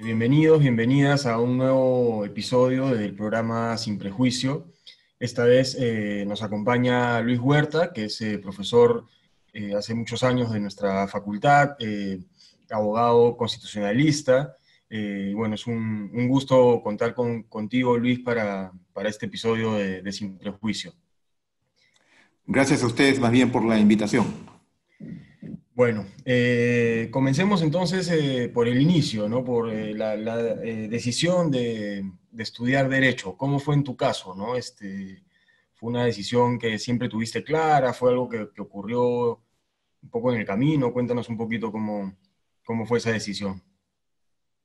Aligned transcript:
Bienvenidos, 0.00 0.60
bienvenidas 0.60 1.26
a 1.26 1.40
un 1.40 1.58
nuevo 1.58 2.24
episodio 2.24 2.90
del 2.90 3.16
programa 3.16 3.76
Sin 3.76 3.98
Prejuicio. 3.98 4.68
Esta 5.18 5.44
vez 5.44 5.76
eh, 5.76 6.24
nos 6.24 6.40
acompaña 6.44 7.20
Luis 7.20 7.40
Huerta, 7.40 7.92
que 7.92 8.04
es 8.04 8.20
eh, 8.20 8.38
profesor 8.38 9.06
eh, 9.52 9.74
hace 9.74 9.94
muchos 9.94 10.22
años 10.22 10.52
de 10.52 10.60
nuestra 10.60 11.08
facultad, 11.08 11.70
abogado 12.70 13.36
constitucionalista. 13.36 14.56
bueno, 15.34 15.56
es 15.56 15.66
un, 15.66 16.28
gusto 16.28 16.80
contar 16.80 17.12
contigo, 17.14 17.98
Luis, 17.98 18.20
para, 18.20 18.70
este 19.04 19.26
episodio 19.26 19.74
de 19.74 20.12
Sin 20.12 20.38
Prejuicio. 20.38 20.92
Gracias 22.46 22.84
a 22.84 22.86
ustedes 22.86 23.18
más 23.18 23.32
bien 23.32 23.50
por 23.50 23.64
la 23.64 23.76
invitación. 23.80 24.57
Bueno, 25.78 26.06
eh, 26.24 27.06
comencemos 27.12 27.62
entonces 27.62 28.10
eh, 28.10 28.50
por 28.52 28.66
el 28.66 28.82
inicio, 28.82 29.28
¿no? 29.28 29.44
por 29.44 29.70
eh, 29.70 29.94
la, 29.94 30.36
decisión 30.36 31.52
de, 31.52 32.04
estudiar 32.36 32.88
Derecho. 32.88 33.36
¿Cómo 33.36 33.60
fue 33.60 33.76
en 33.76 33.84
tu 33.84 33.96
caso? 33.96 34.34
¿no? 34.34 34.56
Este, 34.56 35.22
¿Fue 35.74 35.90
una 35.90 36.04
decisión 36.04 36.58
que 36.58 36.80
siempre 36.80 37.08
tuviste 37.08 37.44
clara? 37.44 37.92
¿Fue 37.92 38.10
algo 38.10 38.28
que, 38.28 38.48
ocurrió 38.60 39.40
un 40.02 40.10
poco 40.10 40.32
en 40.32 40.40
el 40.40 40.44
camino? 40.44 40.92
Cuéntanos 40.92 41.28
un 41.28 41.36
poquito 41.36 41.70
cómo, 41.70 42.12
cómo 42.64 42.84
fue 42.84 42.98
esa 42.98 43.12
decisión. 43.12 43.62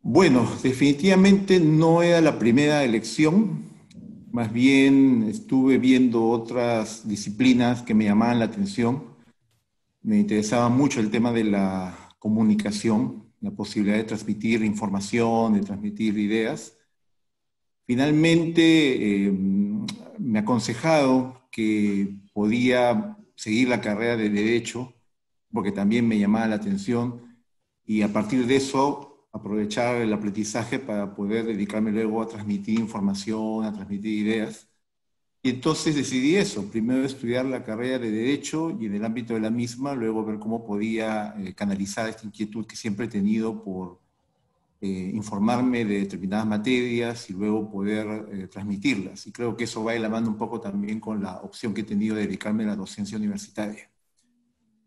Bueno, 0.01 0.49
definitivamente 0.63 1.59
no 1.59 2.01
era 2.01 2.21
la 2.21 2.39
primera 2.39 2.83
elección. 2.83 3.65
Más 4.31 4.51
bien 4.51 5.27
estuve 5.29 5.77
viendo 5.77 6.27
otras 6.27 7.07
disciplinas 7.07 7.83
que 7.83 7.93
me 7.93 8.05
llamaban 8.05 8.39
la 8.39 8.45
atención 8.45 9.12
me 10.03 10.19
interesaba 10.19 10.69
mucho 10.69 10.99
el 10.99 11.09
tema 11.09 11.31
de 11.31 11.45
la 11.45 11.97
comunicación, 12.19 13.31
la 13.41 13.51
posibilidad 13.51 13.97
de 13.97 14.03
transmitir 14.03 14.63
información, 14.63 15.53
de 15.53 15.61
transmitir 15.61 16.17
ideas. 16.17 16.77
Finalmente, 17.85 19.25
eh, 19.27 19.31
me 20.19 20.39
aconsejado 20.39 21.41
que 21.51 22.15
podía 22.33 23.17
seguir 23.35 23.69
la 23.69 23.81
carrera 23.81 24.17
de 24.17 24.29
Derecho, 24.29 24.93
porque 25.51 25.71
también 25.71 26.07
me 26.07 26.19
llamaba 26.19 26.47
la 26.47 26.55
atención, 26.55 27.37
y 27.85 28.01
a 28.01 28.11
partir 28.11 28.45
de 28.47 28.57
eso 28.57 29.27
aprovechar 29.31 30.01
el 30.01 30.13
aprendizaje 30.13 30.79
para 30.79 31.15
poder 31.15 31.45
dedicarme 31.45 31.91
luego 31.91 32.21
a 32.21 32.27
transmitir 32.27 32.79
información, 32.79 33.65
a 33.65 33.73
transmitir 33.73 34.25
ideas. 34.25 34.69
Y 35.45 35.49
entonces 35.49 35.93
decidí 35.93 36.37
eso, 36.37 36.71
primero 36.71 37.03
estudiar 37.03 37.43
la 37.45 37.65
carrera 37.65 37.99
de 37.99 38.09
Derecho 38.09 38.71
y 38.79 38.85
en 38.85 38.95
el 38.95 39.03
ámbito 39.03 39.33
de 39.33 39.41
la 39.41 39.49
misma, 39.49 39.93
luego 39.93 40.23
ver 40.23 40.39
cómo 40.39 40.65
podía 40.65 41.35
eh, 41.37 41.53
canalizar 41.53 42.07
esta 42.07 42.25
inquietud 42.25 42.65
que 42.65 42.77
siempre 42.77 43.07
he 43.07 43.09
tenido 43.09 43.61
por 43.61 43.99
eh, 44.79 45.11
informarme 45.13 45.83
de 45.83 45.99
determinadas 45.99 46.47
materias 46.47 47.29
y 47.29 47.33
luego 47.33 47.69
poder 47.69 48.29
eh, 48.31 48.47
transmitirlas. 48.47 49.27
Y 49.27 49.33
creo 49.33 49.57
que 49.57 49.65
eso 49.65 49.83
va 49.83 49.91
de 49.91 49.99
la 49.99 50.07
mano 50.07 50.29
un 50.29 50.37
poco 50.37 50.61
también 50.61 51.01
con 51.01 51.21
la 51.21 51.41
opción 51.41 51.73
que 51.73 51.81
he 51.81 51.83
tenido 51.83 52.15
de 52.15 52.21
dedicarme 52.21 52.63
a 52.63 52.67
la 52.67 52.75
docencia 52.77 53.17
universitaria. 53.17 53.91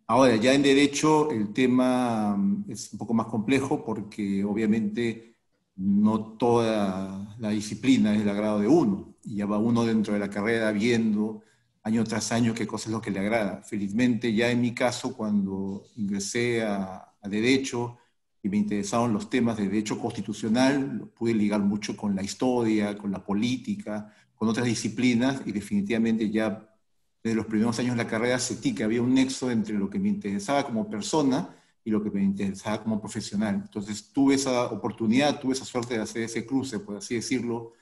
Ahora, 0.06 0.36
ya 0.36 0.54
en 0.54 0.62
Derecho 0.62 1.30
el 1.32 1.52
tema 1.52 2.34
mm, 2.34 2.64
es 2.70 2.92
un 2.94 2.98
poco 2.98 3.12
más 3.12 3.26
complejo 3.26 3.84
porque 3.84 4.42
obviamente 4.42 5.36
no 5.76 6.38
toda 6.38 7.36
la 7.38 7.50
disciplina 7.50 8.14
es 8.14 8.20
del 8.20 8.30
agrado 8.30 8.60
de 8.60 8.68
uno 8.68 9.15
y 9.26 9.36
ya 9.36 9.46
va 9.46 9.58
uno 9.58 9.84
dentro 9.84 10.14
de 10.14 10.20
la 10.20 10.30
carrera 10.30 10.70
viendo 10.72 11.42
año 11.82 12.02
tras 12.04 12.32
año 12.32 12.54
qué 12.54 12.66
cosa 12.66 12.88
es 12.88 12.92
lo 12.92 13.00
que 13.00 13.10
le 13.10 13.20
agrada. 13.20 13.62
Felizmente 13.62 14.32
ya 14.32 14.50
en 14.50 14.60
mi 14.60 14.74
caso, 14.74 15.16
cuando 15.16 15.84
ingresé 15.96 16.62
a, 16.62 17.02
Derecho 17.26 17.98
y 18.40 18.48
me 18.48 18.56
interesaron 18.56 19.12
los 19.12 19.28
temas 19.28 19.56
de 19.56 19.64
Derecho 19.64 19.98
Constitucional, 19.98 20.96
lo 20.96 21.06
pude 21.08 21.34
ligar 21.34 21.60
mucho 21.60 21.96
con 21.96 22.14
la 22.14 22.22
historia, 22.22 22.96
con 22.96 23.10
la 23.10 23.24
política, 23.24 24.14
con 24.36 24.48
otras 24.48 24.64
disciplinas 24.64 25.42
y 25.44 25.50
definitivamente 25.50 26.30
ya 26.30 26.72
desde 27.20 27.34
los 27.34 27.46
primeros 27.46 27.76
años 27.80 27.96
de 27.96 28.04
la 28.04 28.08
carrera 28.08 28.38
sentí 28.38 28.76
que 28.76 28.84
había 28.84 29.02
un 29.02 29.12
nexo 29.12 29.50
entre 29.50 29.74
lo 29.74 29.90
que 29.90 29.98
me 29.98 30.08
interesaba 30.08 30.64
como 30.64 30.88
persona 30.88 31.52
y 31.84 31.90
lo 31.90 32.00
que 32.00 32.12
me 32.12 32.22
interesaba 32.22 32.80
como 32.80 33.00
profesional. 33.00 33.62
Entonces 33.64 34.12
tuve 34.12 34.36
esa 34.36 34.66
oportunidad, 34.66 35.40
tuve 35.40 35.54
esa 35.54 35.64
suerte 35.64 35.94
de 35.94 36.02
hacer 36.02 36.22
ese 36.22 36.46
cruce, 36.46 36.78
por 36.78 36.96
así 36.96 37.16
decirlo, 37.16 37.72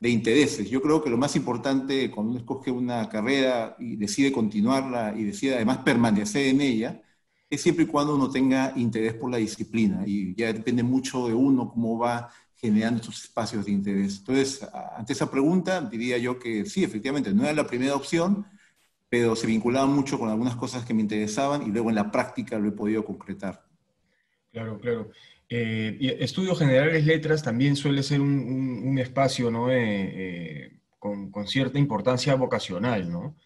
de 0.00 0.10
intereses. 0.10 0.68
Yo 0.70 0.80
creo 0.80 1.02
que 1.02 1.10
lo 1.10 1.16
más 1.16 1.34
importante 1.36 2.10
cuando 2.10 2.30
uno 2.32 2.40
escoge 2.40 2.70
una 2.70 3.08
carrera 3.08 3.76
y 3.78 3.96
decide 3.96 4.32
continuarla 4.32 5.14
y 5.16 5.24
decide 5.24 5.56
además 5.56 5.78
permanecer 5.78 6.46
en 6.46 6.60
ella, 6.60 7.02
es 7.50 7.62
siempre 7.62 7.84
y 7.84 7.86
cuando 7.88 8.14
uno 8.14 8.30
tenga 8.30 8.72
interés 8.76 9.14
por 9.14 9.30
la 9.30 9.38
disciplina 9.38 10.02
y 10.06 10.34
ya 10.34 10.52
depende 10.52 10.82
mucho 10.82 11.26
de 11.28 11.34
uno 11.34 11.70
cómo 11.70 11.98
va 11.98 12.30
generando 12.54 13.00
esos 13.00 13.24
espacios 13.24 13.64
de 13.64 13.72
interés. 13.72 14.18
Entonces, 14.18 14.68
ante 14.96 15.12
esa 15.12 15.30
pregunta, 15.30 15.80
diría 15.80 16.18
yo 16.18 16.38
que 16.38 16.66
sí, 16.66 16.84
efectivamente, 16.84 17.32
no 17.32 17.44
era 17.44 17.52
la 17.52 17.66
primera 17.66 17.94
opción, 17.94 18.44
pero 19.08 19.34
se 19.36 19.46
vinculaba 19.46 19.86
mucho 19.86 20.18
con 20.18 20.28
algunas 20.28 20.56
cosas 20.56 20.84
que 20.84 20.92
me 20.92 21.00
interesaban 21.02 21.62
y 21.62 21.70
luego 21.70 21.88
en 21.88 21.94
la 21.94 22.10
práctica 22.10 22.58
lo 22.58 22.68
he 22.68 22.72
podido 22.72 23.04
concretar. 23.04 23.64
Claro, 24.52 24.78
claro. 24.78 25.10
Eh, 25.50 26.18
estudios 26.20 26.58
generales 26.58 27.06
letras 27.06 27.42
también 27.42 27.74
suele 27.74 28.02
ser 28.02 28.20
un, 28.20 28.98
espacio 28.98 29.50
¿no? 29.50 29.70
Eh, 29.70 29.78
eh, 29.80 30.80
con, 30.98 31.32
cierta 31.46 31.78
importancia 31.78 32.34
vocacional, 32.34 33.10
¿no? 33.10 33.36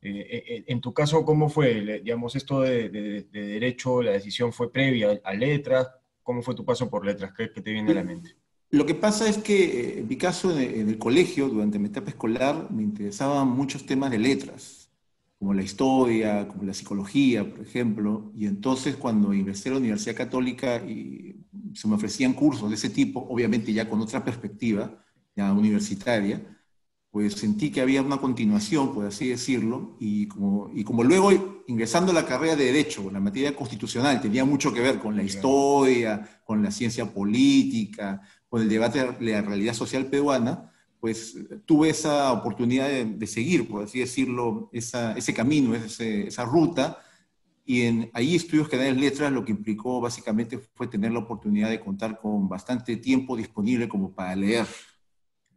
en 0.00 0.80
tu 0.80 0.94
caso, 0.94 1.24
¿cómo 1.24 1.48
fue? 1.48 2.00
Digamos, 2.04 2.36
esto 2.36 2.60
de, 2.60 2.88
derecho, 3.32 4.00
la 4.00 4.12
decisión 4.12 4.52
fue 4.52 4.70
previa 4.70 5.20
a 5.24 5.34
letras. 5.34 5.90
¿Cómo 6.22 6.40
fue 6.40 6.54
tu 6.54 6.64
paso 6.64 6.88
por 6.88 7.04
letras? 7.04 7.32
¿Qué, 7.36 7.48
te 7.48 7.72
viene 7.72 7.90
a 7.90 7.94
la 7.94 8.04
mente? 8.04 8.36
Lo 8.70 8.86
que 8.86 8.94
pasa 8.94 9.28
es 9.28 9.38
que 9.38 9.98
en 9.98 10.06
mi 10.06 10.16
caso, 10.16 10.56
en 10.56 10.88
el 10.88 10.98
colegio, 10.98 11.48
durante 11.48 11.80
mi 11.80 11.88
etapa 11.88 12.10
escolar, 12.10 12.70
me 12.70 12.84
interesaban 12.84 13.48
muchos 13.48 13.86
temas 13.86 14.12
de 14.12 14.18
letras 14.18 14.77
como 15.38 15.54
la 15.54 15.62
historia, 15.62 16.48
como 16.48 16.64
la 16.64 16.74
psicología, 16.74 17.48
por 17.48 17.60
ejemplo. 17.60 18.32
Y 18.34 18.46
entonces 18.46 18.96
cuando 18.96 19.32
ingresé 19.32 19.68
a 19.68 19.72
la 19.72 19.78
Universidad 19.78 20.16
Católica 20.16 20.76
y 20.84 21.46
se 21.74 21.86
me 21.88 21.94
ofrecían 21.94 22.34
cursos 22.34 22.68
de 22.68 22.74
ese 22.74 22.90
tipo, 22.90 23.26
obviamente 23.28 23.72
ya 23.72 23.88
con 23.88 24.00
otra 24.00 24.24
perspectiva, 24.24 25.04
ya 25.36 25.52
universitaria, 25.52 26.42
pues 27.10 27.34
sentí 27.34 27.70
que 27.70 27.80
había 27.80 28.02
una 28.02 28.18
continuación, 28.18 28.92
por 28.92 29.06
así 29.06 29.28
decirlo, 29.28 29.96
y 29.98 30.26
como, 30.28 30.70
y 30.74 30.84
como 30.84 31.04
luego 31.04 31.64
ingresando 31.66 32.12
a 32.12 32.14
la 32.14 32.26
carrera 32.26 32.56
de 32.56 32.66
Derecho, 32.66 33.10
la 33.10 33.20
materia 33.20 33.56
constitucional 33.56 34.20
tenía 34.20 34.44
mucho 34.44 34.72
que 34.72 34.80
ver 34.80 34.98
con 34.98 35.16
la 35.16 35.22
historia, 35.22 36.42
con 36.44 36.62
la 36.62 36.70
ciencia 36.70 37.06
política, 37.12 38.20
con 38.48 38.62
el 38.62 38.68
debate 38.68 39.12
de 39.12 39.32
la 39.32 39.42
realidad 39.42 39.74
social 39.74 40.06
peruana, 40.06 40.72
pues 41.00 41.36
tuve 41.64 41.90
esa 41.90 42.32
oportunidad 42.32 42.88
de, 42.88 43.26
seguir, 43.26 43.68
por 43.68 43.84
así 43.84 44.00
decirlo, 44.00 44.68
ese 44.72 45.34
camino, 45.34 45.74
esa 45.74 46.44
ruta, 46.44 46.98
y 47.64 47.82
en, 47.82 48.10
ahí 48.14 48.34
Estudios 48.34 48.68
Generales 48.68 48.98
Letras 48.98 49.30
lo 49.30 49.44
que 49.44 49.52
implicó 49.52 50.00
básicamente 50.00 50.58
fue 50.58 50.86
tener 50.86 51.12
la 51.12 51.18
oportunidad 51.18 51.68
de 51.68 51.78
contar 51.78 52.18
con 52.18 52.48
bastante 52.48 52.96
tiempo 52.96 53.36
disponible 53.36 53.86
como 53.88 54.14
para 54.14 54.34
leer 54.34 54.66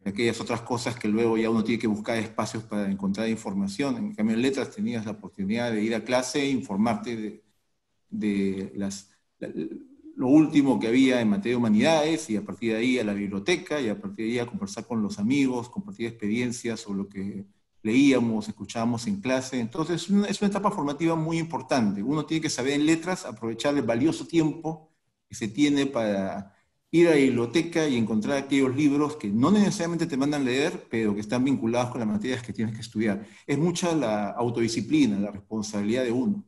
aquellas 0.04 0.42
otras 0.42 0.62
cosas 0.62 0.98
que 0.98 1.08
luego 1.08 1.38
ya 1.38 1.50
uno 1.50 1.64
tiene 1.64 1.80
que 1.80 1.88
buscar 1.88 2.18
espacios 2.18 2.64
para 2.64 2.92
encontrar 2.92 3.30
información. 3.30 3.96
En 3.96 4.14
cambio, 4.14 4.36
en 4.36 4.42
letras 4.42 4.72
tenías 4.72 5.06
la 5.06 5.14
oportunidad 5.14 5.72
de 5.72 5.84
ir 5.84 5.96
a 5.96 6.04
clase 6.04 6.42
e 6.42 6.50
informarte 6.50 7.16
de, 7.16 7.44
de 8.10 8.74
las, 8.76 9.10
lo 10.22 10.28
último 10.28 10.80
que 10.80 10.88
había 10.88 11.20
en 11.20 11.30
materia 11.30 11.54
de 11.54 11.58
humanidades 11.58 12.30
y 12.30 12.38
a 12.38 12.46
partir 12.46 12.74
de 12.74 12.78
ahí 12.78 13.00
a 13.00 13.04
la 13.04 13.14
biblioteca 13.14 13.82
y 13.82 13.90
a 13.90 14.00
partir 14.00 14.28
de 14.28 14.32
ahí 14.34 14.40
a 14.40 14.46
conversar 14.46 14.86
con 14.86 15.02
los 15.02 15.18
amigos, 15.18 15.68
compartir 15.68 16.06
experiencias 16.06 16.86
o 16.86 16.94
lo 16.94 17.10
que 17.10 17.48
leíamos, 17.82 18.48
escuchábamos 18.48 19.08
en 19.08 19.20
clase. 19.20 19.60
Entonces 19.60 20.04
es 20.04 20.10
una, 20.12 20.28
etapa 20.28 20.70
formativa 20.70 21.16
muy 21.16 21.40
importante. 21.40 22.04
Uno 22.04 22.24
tiene 22.28 22.40
que 22.40 22.52
saber 22.52 22.74
en 22.74 22.86
letras 22.86 23.26
aprovechar 23.26 23.76
el 23.76 23.82
valioso 23.82 24.28
tiempo 24.28 24.92
que 25.28 25.34
se 25.34 25.48
tiene 25.48 25.88
para 25.88 26.56
ir 26.92 27.08
a 27.08 27.12
la 27.12 27.18
biblioteca 27.18 27.88
y 27.88 27.98
encontrar 27.98 28.38
aquellos 28.38 28.76
libros 28.76 29.16
que 29.16 29.28
no 29.30 29.50
necesariamente 29.50 30.06
te 30.06 30.18
mandan 30.18 30.46
leer, 30.46 30.86
pero 30.88 31.16
que 31.16 31.22
están 31.22 31.44
vinculados 31.44 31.90
con 31.90 32.00
las 32.00 32.08
materias 32.08 32.44
que 32.44 32.54
tienes 32.54 32.76
que 32.76 32.82
estudiar. 32.82 33.26
Es 33.48 33.58
mucha 33.58 33.96
la 33.96 34.30
autodisciplina, 34.30 35.18
la 35.20 35.32
responsabilidad 35.32 36.04
de 36.04 36.12
uno. 36.12 36.46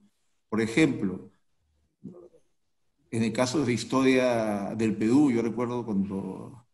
Por 0.48 0.62
ejemplo, 0.62 1.33
en 3.14 3.22
el 3.22 3.32
caso 3.32 3.64
de 3.64 3.72
historia 3.72 4.74
del 4.76 4.96
Perú, 4.96 5.32
yo 5.32 5.44
recuerdo 5.44 5.86
cuando 5.86 6.66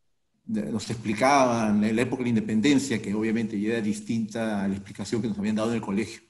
nos 0.46 0.90
explicaban 0.90 1.84
en 1.84 1.94
la 1.94 2.02
época 2.04 2.20
de 2.20 2.24
la 2.24 2.30
independencia, 2.30 3.02
que 3.02 3.14
obviamente 3.14 3.60
ya 3.60 3.74
era 3.74 3.82
distinta 3.82 4.64
a 4.64 4.68
la 4.70 4.74
explicación 4.74 5.22
que 5.22 5.28
nos 5.28 5.38
habían 5.38 5.58
dado 5.58 5.72
en 5.72 5.76
el 5.76 5.82
colegio. 5.82 6.22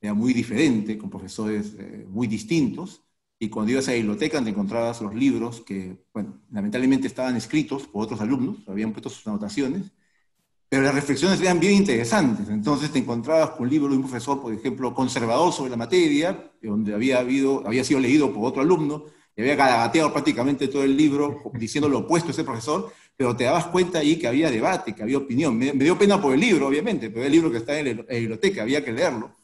Era 0.00 0.14
muy 0.14 0.32
diferente, 0.32 0.96
con 0.96 1.10
profesores 1.10 1.74
eh, 1.78 2.06
muy 2.08 2.26
distintos. 2.26 3.02
Y 3.38 3.50
cuando 3.50 3.72
ibas 3.72 3.86
a 3.88 3.90
la 3.90 3.98
biblioteca 3.98 4.42
te 4.42 4.48
encontrabas 4.48 5.02
los 5.02 5.14
libros 5.14 5.60
que, 5.60 6.06
bueno, 6.14 6.40
lamentablemente 6.50 7.06
estaban 7.06 7.36
escritos 7.36 7.86
por 7.86 8.04
otros 8.04 8.22
alumnos, 8.22 8.66
habían 8.66 8.92
puesto 8.92 9.10
sus 9.10 9.26
anotaciones, 9.26 9.92
pero 10.70 10.82
las 10.82 10.94
reflexiones 10.94 11.38
eran 11.38 11.60
bien 11.60 11.74
interesantes. 11.74 12.48
Entonces 12.48 12.90
te 12.90 12.98
encontrabas 12.98 13.50
con 13.50 13.64
un 13.64 13.70
libro 13.70 13.90
de 13.90 13.96
un 13.96 14.04
profesor, 14.04 14.40
por 14.40 14.54
ejemplo, 14.54 14.94
conservador 14.94 15.52
sobre 15.52 15.70
la 15.70 15.76
materia, 15.76 16.50
donde 16.62 16.94
había, 16.94 17.18
habido, 17.18 17.66
había 17.66 17.84
sido 17.84 18.00
leído 18.00 18.32
por 18.32 18.46
otro 18.46 18.62
alumno, 18.62 19.04
había 19.40 19.56
garabateado 19.56 20.12
prácticamente 20.12 20.68
todo 20.68 20.84
el 20.84 20.96
libro 20.96 21.42
diciendo 21.54 21.88
lo 21.88 22.00
opuesto 22.00 22.28
a 22.28 22.32
ese 22.32 22.44
profesor, 22.44 22.92
pero 23.16 23.36
te 23.36 23.44
dabas 23.44 23.66
cuenta 23.66 23.98
ahí 23.98 24.18
que 24.18 24.26
había 24.26 24.50
debate, 24.50 24.94
que 24.94 25.02
había 25.02 25.18
opinión. 25.18 25.56
Me, 25.56 25.72
dio 25.72 25.98
pena 25.98 26.20
por 26.20 26.32
el 26.32 26.40
libro, 26.40 26.66
obviamente, 26.66 27.10
pero 27.10 27.24
el 27.24 27.32
libro 27.32 27.50
que 27.50 27.58
está 27.58 27.78
en 27.78 27.98
la 27.98 28.14
biblioteca, 28.14 28.62
había 28.62 28.84
que 28.84 28.92
leerlo. 28.92 29.34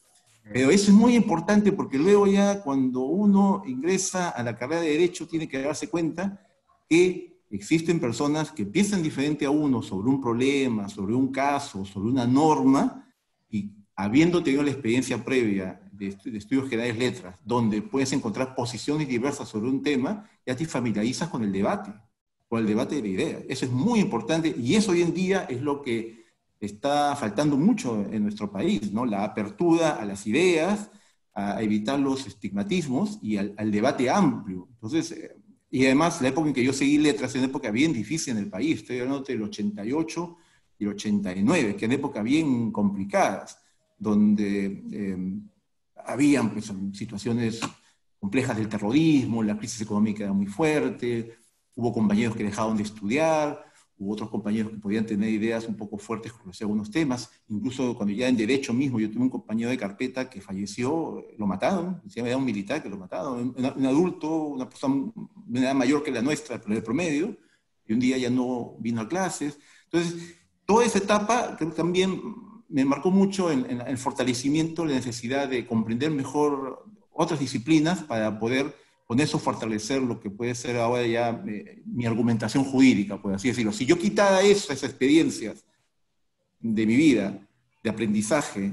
Pero 0.52 0.70
eso 0.70 0.90
es 0.90 0.96
muy 0.96 1.16
importante 1.16 1.72
porque 1.72 1.98
luego 1.98 2.26
ya 2.26 2.62
cuando 2.62 3.00
uno 3.00 3.62
ingresa 3.66 4.30
a 4.30 4.42
la 4.42 4.56
carrera 4.56 4.80
de 4.80 4.90
Derecho 4.90 5.26
tiene 5.26 5.48
que 5.48 5.60
darse 5.60 5.88
cuenta 5.88 6.40
que 6.88 7.40
existen 7.50 7.98
personas 7.98 8.52
que 8.52 8.64
piensan 8.64 9.02
diferente 9.02 9.44
a 9.44 9.50
uno 9.50 9.82
sobre 9.82 10.08
un 10.08 10.20
problema, 10.20 10.88
sobre 10.88 11.14
un 11.14 11.32
caso, 11.32 11.84
sobre 11.84 12.10
una 12.10 12.26
norma, 12.26 13.06
y 13.50 13.72
habiendo 13.96 14.42
tenido 14.42 14.62
la 14.62 14.70
experiencia 14.70 15.24
previa 15.24 15.80
de, 15.96 16.08
estudios 16.08 16.68
generales 16.68 16.98
letras, 16.98 17.36
donde 17.44 17.82
puedes 17.82 18.12
encontrar 18.12 18.54
posiciones 18.54 19.08
diversas 19.08 19.48
sobre 19.48 19.68
un 19.68 19.82
tema, 19.82 20.28
ya 20.44 20.56
te 20.56 20.66
familiarizas 20.66 21.28
con 21.28 21.42
el 21.42 21.52
debate, 21.52 21.92
con 22.48 22.60
el 22.60 22.66
debate 22.66 22.96
de 22.96 23.02
la 23.02 23.08
idea. 23.08 23.38
Eso 23.48 23.64
es 23.64 23.70
muy 23.70 24.00
importante 24.00 24.54
y 24.56 24.74
eso 24.74 24.92
hoy 24.92 25.02
en 25.02 25.14
día 25.14 25.46
es 25.48 25.60
lo 25.60 25.82
que 25.82 26.26
está 26.60 27.14
faltando 27.16 27.56
mucho 27.56 28.06
en 28.10 28.22
nuestro 28.22 28.50
país, 28.50 28.92
¿no? 28.92 29.04
La 29.04 29.24
apertura 29.24 29.96
a 29.96 30.04
las 30.04 30.26
ideas, 30.26 30.90
a 31.34 31.62
evitar 31.62 31.98
los 31.98 32.26
estigmatismos 32.26 33.18
y 33.20 33.36
al, 33.36 33.70
debate 33.70 34.08
amplio. 34.08 34.68
Entonces, 34.72 35.14
y 35.70 35.84
además 35.84 36.22
la 36.22 36.28
época 36.28 36.48
en 36.48 36.54
que 36.54 36.64
yo 36.64 36.72
seguí 36.72 36.96
letras 36.96 37.30
es 37.30 37.36
una 37.36 37.46
época 37.46 37.70
bien 37.70 37.92
difícil 37.92 38.32
en 38.32 38.44
el 38.44 38.48
país, 38.48 38.80
estoy 38.80 39.00
hablando 39.00 39.22
del 39.22 39.42
88 39.42 40.36
y 40.78 40.84
el 40.84 40.90
89, 40.90 41.76
que 41.76 41.84
eran 41.84 41.98
épocas 41.98 42.24
bien 42.24 42.72
complicadas, 42.72 43.58
donde 43.98 44.82
eh, 44.92 45.16
habían 46.06 46.50
pues, 46.50 46.72
situaciones 46.92 47.60
complejas 48.18 48.56
del 48.56 48.68
terrorismo, 48.68 49.42
la 49.42 49.56
crisis 49.58 49.80
económica 49.80 50.24
era 50.24 50.32
muy 50.32 50.46
fuerte, 50.46 51.36
hubo 51.74 51.92
compañeros 51.92 52.34
que 52.34 52.44
dejaron 52.44 52.76
de 52.76 52.82
estudiar, 52.82 53.64
hubo 53.98 54.12
otros 54.12 54.30
compañeros 54.30 54.72
que 54.72 54.78
podían 54.78 55.06
tener 55.06 55.30
ideas 55.30 55.66
un 55.66 55.76
poco 55.76 55.98
fuertes 55.98 56.32
con 56.32 56.52
algunos 56.60 56.90
temas, 56.90 57.30
incluso 57.48 57.94
cuando 57.96 58.14
ya 58.14 58.28
en 58.28 58.36
derecho 58.36 58.72
mismo, 58.72 59.00
yo 59.00 59.10
tuve 59.10 59.22
un 59.22 59.30
compañero 59.30 59.70
de 59.70 59.78
carpeta 59.78 60.28
que 60.28 60.40
falleció, 60.40 61.24
lo 61.38 61.46
mataron, 61.46 62.02
era 62.14 62.36
un 62.36 62.44
militar 62.44 62.82
que 62.82 62.88
lo 62.88 62.96
mataron, 62.96 63.54
un, 63.56 63.86
adulto, 63.86 64.28
una 64.28 64.68
persona 64.68 65.12
de 65.46 65.60
edad 65.60 65.74
mayor 65.74 66.02
que 66.02 66.10
la 66.10 66.22
nuestra, 66.22 66.60
pero 66.60 66.74
de 66.74 66.82
promedio, 66.82 67.36
y 67.86 67.92
un 67.92 68.00
día 68.00 68.18
ya 68.18 68.30
no 68.30 68.76
vino 68.80 69.00
a 69.00 69.08
clases. 69.08 69.58
Entonces, 69.84 70.36
toda 70.64 70.84
esa 70.84 70.98
etapa 70.98 71.56
creo 71.56 71.70
que 71.70 71.76
también 71.76 72.20
me 72.68 72.84
marcó 72.84 73.10
mucho 73.10 73.50
en, 73.50 73.80
el 73.80 73.98
fortalecimiento, 73.98 74.84
la 74.84 74.94
necesidad 74.94 75.48
de 75.48 75.66
comprender 75.66 76.10
mejor 76.10 76.84
otras 77.12 77.40
disciplinas 77.40 78.02
para 78.02 78.38
poder 78.38 78.74
con 79.06 79.20
eso 79.20 79.38
fortalecer 79.38 80.02
lo 80.02 80.18
que 80.18 80.30
puede 80.30 80.54
ser 80.54 80.76
ahora 80.78 81.06
ya 81.06 81.42
eh, 81.46 81.80
mi 81.86 82.06
argumentación 82.06 82.64
jurídica, 82.64 83.22
por 83.22 83.32
así 83.34 83.48
decirlo. 83.48 83.72
Si 83.72 83.86
yo 83.86 83.98
quitara 83.98 84.42
esas 84.42 84.82
experiencias 84.82 85.64
de 86.58 86.86
mi 86.86 86.96
vida, 86.96 87.40
de 87.86 87.90
aprendizaje, 87.90 88.72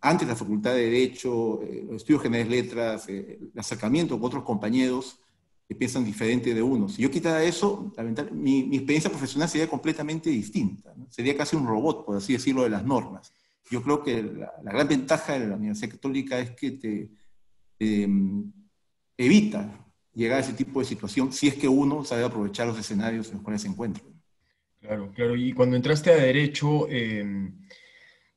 antes 0.00 0.26
de 0.26 0.32
la 0.32 0.36
Facultad 0.36 0.72
de 0.72 0.86
Derecho, 0.86 1.62
eh, 1.62 1.84
los 1.86 1.96
estudios 1.96 2.22
generales 2.22 2.50
letras, 2.50 3.08
eh, 3.10 3.38
el 3.52 3.60
acercamiento 3.60 4.18
con 4.18 4.26
otros 4.26 4.42
compañeros 4.42 5.18
que 5.66 5.74
piensan 5.74 6.04
diferente 6.04 6.52
de 6.52 6.62
uno, 6.62 6.88
si 6.88 7.02
yo 7.02 7.10
quitara 7.10 7.42
eso, 7.42 7.92
mi, 8.32 8.64
mi 8.64 8.76
experiencia 8.76 9.10
profesional 9.10 9.48
sería 9.48 9.68
completamente 9.68 10.28
distinta. 10.30 10.94
Sería 11.08 11.36
casi 11.36 11.56
un 11.56 11.66
robot, 11.66 12.04
por 12.04 12.16
así 12.16 12.34
decirlo, 12.34 12.64
de 12.64 12.70
las 12.70 12.84
normas. 12.84 13.32
Yo 13.70 13.82
creo 13.82 14.02
que 14.02 14.22
la, 14.22 14.52
gran 14.62 14.86
ventaja 14.86 15.38
de 15.38 15.48
la 15.48 15.56
Universidad 15.56 15.90
Católica 15.92 16.38
es 16.38 16.50
que 16.50 16.70
te 16.72 17.10
evita 19.16 19.84
llegar 20.14 20.38
a 20.38 20.40
ese 20.40 20.52
tipo 20.52 20.80
de 20.80 20.86
situación 20.86 21.32
si 21.32 21.48
es 21.48 21.54
que 21.54 21.68
uno 21.68 22.04
sabe 22.04 22.24
aprovechar 22.24 22.66
los 22.66 22.78
escenarios 22.78 23.28
en 23.28 23.34
los 23.34 23.42
cuales 23.42 23.62
se 23.62 23.68
encuentra. 23.68 24.02
Claro, 24.80 25.12
claro. 25.14 25.36
Y 25.36 25.52
cuando 25.52 25.76
entraste 25.76 26.12
a 26.12 26.16
Derecho, 26.16 26.88
em, 26.88 27.58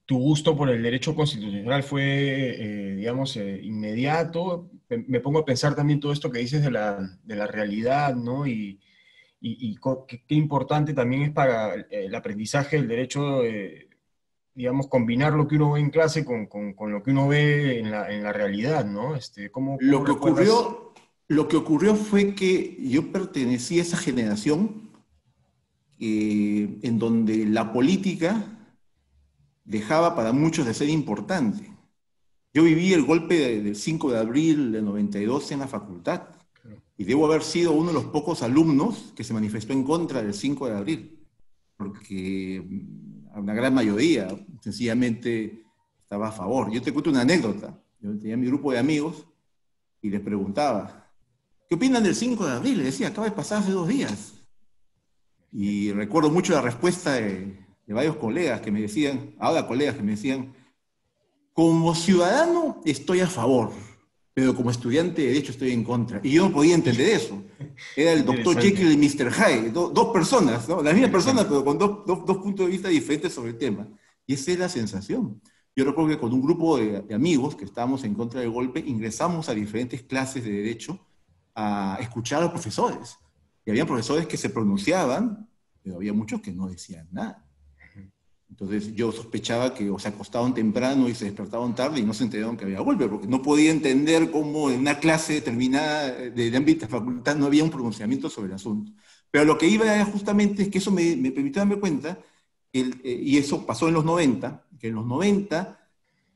¿tu 0.07 0.17
gusto 0.17 0.55
por 0.55 0.69
el 0.69 0.81
derecho 0.81 1.13
constitucional 1.13 1.83
fue, 1.83 2.01
eh, 2.03 2.95
digamos, 2.95 3.35
eh, 3.35 3.59
inmediato? 3.61 4.71
Me 4.89 5.19
pongo 5.19 5.39
a 5.39 5.45
pensar 5.45 5.75
también 5.75 5.99
todo 5.99 6.13
esto 6.13 6.31
que 6.31 6.39
dices 6.39 6.63
de 6.63 6.71
la, 6.71 7.19
de 7.23 7.35
la 7.35 7.45
realidad, 7.45 8.15
¿no? 8.15 8.47
Y, 8.47 8.79
y, 9.41 9.77
qué, 10.07 10.35
importante 10.35 10.93
también 10.93 11.23
es 11.23 11.31
para 11.31 11.75
el 11.75 12.15
aprendizaje 12.15 12.77
del 12.77 12.87
derecho, 12.87 13.43
eh, 13.43 13.89
digamos, 14.55 14.87
combinar 14.87 15.33
lo 15.33 15.45
que 15.45 15.57
uno 15.57 15.73
ve 15.73 15.81
en 15.81 15.89
clase 15.89 16.23
con, 16.23 16.47
con, 16.47 16.73
lo 16.89 17.03
que 17.03 17.11
uno 17.11 17.27
ve 17.27 17.77
en 17.79 17.91
la, 17.91 18.09
en 18.09 18.23
la 18.23 18.31
realidad, 18.31 18.85
¿no? 18.85 19.13
Este, 19.13 19.51
¿cómo, 19.51 19.77
lo, 19.81 20.05
que 20.05 20.11
ocurrió, 20.11 20.93
lo 21.27 21.49
que 21.49 21.57
ocurrió 21.57 21.95
fue 21.95 22.33
que 22.33 22.77
yo 22.79 23.11
pertenecí 23.11 23.77
a 23.79 23.81
esa 23.81 23.97
generación 23.97 24.89
eh, 25.99 26.79
en 26.81 26.97
donde 26.97 27.45
la 27.45 27.73
política 27.73 28.56
dejaba 29.67 30.15
para 30.15 30.31
muchos 30.31 30.65
de 30.65 30.73
ser 30.73 30.89
importante. 30.89 31.71
Yo 32.53 32.63
viví 32.63 32.93
el 32.93 33.05
golpe 33.05 33.61
del 33.61 33.75
5 33.75 34.11
de 34.11 34.17
abril 34.17 34.71
del 34.71 34.85
92 34.85 35.51
en 35.51 35.59
la 35.59 35.67
facultad 35.67 36.29
y 36.97 37.03
debo 37.03 37.25
haber 37.25 37.43
sido 37.43 37.73
uno 37.73 37.89
de 37.89 37.93
los 37.93 38.05
pocos 38.05 38.41
alumnos 38.41 39.13
que 39.15 39.23
se 39.23 39.33
manifestó 39.33 39.73
en 39.73 39.83
contra 39.83 40.23
del 40.23 40.33
5 40.33 40.67
de 40.67 40.75
abril, 40.75 41.27
porque 41.75 42.65
una 43.35 43.53
gran 43.53 43.73
mayoría 43.73 44.27
sencillamente 44.61 45.65
estaba 46.01 46.29
a 46.29 46.31
favor. 46.31 46.71
Yo 46.71 46.81
te 46.81 46.91
cuento 46.91 47.11
una 47.11 47.21
anécdota. 47.21 47.79
Yo 47.99 48.17
tenía 48.17 48.37
mi 48.37 48.47
grupo 48.47 48.71
de 48.71 48.79
amigos 48.79 49.27
y 50.01 50.09
les 50.09 50.21
preguntaba, 50.21 51.11
¿qué 51.69 51.75
opinan 51.75 52.03
del 52.03 52.15
5 52.15 52.45
de 52.45 52.51
abril? 52.53 52.77
Les 52.77 52.85
decía, 52.87 53.09
acaba 53.09 53.27
de 53.27 53.35
pasar 53.35 53.59
hace 53.59 53.71
dos 53.71 53.87
días. 53.87 54.33
Y 55.51 55.91
recuerdo 55.91 56.31
mucho 56.31 56.53
la 56.53 56.61
respuesta 56.61 57.13
de, 57.13 57.66
de 57.87 57.93
varios 57.93 58.17
colegas 58.17 58.61
que 58.61 58.71
me 58.71 58.81
decían, 58.81 59.33
ahora 59.39 59.65
colegas 59.65 59.95
que 59.95 60.03
me 60.03 60.11
decían, 60.11 60.53
como 61.53 61.95
ciudadano 61.95 62.81
estoy 62.85 63.21
a 63.21 63.27
favor, 63.27 63.71
pero 64.33 64.53
como 64.53 64.69
estudiante 64.69 65.21
de 65.21 65.29
Derecho 65.29 65.53
estoy 65.53 65.71
en 65.71 65.83
contra. 65.83 66.19
Y 66.21 66.33
yo 66.33 66.47
no 66.47 66.53
podía 66.53 66.75
entender 66.75 67.09
eso. 67.09 67.41
Era 67.95 68.11
el 68.11 68.25
doctor 68.25 68.61
Jekyll 68.61 68.91
y 68.91 68.97
Mr. 68.97 69.31
Hyde, 69.31 69.71
dos 69.71 70.13
personas, 70.13 70.67
¿no? 70.69 70.83
la 70.83 70.93
misma 70.93 71.09
persona, 71.09 71.47
pero 71.47 71.63
con 71.63 71.77
dos, 71.77 72.05
dos, 72.05 72.37
puntos 72.37 72.65
de 72.67 72.73
vista 72.73 72.89
diferentes 72.89 73.33
sobre 73.33 73.51
el 73.51 73.57
tema. 73.57 73.87
Y 74.27 74.33
esa 74.33 74.51
es 74.51 74.59
la 74.59 74.69
sensación. 74.69 75.41
Yo 75.75 75.85
recuerdo 75.85 76.09
que 76.09 76.19
con 76.19 76.33
un 76.33 76.41
grupo 76.41 76.77
de, 76.77 77.03
amigos 77.15 77.55
que 77.55 77.65
estábamos 77.65 78.03
en 78.03 78.13
contra 78.13 78.41
del 78.41 78.51
golpe, 78.51 78.83
ingresamos 78.85 79.47
a 79.47 79.53
diferentes 79.53 80.03
clases 80.03 80.43
de 80.43 80.51
Derecho 80.51 80.99
a 81.55 81.97
escuchar 82.01 82.39
a 82.39 82.43
los 82.43 82.51
profesores. 82.51 83.17
Y 83.65 83.71
había 83.71 83.85
profesores 83.85 84.27
que 84.27 84.37
se 84.37 84.49
pronunciaban, 84.49 85.49
pero 85.81 85.95
había 85.95 86.13
muchos 86.13 86.41
que 86.41 86.51
no 86.51 86.67
decían 86.67 87.07
nada. 87.11 87.46
Entonces 88.49 88.95
yo 88.95 89.11
sospechaba 89.11 89.73
que 89.73 89.89
o 89.89 89.99
se 89.99 90.07
acostaban 90.07 90.53
temprano 90.53 91.09
y 91.09 91.15
se 91.15 91.25
despertaban 91.25 91.75
tarde 91.75 91.99
y 91.99 92.03
no 92.03 92.13
se 92.13 92.23
enteraron 92.23 92.57
que 92.57 92.65
había 92.65 92.79
golpe, 92.79 93.07
porque 93.07 93.27
no 93.27 93.41
podía 93.41 93.71
entender 93.71 94.31
cómo 94.31 94.69
en 94.69 94.79
una 94.79 94.99
clase 94.99 95.33
determinada 95.33 96.11
de, 96.11 96.55
ámbito 96.55 96.85
de 96.85 96.91
facultad 96.91 97.35
no 97.35 97.45
había 97.45 97.63
un 97.63 97.69
pronunciamiento 97.69 98.29
sobre 98.29 98.47
el 98.47 98.55
asunto. 98.55 98.91
Pero 99.29 99.45
lo 99.45 99.57
que 99.57 99.67
iba 99.67 100.03
justamente 100.05 100.63
es 100.63 100.69
que 100.69 100.77
eso 100.77 100.91
me, 100.91 101.15
permitió 101.31 101.59
darme 101.61 101.79
cuenta, 101.79 102.19
eh, 102.73 102.91
y 103.03 103.37
eso 103.37 103.65
pasó 103.65 103.87
en 103.89 103.95
los 103.95 104.05
90, 104.05 104.65
que 104.79 104.87
en 104.89 104.95
los 104.95 105.05
90 105.05 105.79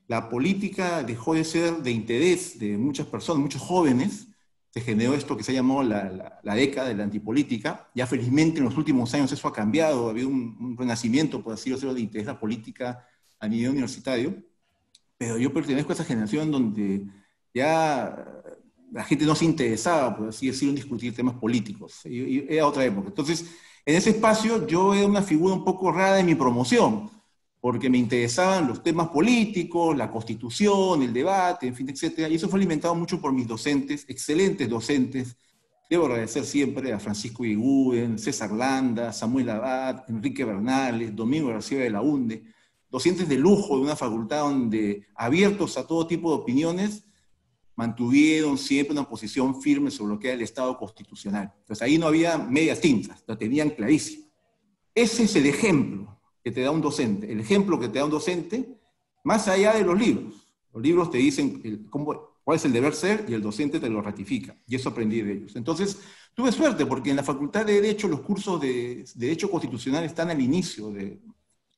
la 0.08 0.30
política 0.30 1.04
dejó 1.04 1.34
de 1.36 1.44
ser 1.46 1.78
de 1.84 1.92
interés 1.92 2.60
de 2.60 2.78
muchas 2.78 3.08
personas, 3.08 3.42
muchos 3.42 3.62
jóvenes, 3.62 4.28
se 4.72 4.80
generó 4.80 5.14
esto 5.14 5.36
que 5.36 5.44
se 5.44 5.54
llamó 5.54 5.84
la, 5.84 6.40
la, 6.42 6.56
década 6.56 6.88
de 6.88 6.96
la 6.96 7.04
antipolítica. 7.04 7.90
Ya 7.94 8.08
felizmente 8.08 8.60
en 8.60 8.66
los 8.66 8.78
últimos 8.78 9.14
años 9.14 9.32
eso 9.32 9.48
ha 9.50 9.54
cambiado, 9.54 10.08
ha 10.08 10.12
habido 10.12 10.30
un, 10.30 10.76
renacimiento, 10.78 11.44
por 11.44 11.54
así 11.54 11.72
decirlo, 11.72 11.94
de 11.94 12.00
interés 12.00 12.26
la 12.26 12.40
política 12.40 13.06
a 13.40 13.48
nivel 13.50 13.72
universitario. 13.72 14.42
Pero 15.18 15.38
yo 15.38 15.54
pertenezco 15.54 15.92
a 15.92 15.96
esa 15.96 16.06
generación 16.06 16.52
donde 16.52 17.06
ya 17.54 18.26
la 18.94 19.04
gente 19.04 19.26
no 19.26 19.36
se 19.36 19.46
interesaba, 19.46 20.16
por 20.16 20.30
así 20.30 20.48
decirlo, 20.48 20.70
en 20.70 20.78
discutir 20.78 21.14
temas 21.14 21.36
políticos. 21.36 22.00
era 22.06 22.66
otra 22.66 22.86
época. 22.86 23.10
Entonces, 23.10 23.46
en 23.86 23.96
ese 23.96 24.12
espacio 24.12 24.66
yo 24.68 24.94
era 24.94 25.06
una 25.06 25.22
figura 25.22 25.54
un 25.54 25.66
poco 25.66 25.92
rara 25.92 26.20
en 26.20 26.26
mi 26.26 26.36
promoción 26.36 27.10
porque 27.62 27.92
me 27.92 28.00
interesaban 28.00 28.68
los 28.68 28.82
temas 28.82 29.10
políticos, 29.10 29.96
la 29.96 30.10
constitución, 30.10 31.04
el 31.04 31.14
debate, 31.14 31.68
en 31.68 31.76
fin, 31.76 31.88
etc. 31.90 32.28
Y 32.30 32.36
eso 32.36 32.50
fue 32.50 32.58
alimentado 32.58 32.96
mucho 32.96 33.22
por 33.22 33.32
mis 33.32 33.48
docentes, 33.48 34.04
excelentes 34.08 34.68
docentes. 34.68 35.38
Debo 35.88 36.08
agradecer 36.08 36.44
siempre 36.44 36.92
a 36.92 37.00
Francisco 37.00 37.46
Iguden, 37.46 38.18
César 38.18 38.52
Landa, 38.52 39.14
Samuel 39.14 39.52
Abad, 39.52 40.06
Enrique 40.10 40.44
Bernales, 40.44 41.16
Domingo 41.16 41.50
García 41.50 41.80
de 41.80 41.92
la 41.92 42.02
UNDE, 42.02 42.44
docentes 42.90 43.30
de 43.30 43.38
lujo 43.38 43.76
de 43.78 43.84
una 43.84 43.96
facultad 43.96 44.40
donde, 44.40 45.06
abiertos 45.14 45.78
a 45.78 45.86
todo 45.86 46.08
tipo 46.08 46.32
de 46.32 46.42
opiniones, 46.42 47.06
mantuvieron 47.76 48.58
siempre 48.58 48.94
una 48.94 49.08
posición 49.08 49.62
firme 49.62 49.92
sobre 49.92 50.14
lo 50.16 50.20
que 50.20 50.30
era 50.30 50.36
el 50.36 50.42
Estado 50.42 50.76
constitucional. 50.78 51.54
Entonces 51.60 51.84
ahí 51.84 52.00
no 52.00 52.08
había 52.08 52.40
medias 52.40 52.82
tintas, 52.82 53.24
lo 53.28 53.38
tenían 53.38 53.70
clarísimo. 53.70 54.26
Ese 54.96 55.24
es 55.24 55.36
el 55.36 55.46
ejemplo 55.46 56.21
que 56.44 56.52
te 56.52 56.62
da 56.62 56.72
un 56.72 56.82
docente, 56.82 57.32
el 57.32 57.40
ejemplo 57.40 57.80
que 57.80 57.88
te 57.88 58.00
da 58.00 58.06
un 58.06 58.12
docente, 58.12 58.78
más 59.24 59.48
allá 59.48 59.74
de 59.74 59.84
los 59.84 60.00
libros. 60.00 60.48
Los 60.74 60.82
libros 60.82 61.12
te 61.12 61.18
dicen 61.18 61.88
cómo 61.90 62.32
cuál 62.44 62.58
es 62.58 62.66
el 62.66 62.74
deber 62.74 62.94
ser 62.94 63.26
y 63.28 63.34
el 63.34 63.42
docente 63.42 63.80
te 63.80 63.90
lo 63.90 64.02
ratifica. 64.02 64.56
Y 64.68 64.76
eso 64.76 64.90
aprendí 64.90 65.22
de 65.22 65.34
ellos. 65.34 65.56
Entonces, 65.56 66.00
tuve 66.34 66.52
suerte 66.52 66.86
porque 66.86 67.12
en 67.12 67.18
la 67.18 67.24
Facultad 67.24 67.66
de 67.66 67.82
Derecho 67.82 68.08
los 68.08 68.22
cursos 68.22 68.60
de, 68.60 69.06
Derecho 69.16 69.50
Constitucional 69.50 70.04
están 70.04 70.30
al 70.30 70.42
inicio 70.42 70.92
de, 70.92 71.20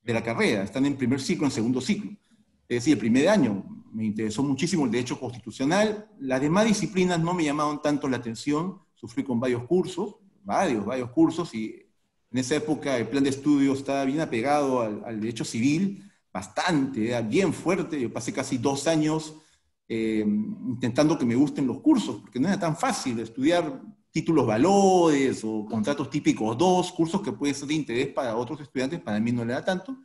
de, 0.03 0.13
la 0.13 0.23
carrera, 0.23 0.63
están 0.63 0.85
en 0.85 0.95
primer 0.95 1.19
ciclo, 1.19 1.45
en 1.45 1.51
segundo 1.51 1.81
ciclo. 1.81 2.11
Es 2.67 2.77
decir, 2.77 2.93
el 2.93 2.99
primer 2.99 3.29
año 3.29 3.63
me 3.91 4.05
interesó 4.05 4.41
muchísimo 4.43 4.85
el 4.85 4.91
Derecho 4.91 5.19
Constitucional. 5.19 6.09
Las 6.19 6.41
demás 6.41 6.65
disciplinas 6.65 7.19
no 7.19 7.33
me 7.33 7.43
llamaron 7.43 7.81
tanto 7.81 8.07
la 8.07 8.17
atención. 8.17 8.79
Sufrí 8.95 9.23
con 9.23 9.39
varios 9.39 9.63
cursos, 9.65 10.15
varios, 10.43 10.85
varios 10.85 11.09
cursos, 11.11 11.53
y 11.53 11.82
en 12.33 12.39
esa 12.39 12.55
época 12.55 12.97
el 12.97 13.07
plan 13.07 13.23
de 13.23 13.29
estudio 13.29 13.73
estaba 13.73 14.03
bien 14.05 14.19
apegado 14.19 14.81
al, 14.81 15.19
derecho 15.19 15.45
civil, 15.45 16.11
bastante, 16.33 17.09
era 17.09 17.21
bien 17.21 17.53
fuerte. 17.53 18.01
Yo 18.01 18.11
pasé 18.11 18.33
casi 18.33 18.57
dos 18.57 18.87
años 18.87 19.35
eh, 19.87 20.25
intentando 20.25 21.15
que 21.15 21.27
me 21.27 21.35
gusten 21.35 21.67
los 21.67 21.79
cursos, 21.79 22.21
porque 22.21 22.39
no 22.39 22.47
era 22.47 22.59
tan 22.59 22.75
fácil 22.75 23.19
estudiar 23.19 23.79
títulos 24.09 24.47
valores 24.47 25.43
o 25.43 25.63
contratos 25.65 26.09
típicos 26.09 26.57
dos, 26.57 26.91
cursos 26.91 27.21
que 27.21 27.31
pueden 27.31 27.53
ser 27.53 27.67
de 27.67 27.75
interés 27.75 28.07
para 28.07 28.35
otros 28.35 28.61
estudiantes, 28.61 28.99
para 28.99 29.19
mí 29.19 29.31
no 29.31 29.45
le 29.45 29.53
da 29.53 29.63
tanto. 29.63 29.95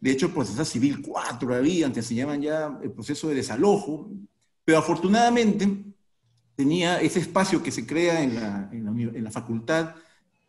De 0.00 0.12
hecho, 0.12 0.26
el 0.26 0.32
proceso 0.32 0.64
civil 0.64 1.02
4 1.02 1.56
había, 1.56 1.92
te 1.92 1.98
enseñaban 1.98 2.40
ya 2.40 2.78
el 2.80 2.92
proceso 2.92 3.28
de 3.28 3.34
desalojo, 3.34 4.08
pero 4.64 4.78
afortunadamente 4.78 5.68
tenía 6.54 7.00
ese 7.00 7.18
espacio 7.18 7.60
que 7.60 7.72
se 7.72 7.84
crea 7.84 8.22
en 8.22 9.24
la 9.24 9.30
facultad, 9.32 9.96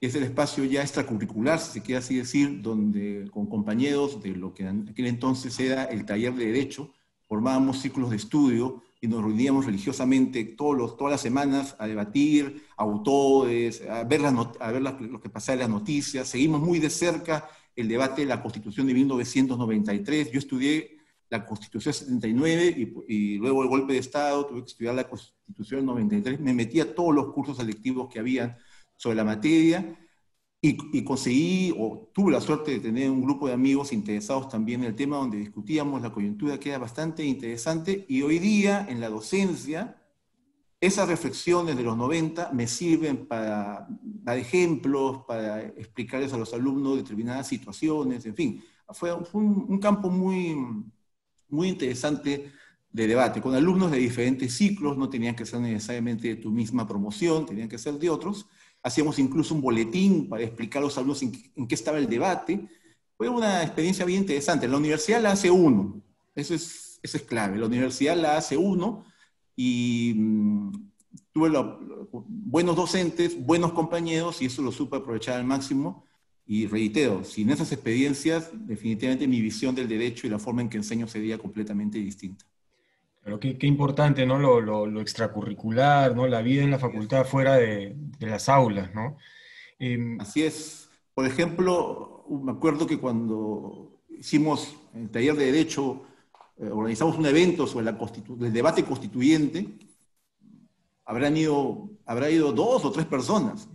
es 0.02 0.16
el 0.16 0.24
espacio 0.24 0.64
ya 0.64 0.82
extracurricular, 0.82 1.60
si 1.60 1.72
se 1.72 1.82
quiere 1.82 2.00
así 2.00 2.16
decir, 2.16 2.62
donde 2.62 3.30
con 3.32 3.48
compañeros 3.48 4.22
de 4.22 4.30
lo 4.30 4.54
que 4.54 4.64
en 4.64 4.88
aquel 4.90 5.08
entonces 5.08 5.60
era 5.60 5.84
el 5.86 6.06
taller 6.06 6.34
de 6.36 6.46
Derecho, 6.46 6.94
formábamos 7.28 7.82
círculos 7.82 8.10
de 8.10 8.16
estudio 8.16 8.82
y 9.02 9.08
nos 9.08 9.24
reuníamos 9.24 9.66
religiosamente 9.66 10.44
todos 10.44 10.98
todas 10.98 11.12
las 11.12 11.22
semanas 11.22 11.76
a 11.80 11.88
debatir 11.88 12.64
autores, 12.78 13.82
a 13.90 14.04
ver, 14.04 14.22
lo 14.22 15.22
que 15.22 15.30
pasaba 15.30 15.54
en 15.56 15.60
las 15.60 15.70
noticias. 15.70 16.28
Seguimos 16.28 16.62
muy 16.62 16.80
de 16.80 16.90
cerca 16.90 17.48
el 17.76 17.88
debate 17.88 18.22
de 18.22 18.28
la 18.28 18.42
Constitución 18.42 18.88
de 18.88 18.94
1993. 18.94 20.32
Yo 20.32 20.40
estudié 20.40 20.98
la 21.30 21.46
Constitución 21.46 21.94
79 21.94 23.04
y, 23.08 23.14
y, 23.16 23.38
luego 23.38 23.64
el 23.64 23.70
golpe 23.70 23.94
de 23.94 24.00
Estado, 24.00 24.46
tuve 24.46 24.64
que 24.64 24.72
estudiar 24.72 24.96
la 24.96 25.08
Constitución 25.08 25.86
93. 25.86 26.40
Me 26.40 26.54
metí 26.54 26.80
a 26.80 26.94
todos 26.94 27.14
los 27.14 27.32
cursos 27.32 27.58
selectivos 27.58 28.10
que 28.12 28.20
había 28.20 28.58
sobre 29.00 29.16
la 29.16 29.24
materia 29.24 29.98
y, 30.62 31.04
conseguí, 31.06 31.74
o 31.78 32.12
tuve 32.14 32.34
la 32.34 32.42
suerte 32.42 32.72
de 32.72 32.80
tener 32.82 33.10
un 33.10 33.22
grupo 33.22 33.48
de 33.48 33.54
amigos 33.54 33.94
interesados 33.94 34.50
también 34.50 34.82
en 34.82 34.88
el 34.88 34.96
tema 34.96 35.16
donde 35.16 35.38
discutíamos 35.38 36.02
la 36.02 36.12
coyuntura, 36.12 36.60
que 36.60 36.68
era 36.68 36.80
bastante 36.80 37.24
interesante, 37.24 38.06
y 38.10 38.24
hoy 38.24 38.40
día 38.40 38.86
en 38.90 39.00
la 39.00 39.08
docencia, 39.08 39.96
esas 40.82 41.08
reflexiones 41.08 41.78
de 41.78 41.84
los 41.84 41.96
90 41.96 42.52
me 42.52 42.68
sirven 42.68 43.26
para 43.26 43.88
dar 44.02 44.38
ejemplos, 44.38 45.24
para 45.26 45.62
explicarles 45.62 46.34
a 46.34 46.38
los 46.38 46.54
alumnos 46.54 46.98
determinadas 46.98 47.48
situaciones, 47.48 48.26
en 48.26 48.36
fin, 48.36 48.64
fue, 48.90 49.14
un, 49.14 49.66
un 49.70 49.80
campo 49.80 50.10
muy, 50.10 50.58
muy 51.48 51.70
interesante 51.70 52.52
de 52.92 53.08
debate, 53.08 53.40
con 53.40 53.56
alumnos 53.56 53.92
de 53.92 53.98
diferentes 53.98 54.54
ciclos, 54.54 54.98
no 54.98 55.10
tenían 55.10 55.38
que 55.38 55.46
ser 55.46 55.62
necesariamente 55.62 56.28
de 56.28 56.36
tu 56.36 56.52
misma 56.52 56.86
promoción, 56.86 57.46
tenían 57.46 57.70
que 57.70 57.78
ser 57.78 57.94
de 57.94 58.10
otros, 58.10 58.46
hacíamos 58.84 59.20
incluso 59.20 59.54
un 59.54 59.62
boletín 59.62 60.30
para 60.30 60.44
explicar 60.44 60.82
a 60.82 60.86
los 60.86 60.98
alumnos 60.98 61.22
en, 61.22 61.68
qué 61.68 61.76
estaba 61.76 61.98
el 61.98 62.10
debate. 62.10 62.68
Fue 63.18 63.30
una 63.30 63.64
experiencia 63.64 64.06
bien 64.06 64.22
interesante. 64.22 64.68
La 64.68 64.78
universidad 64.78 65.22
la 65.22 65.32
hace 65.32 65.52
uno, 65.52 66.02
eso 66.36 66.54
es, 66.54 67.00
clave. 67.28 67.58
La 67.58 67.66
universidad 67.66 68.18
la 68.18 68.38
hace 68.38 68.58
uno 68.58 69.06
y 69.56 70.14
mm, 70.16 70.72
tuve 71.32 71.52
buenos 72.28 72.76
docentes, 72.76 73.38
buenos 73.46 73.74
compañeros 73.74 74.42
y 74.42 74.46
eso 74.46 74.62
lo 74.62 74.72
supe 74.72 74.98
aprovechar 74.98 75.38
al 75.38 75.46
máximo. 75.46 76.06
Y 76.46 76.66
reitero, 76.66 77.24
sin 77.24 77.52
esas 77.52 77.72
experiencias, 77.72 78.50
definitivamente 78.54 79.28
mi 79.28 79.40
visión 79.40 79.76
del 79.76 79.88
derecho 79.88 80.26
y 80.26 80.32
la 80.32 80.40
forma 80.40 80.62
en 80.62 80.70
que 80.70 80.78
enseño 80.78 81.08
sería 81.08 81.38
completamente 81.38 82.00
distinta. 82.00 82.49
Pero 83.24 83.40
qué, 83.40 83.68
importante, 83.68 84.26
¿no? 84.26 84.40
Lo, 84.40 85.02
extracurricular, 85.02 86.16
¿no? 86.16 86.28
La 86.28 86.42
vida 86.42 86.64
en 86.64 86.72
la 86.72 86.80
facultad 86.80 87.26
fuera 87.26 87.56
de, 87.56 87.96
las 88.20 88.50
aulas, 88.50 88.94
¿no? 88.94 89.18
Em, 89.78 90.20
Así 90.20 90.44
es. 90.44 90.90
Por 91.14 91.26
ejemplo, 91.26 92.26
me 92.30 92.52
acuerdo 92.52 92.88
que 92.88 92.98
cuando 92.98 94.02
hicimos 94.10 94.76
el 94.94 95.10
taller 95.10 95.36
de 95.36 95.46
Derecho, 95.46 96.04
eh, 96.58 96.70
organizamos 96.70 97.18
un 97.18 97.26
evento 97.26 97.68
sobre 97.68 97.90
el 97.90 98.54
debate 98.54 98.84
constituyente, 98.84 99.68
habrán 101.06 101.36
ido, 101.36 101.90
habrá 102.06 102.30
ido 102.30 102.52
dos 102.52 102.86
o 102.86 102.92
tres 102.92 103.06
personas. 103.06 103.68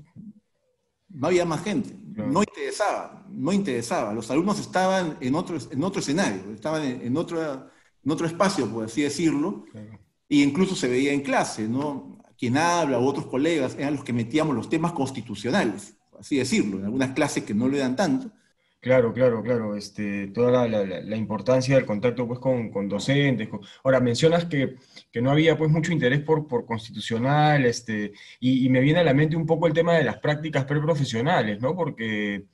No 1.08 1.26
había 1.26 1.44
más 1.44 1.62
gente. 1.62 1.94
No 2.16 2.40
interesaba, 2.40 3.24
no 3.28 3.52
interesaba. 3.52 4.14
Los 4.14 4.30
alumnos 4.30 4.58
estaban 4.58 5.16
en 5.20 5.34
otro, 5.34 5.56
en 5.70 5.84
otro 5.84 6.00
escenario, 6.00 6.52
estaban 6.52 6.82
en, 6.82 7.02
en 7.02 7.16
otra 7.16 7.70
en 8.04 8.10
otro 8.10 8.26
espacio, 8.26 8.68
por 8.68 8.84
así 8.84 9.02
decirlo, 9.02 9.64
e 10.28 10.36
incluso 10.36 10.74
se 10.74 10.88
veía 10.88 11.12
en 11.12 11.22
clase, 11.22 11.68
¿no? 11.68 12.18
Quien 12.36 12.56
habla 12.56 12.98
u 12.98 13.06
otros 13.06 13.26
colegas 13.26 13.76
eran 13.78 13.94
los 13.94 14.04
que 14.04 14.12
metíamos 14.12 14.54
los 14.54 14.68
temas 14.68 14.92
constitucionales, 14.92 15.96
por 16.10 16.20
así 16.20 16.36
decirlo, 16.36 16.78
en 16.78 16.84
algunas 16.84 17.12
clases 17.12 17.44
que 17.44 17.54
no 17.54 17.68
le 17.68 17.78
dan 17.78 17.96
tanto. 17.96 18.30
Claro, 18.84 19.14
claro, 19.14 19.42
claro. 19.42 19.76
Este, 19.76 20.26
toda 20.26 20.68
la, 20.68 20.84
la, 20.84 21.16
importancia 21.16 21.74
del 21.74 21.86
contacto 21.86 22.28
pues, 22.28 22.38
con, 22.38 22.70
con 22.70 22.86
docentes. 22.86 23.48
Ahora, 23.82 23.98
mencionas 23.98 24.44
que, 24.44 24.76
que, 25.10 25.22
no 25.22 25.30
había 25.30 25.56
pues, 25.56 25.70
mucho 25.70 25.90
interés 25.90 26.20
por, 26.20 26.46
por 26.46 26.66
constitucional, 26.66 27.64
este, 27.64 28.12
y, 28.40 28.66
y, 28.66 28.68
me 28.68 28.80
viene 28.80 29.00
a 29.00 29.04
la 29.04 29.14
mente 29.14 29.36
un 29.36 29.46
poco 29.46 29.66
el 29.66 29.72
tema 29.72 29.94
de 29.94 30.04
las 30.04 30.18
prácticas 30.18 30.66
preprofesionales, 30.66 31.62
¿no? 31.62 31.74
Porque 31.74 32.44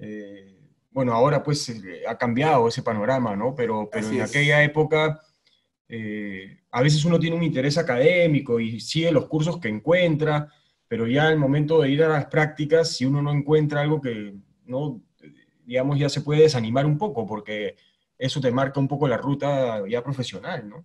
eh, 0.00 0.57
bueno, 0.90 1.12
ahora 1.12 1.42
pues 1.42 1.68
eh, 1.68 2.02
ha 2.08 2.16
cambiado 2.16 2.68
ese 2.68 2.82
panorama, 2.82 3.36
¿no? 3.36 3.54
Pero, 3.54 3.88
pero 3.90 4.08
en 4.08 4.22
aquella 4.22 4.62
época 4.62 5.20
eh, 5.88 6.60
a 6.70 6.82
veces 6.82 7.04
uno 7.04 7.18
tiene 7.18 7.36
un 7.36 7.42
interés 7.42 7.78
académico 7.78 8.60
y 8.60 8.80
sigue 8.80 9.12
los 9.12 9.26
cursos 9.26 9.58
que 9.58 9.68
encuentra, 9.68 10.52
pero 10.86 11.06
ya 11.06 11.28
al 11.28 11.38
momento 11.38 11.80
de 11.80 11.90
ir 11.90 12.02
a 12.02 12.08
las 12.08 12.26
prácticas, 12.26 12.96
si 12.96 13.04
uno 13.04 13.22
no 13.22 13.32
encuentra 13.32 13.80
algo 13.80 14.00
que, 14.00 14.34
¿no? 14.64 15.02
digamos, 15.64 15.98
ya 15.98 16.08
se 16.08 16.22
puede 16.22 16.42
desanimar 16.42 16.86
un 16.86 16.96
poco, 16.96 17.26
porque 17.26 17.76
eso 18.16 18.40
te 18.40 18.50
marca 18.50 18.80
un 18.80 18.88
poco 18.88 19.06
la 19.06 19.18
ruta 19.18 19.82
ya 19.86 20.02
profesional, 20.02 20.68
¿no? 20.68 20.84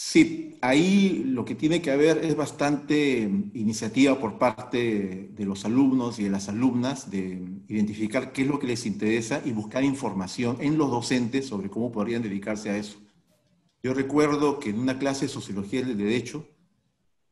Sí, 0.00 0.56
ahí 0.62 1.24
lo 1.26 1.44
que 1.44 1.56
tiene 1.56 1.82
que 1.82 1.90
haber 1.90 2.24
es 2.24 2.36
bastante 2.36 3.18
iniciativa 3.54 4.16
por 4.20 4.38
parte 4.38 5.30
de 5.32 5.44
los 5.44 5.64
alumnos 5.64 6.20
y 6.20 6.24
de 6.24 6.30
las 6.30 6.48
alumnas 6.48 7.10
de 7.10 7.42
identificar 7.66 8.32
qué 8.32 8.42
es 8.42 8.48
lo 8.48 8.60
que 8.60 8.68
les 8.68 8.86
interesa 8.86 9.42
y 9.44 9.50
buscar 9.50 9.82
información 9.82 10.56
en 10.60 10.78
los 10.78 10.88
docentes 10.88 11.48
sobre 11.48 11.68
cómo 11.68 11.90
podrían 11.90 12.22
dedicarse 12.22 12.70
a 12.70 12.76
eso. 12.76 13.00
Yo 13.82 13.92
recuerdo 13.92 14.60
que 14.60 14.70
en 14.70 14.78
una 14.78 15.00
clase 15.00 15.24
de 15.26 15.32
Sociología 15.32 15.84
del 15.84 15.98
Derecho, 15.98 16.46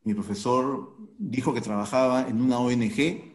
mi 0.03 0.15
profesor 0.15 0.97
dijo 1.19 1.55
que 1.55 1.61
trabajaba 1.61 2.29
en 2.29 2.41
una 2.43 2.59
ONG. 2.59 3.33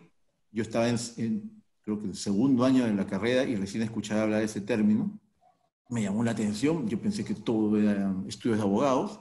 Yo 0.52 0.62
estaba 0.62 0.90
en, 0.90 1.64
creo 1.84 2.00
que 2.00 2.08
el 2.08 2.16
segundo 2.16 2.66
año 2.66 2.84
de 2.86 2.94
la 2.94 3.08
carrera 3.08 3.46
y 3.46 3.56
recién 3.56 3.82
escuchaba 3.84 4.24
hablar 4.24 4.40
de 4.40 4.48
ese 4.48 4.60
término 4.60 5.22
me 5.91 6.01
llamó 6.01 6.24
la 6.24 6.31
atención, 6.31 6.88
yo 6.88 7.00
pensé 7.00 7.24
que 7.25 7.36
todo 7.36 7.77
era 7.77 8.15
estudios 8.27 8.57
de 8.57 8.63
abogados, 8.63 9.19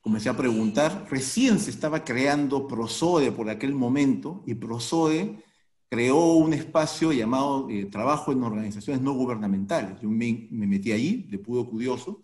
comencé 0.00 0.28
a 0.28 0.36
preguntar, 0.36 1.06
recién 1.10 1.58
se 1.58 1.70
estaba 1.70 2.04
creando 2.04 2.68
Prosode 2.68 3.32
por 3.32 3.50
aquel 3.50 3.74
momento, 3.74 4.44
y 4.46 4.54
Prosode 4.54 5.42
creó 5.90 6.34
un 6.34 6.52
espacio 6.54 7.12
llamado 7.12 7.68
eh, 7.68 7.86
Trabajo 7.86 8.30
en 8.32 8.42
Organizaciones 8.44 9.02
No 9.02 9.12
Gubernamentales. 9.14 10.00
Yo 10.00 10.08
me, 10.08 10.48
metí 10.50 10.92
allí, 10.92 11.26
de 11.28 11.38
pudo 11.38 11.68
curioso, 11.68 12.22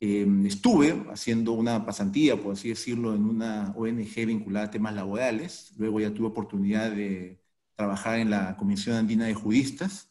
em, 0.00 0.46
estuve 0.46 1.04
haciendo 1.12 1.52
una 1.52 1.84
pasantía, 1.86 2.42
por 2.42 2.54
así 2.54 2.70
decirlo, 2.70 3.14
en 3.14 3.24
una 3.24 3.72
ONG 3.76 4.26
vinculada 4.26 4.66
a 4.66 4.70
temas 4.70 4.94
laborales, 4.94 5.72
luego 5.78 6.00
ya 6.00 6.12
tuve 6.12 6.28
oportunidad 6.28 6.90
de 6.90 7.40
trabajar 7.76 8.18
en 8.18 8.30
la 8.30 8.56
Comisión 8.56 8.96
Andina 8.96 9.26
de 9.26 9.34
Judistas, 9.34 10.09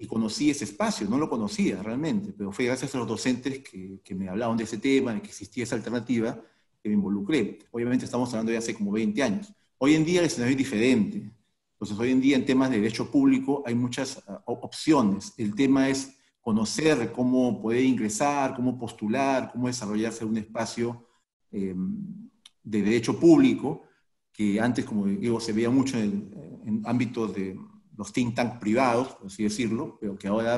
y 0.00 0.06
conocí 0.06 0.48
ese 0.48 0.64
espacio, 0.64 1.06
no 1.10 1.18
lo 1.18 1.28
conocía 1.28 1.82
realmente, 1.82 2.32
pero 2.32 2.50
fue 2.50 2.64
gracias 2.64 2.94
a 2.94 2.98
los 2.98 3.06
docentes 3.06 3.58
que, 3.58 4.00
que 4.02 4.14
me 4.14 4.30
hablaban 4.30 4.56
de 4.56 4.64
ese 4.64 4.78
tema, 4.78 5.12
de 5.12 5.20
que 5.20 5.28
existía 5.28 5.64
esa 5.64 5.76
alternativa, 5.76 6.42
que 6.82 6.88
me 6.88 6.94
involucré. 6.94 7.58
Obviamente 7.70 8.06
estamos 8.06 8.30
hablando 8.30 8.50
de 8.50 8.56
hace 8.56 8.74
como 8.74 8.92
20 8.92 9.22
años. 9.22 9.52
Hoy 9.76 9.94
en 9.94 10.06
día 10.06 10.20
el 10.20 10.26
escenario 10.26 10.52
es 10.52 10.58
diferente. 10.58 11.30
Entonces, 11.72 11.98
hoy 11.98 12.12
en 12.12 12.20
día 12.22 12.36
en 12.36 12.46
temas 12.46 12.70
de 12.70 12.78
derecho 12.78 13.10
público 13.10 13.62
hay 13.66 13.74
muchas 13.74 14.22
ah, 14.26 14.42
opciones. 14.46 15.34
El 15.36 15.54
tema 15.54 15.90
es 15.90 16.16
conocer 16.40 17.12
cómo 17.12 17.60
poder 17.60 17.84
ingresar, 17.84 18.56
cómo 18.56 18.78
postular, 18.78 19.52
cómo 19.52 19.66
desarrollarse 19.66 20.24
un 20.24 20.38
espacio 20.38 21.08
em, 21.52 22.30
de 22.62 22.82
derecho 22.82 23.20
público, 23.20 23.82
que 24.32 24.58
antes, 24.58 24.86
como 24.86 25.04
digo, 25.04 25.40
se 25.40 25.52
veía 25.52 25.68
mucho 25.68 25.98
en, 25.98 26.62
en 26.64 26.82
ámbitos 26.86 27.34
de, 27.34 27.58
los 28.00 28.14
think 28.14 28.34
tank 28.34 28.58
privados, 28.58 29.08
por 29.08 29.26
así 29.26 29.42
decirlo, 29.42 29.98
pero 30.00 30.16
que 30.16 30.26
ahora 30.26 30.56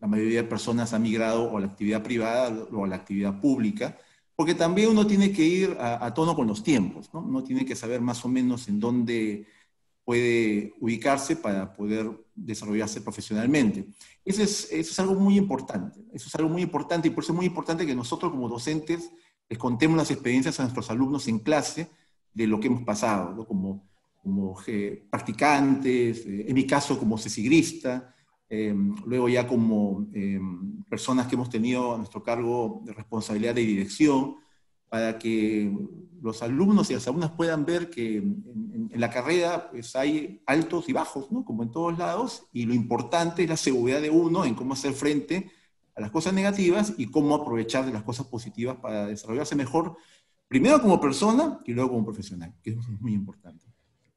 la 0.00 0.06
mayoría 0.06 0.40
de 0.42 0.48
personas 0.48 0.94
ha 0.94 0.98
migrado 0.98 1.44
o 1.44 1.58
a 1.58 1.60
la 1.60 1.66
actividad 1.66 2.02
privada 2.02 2.66
o 2.72 2.84
a 2.86 2.88
la 2.88 2.96
actividad 2.96 3.38
pública, 3.38 3.98
porque 4.34 4.54
también 4.54 4.88
uno 4.88 5.06
tiene 5.06 5.30
que 5.30 5.44
ir 5.44 5.76
a, 5.78 6.14
tono 6.14 6.34
con 6.34 6.46
los 6.46 6.62
tiempos, 6.62 7.12
¿no? 7.12 7.20
Uno 7.20 7.44
tiene 7.44 7.66
que 7.66 7.76
saber 7.76 8.00
más 8.00 8.24
o 8.24 8.28
menos 8.28 8.66
en 8.68 8.80
dónde 8.80 9.46
puede 10.06 10.72
ubicarse 10.80 11.36
para 11.36 11.74
poder 11.74 12.10
desarrollarse 12.34 13.02
profesionalmente. 13.02 13.86
Eso 14.24 14.42
es, 14.42 14.72
eso 14.72 14.90
es 14.90 14.98
algo 14.98 15.16
muy 15.16 15.36
importante, 15.36 16.00
eso 16.14 16.28
es 16.28 16.34
algo 16.34 16.48
muy 16.48 16.62
importante 16.62 17.08
y 17.08 17.10
por 17.10 17.24
eso 17.24 17.34
es 17.34 17.36
muy 17.36 17.46
importante 17.46 17.84
que 17.84 17.94
nosotros 17.94 18.32
como 18.32 18.48
docentes 18.48 19.12
les 19.50 19.58
contemos 19.58 19.98
las 19.98 20.10
experiencias 20.10 20.58
a 20.58 20.62
nuestros 20.62 20.88
alumnos 20.88 21.28
en 21.28 21.40
clase 21.40 21.90
de 22.32 22.46
lo 22.46 22.58
que 22.58 22.68
hemos 22.68 22.84
pasado, 22.84 23.34
¿no? 23.34 23.46
como, 23.46 23.86
como 24.24 24.58
eh, 24.66 25.06
practicantes, 25.08 26.26
eh, 26.26 26.46
en 26.48 26.54
mi 26.54 26.66
caso 26.66 26.98
como 26.98 27.16
cesigrista, 27.16 28.14
Em, 28.48 28.94
luego 29.06 29.28
ya 29.28 29.46
como 29.48 30.06
em, 30.12 30.84
personas 30.84 31.26
que 31.26 31.34
hemos 31.34 31.50
tenido 31.50 31.94
a 31.94 31.98
nuestro 31.98 32.22
cargo 32.22 32.82
de 32.84 32.92
responsabilidad 32.92 33.54
de 33.54 33.62
dirección, 33.62 34.36
para 34.88 35.18
que 35.18 35.72
los 36.22 36.40
alumnos 36.42 36.88
y 36.90 36.94
las 36.94 37.08
alumnas 37.08 37.32
puedan 37.32 37.64
ver 37.64 37.90
que 37.90 38.18
en, 38.18 38.90
la 38.94 39.10
carrera 39.10 39.70
pues, 39.70 39.96
hay 39.96 40.40
altos 40.46 40.88
y 40.88 40.92
bajos, 40.92 41.32
¿no? 41.32 41.44
como 41.44 41.64
en 41.64 41.72
todos 41.72 41.98
lados, 41.98 42.46
y 42.52 42.64
lo 42.64 42.74
importante 42.74 43.42
es 43.42 43.48
la 43.48 43.56
seguridad 43.56 44.00
de 44.00 44.10
uno 44.10 44.44
en 44.44 44.54
cómo 44.54 44.74
hacer 44.74 44.92
frente 44.92 45.50
a 45.96 46.00
las 46.00 46.12
cosas 46.12 46.32
negativas 46.32 46.94
y 46.96 47.10
cómo 47.10 47.34
aprovechar 47.34 47.84
de 47.86 47.92
las 47.92 48.04
cosas 48.04 48.26
positivas 48.28 48.76
para 48.76 49.06
desarrollarse 49.06 49.56
mejor, 49.56 49.96
primero 50.46 50.80
como 50.80 51.00
persona 51.00 51.60
y 51.64 51.72
luego 51.72 51.90
como 51.90 52.04
profesional, 52.04 52.54
que 52.62 52.70
es 52.70 52.88
muy 53.00 53.14
importante 53.14 53.63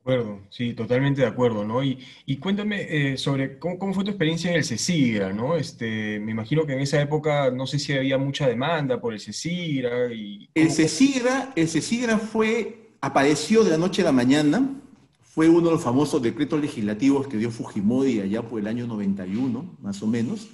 acuerdo, 0.07 0.39
sí, 0.49 0.73
totalmente 0.73 1.21
de 1.21 1.27
acuerdo, 1.27 1.65
¿no? 1.65 1.83
Y, 1.83 1.99
y 2.25 2.37
cuéntame 2.37 2.87
eh, 2.89 3.17
sobre 3.17 3.59
cómo, 3.59 3.77
cómo, 3.77 3.93
fue 3.93 4.05
tu 4.05 4.11
experiencia 4.11 4.49
en 4.49 4.55
el 4.55 4.63
CECIGRA, 4.63 5.33
¿no? 5.33 5.57
Este, 5.57 6.17
me 6.21 6.31
imagino 6.31 6.65
que 6.65 6.73
en 6.73 6.79
esa 6.79 7.01
época 7.01 7.51
no 7.51 7.67
sé 7.67 7.77
si 7.77 7.91
había 7.91 8.17
mucha 8.17 8.47
demanda 8.47 9.01
por 9.01 9.13
el 9.13 9.19
CECIGRA. 9.19 10.13
Y, 10.13 10.49
el 10.53 10.71
CECIGRA, 10.71 11.51
el 11.57 11.67
CECIGRA 11.67 12.19
fue, 12.19 12.91
apareció 13.01 13.65
de 13.65 13.71
la 13.71 13.77
noche 13.77 14.01
a 14.01 14.05
la 14.05 14.13
mañana, 14.13 14.81
fue 15.23 15.49
uno 15.49 15.67
de 15.67 15.73
los 15.73 15.83
famosos 15.83 16.21
decretos 16.21 16.61
legislativos 16.61 17.27
que 17.27 17.35
dio 17.35 17.51
Fujimori 17.51 18.21
allá 18.21 18.41
por 18.43 18.61
el 18.61 18.67
año 18.67 18.87
91, 18.87 19.77
más 19.81 20.01
o 20.01 20.07
menos. 20.07 20.47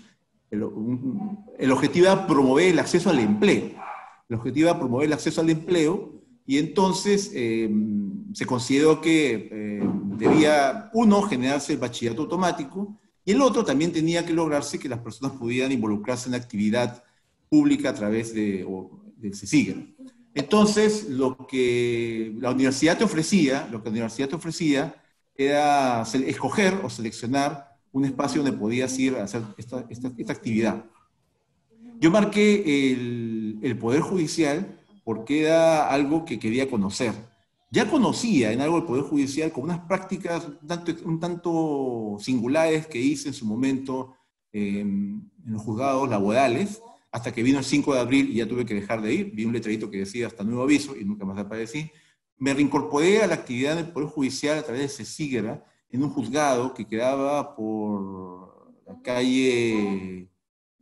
El, 0.49 0.63
el 1.59 1.71
objetivo 1.71 2.07
era 2.07 2.25
promover 2.25 2.69
el 2.69 2.79
acceso 2.79 3.11
al 3.11 3.19
empleo. 3.19 3.69
El 4.29 4.35
objetivo 4.35 4.69
era 4.69 4.79
promover 4.79 5.05
el 5.05 5.13
acceso 5.13 5.41
al 5.41 5.51
empleo 5.51 6.22
y 6.45 6.57
entonces 6.57 7.31
eh, 7.33 7.69
se 8.33 8.45
consideró 8.45 8.99
que 8.99 9.49
eh, 9.51 9.89
debía, 10.17 10.89
uno, 10.93 11.21
generarse 11.21 11.73
el 11.73 11.79
bachillerato 11.79 12.23
automático, 12.23 12.99
y 13.25 13.31
el 13.31 13.41
otro 13.41 13.63
también 13.63 13.93
tenía 13.93 14.25
que 14.25 14.33
lograrse 14.33 14.77
que 14.77 14.89
las 14.89 14.99
personas 14.99 15.37
pudieran 15.37 15.71
involucrarse 15.71 16.27
en 16.27 16.35
actividad 16.35 17.03
pública 17.49 17.89
a 17.89 17.93
través 17.93 18.33
de, 18.33 18.67
del 19.15 19.35
CECIGRA. 19.35 19.81
Entonces, 20.35 21.07
lo 21.09 21.37
que 21.47 22.35
la 22.39 22.51
universidad 22.51 22.97
te 22.97 23.05
ofrecía, 23.05 23.67
lo 23.71 23.81
que 23.81 23.85
la 23.85 23.91
universidad 23.91 24.27
te 24.27 24.35
ofrecía 24.35 24.95
era 25.35 26.01
escoger 26.01 26.73
o 26.83 26.89
seleccionar 26.89 27.77
un 27.93 28.03
espacio 28.03 28.43
donde 28.43 28.57
podías 28.57 28.97
ir 28.99 29.15
a 29.15 29.23
hacer 29.23 29.43
esta, 29.57 29.85
esta, 29.89 30.11
esta 30.17 30.33
actividad. 30.33 30.83
Yo 31.99 32.11
marqué 32.11 32.91
el 33.61 33.77
Poder 33.77 34.01
Judicial 34.01 34.82
porque 35.03 35.41
era 35.41 35.89
algo 35.89 36.25
que 36.25 36.39
quería 36.39 36.69
conocer. 36.69 37.13
Ya 37.71 37.89
conocía 37.89 38.51
en 38.51 38.61
algo 38.61 38.77
el 38.77 38.83
Poder 38.83 39.03
Judicial 39.03 39.51
con 39.51 39.63
unas 39.63 39.79
prácticas 39.79 40.47
un 41.03 41.19
tanto, 41.19 42.17
singulares 42.19 42.87
que 42.87 42.99
hice 42.99 43.29
en 43.29 43.33
su 43.33 43.45
momento 43.45 44.15
en 44.51 45.31
los 45.45 45.61
juzgados 45.63 46.07
laborales, 46.07 46.81
hasta 47.11 47.31
que 47.31 47.43
vino 47.43 47.59
el 47.59 47.65
5 47.65 47.93
de 47.95 47.99
abril 47.99 48.29
y 48.29 48.35
ya 48.35 48.47
tuve 48.47 48.65
que 48.65 48.75
dejar 48.75 49.01
de 49.01 49.13
ir. 49.13 49.31
Vi 49.33 49.45
un 49.45 49.53
letrerito 49.53 49.89
que 49.89 49.99
decía 49.99 50.27
hasta 50.27 50.43
nuevo 50.43 50.63
aviso 50.63 50.95
y 50.95 51.03
nunca 51.03 51.25
más 51.25 51.37
aparecí. 51.37 51.91
Me 52.37 52.53
reincorporé 52.53 53.23
a 53.23 53.27
la 53.27 53.35
actividad 53.35 53.75
del 53.75 53.91
Poder 53.91 54.09
Judicial 54.09 54.59
a 54.59 54.63
través 54.63 54.81
de 54.81 54.89
CESIGRA 54.89 55.65
en 55.89 56.03
un 56.03 56.09
juzgado 56.09 56.73
que 56.73 56.85
quedaba 56.85 57.55
por 57.55 58.73
la 58.85 59.01
calle 59.01 60.29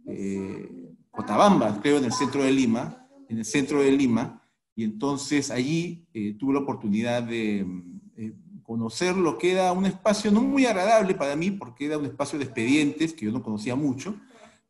eh, 0.08 0.92
Cotabamba, 1.12 1.80
creo, 1.82 1.98
en 1.98 2.06
el 2.06 2.14
centro 2.14 2.44
de 2.44 2.52
Lima, 2.52 3.01
en 3.32 3.40
el 3.40 3.46
centro 3.46 3.82
de 3.82 3.92
Lima, 3.92 4.44
y 4.76 4.84
entonces 4.84 5.52
allí 5.52 6.06
eh, 6.14 6.36
tuve 6.38 6.54
la 6.54 6.60
oportunidad 6.60 7.24
de 7.24 7.66
eh, 8.18 8.34
conocer 8.62 9.16
lo 9.16 9.38
que 9.38 9.54
era 9.54 9.72
un 9.72 9.86
espacio 9.86 10.32
no 10.32 10.42
muy 10.42 10.66
agradable 10.66 11.14
para 11.16 11.36
mí, 11.36 11.50
porque 11.50 11.86
era 11.86 11.98
un 11.98 12.06
espacio 12.06 12.38
de 12.38 12.46
expedientes 12.46 13.14
que 13.14 13.26
yo 13.26 13.32
no 13.32 13.42
conocía 13.42 13.76
mucho, 13.76 14.16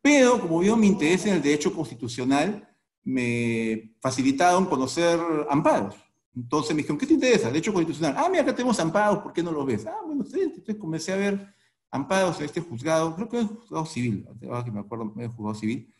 pero 0.00 0.40
como 0.40 0.60
vio 0.60 0.76
mi 0.76 0.86
interés 0.86 1.26
en 1.26 1.34
el 1.34 1.42
derecho 1.42 1.74
constitucional, 1.74 2.68
me 3.04 3.94
facilitaron 4.00 4.66
conocer 4.66 5.18
amparos. 5.50 5.96
Entonces 6.34 6.74
me 6.74 6.78
dijeron, 6.78 6.98
¿qué 6.98 7.06
te 7.06 7.14
interesa? 7.14 7.48
Derecho 7.48 7.72
constitucional. 7.72 8.14
Ah, 8.16 8.28
mira, 8.30 8.42
acá 8.42 8.54
tenemos 8.54 8.78
amparos, 8.80 9.18
¿por 9.18 9.32
qué 9.32 9.42
no 9.42 9.52
los 9.52 9.66
ves? 9.66 9.86
Ah, 9.86 10.00
bueno, 10.06 10.22
excelente. 10.22 10.58
Entonces 10.58 10.80
comencé 10.80 11.12
a 11.12 11.16
ver 11.16 11.54
amparos 11.90 12.38
en 12.38 12.46
este 12.46 12.60
juzgado, 12.60 13.14
creo 13.14 13.28
que 13.28 13.40
es 13.40 13.46
juzgado 13.46 13.86
civil, 13.86 14.26
ahora 14.44 14.64
que 14.64 14.70
me 14.70 14.80
acuerdo, 14.80 15.12
es 15.18 15.28
juzgado 15.28 15.54
civil, 15.54 15.92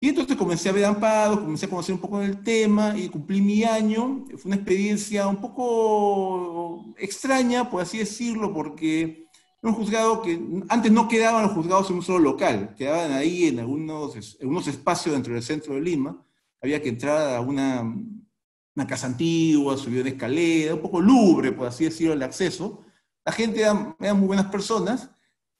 y 0.00 0.10
entonces 0.10 0.36
comencé 0.36 0.68
a 0.68 0.72
ver 0.72 0.84
amparos, 0.84 1.40
comencé 1.40 1.66
a 1.66 1.70
conocer 1.70 1.94
un 1.94 2.00
poco 2.00 2.20
del 2.20 2.42
tema 2.42 2.96
y 2.96 3.08
cumplí 3.08 3.40
mi 3.40 3.64
año. 3.64 4.24
Fue 4.36 4.50
una 4.50 4.56
experiencia 4.56 5.26
un 5.26 5.40
poco 5.40 6.94
extraña, 6.98 7.68
por 7.68 7.82
así 7.82 7.98
decirlo, 7.98 8.54
porque 8.54 9.26
era 9.60 9.72
un 9.72 9.74
juzgado 9.74 10.22
que 10.22 10.40
antes 10.68 10.92
no 10.92 11.08
quedaban 11.08 11.42
los 11.42 11.52
juzgados 11.52 11.90
en 11.90 11.96
un 11.96 12.02
solo 12.02 12.20
local, 12.20 12.76
quedaban 12.76 13.10
ahí 13.12 13.46
en 13.48 13.58
algunos, 13.58 14.36
en 14.38 14.48
unos 14.48 14.68
espacios 14.68 15.14
dentro 15.14 15.34
del 15.34 15.42
centro 15.42 15.74
de 15.74 15.80
Lima. 15.80 16.24
Había 16.62 16.80
que 16.80 16.90
entrar 16.90 17.34
a 17.34 17.40
una, 17.40 17.82
una 17.82 18.86
casa 18.86 19.08
antigua, 19.08 19.76
subir 19.76 20.02
una 20.02 20.10
escalera, 20.10 20.74
un 20.74 20.80
poco 20.80 21.00
lubre, 21.00 21.50
por 21.50 21.66
así 21.66 21.84
decirlo, 21.84 22.12
el 22.12 22.22
acceso. 22.22 22.84
La 23.24 23.32
gente 23.32 23.60
era, 23.60 23.96
eran 23.98 24.18
muy 24.18 24.28
buenas 24.28 24.46
personas, 24.46 25.10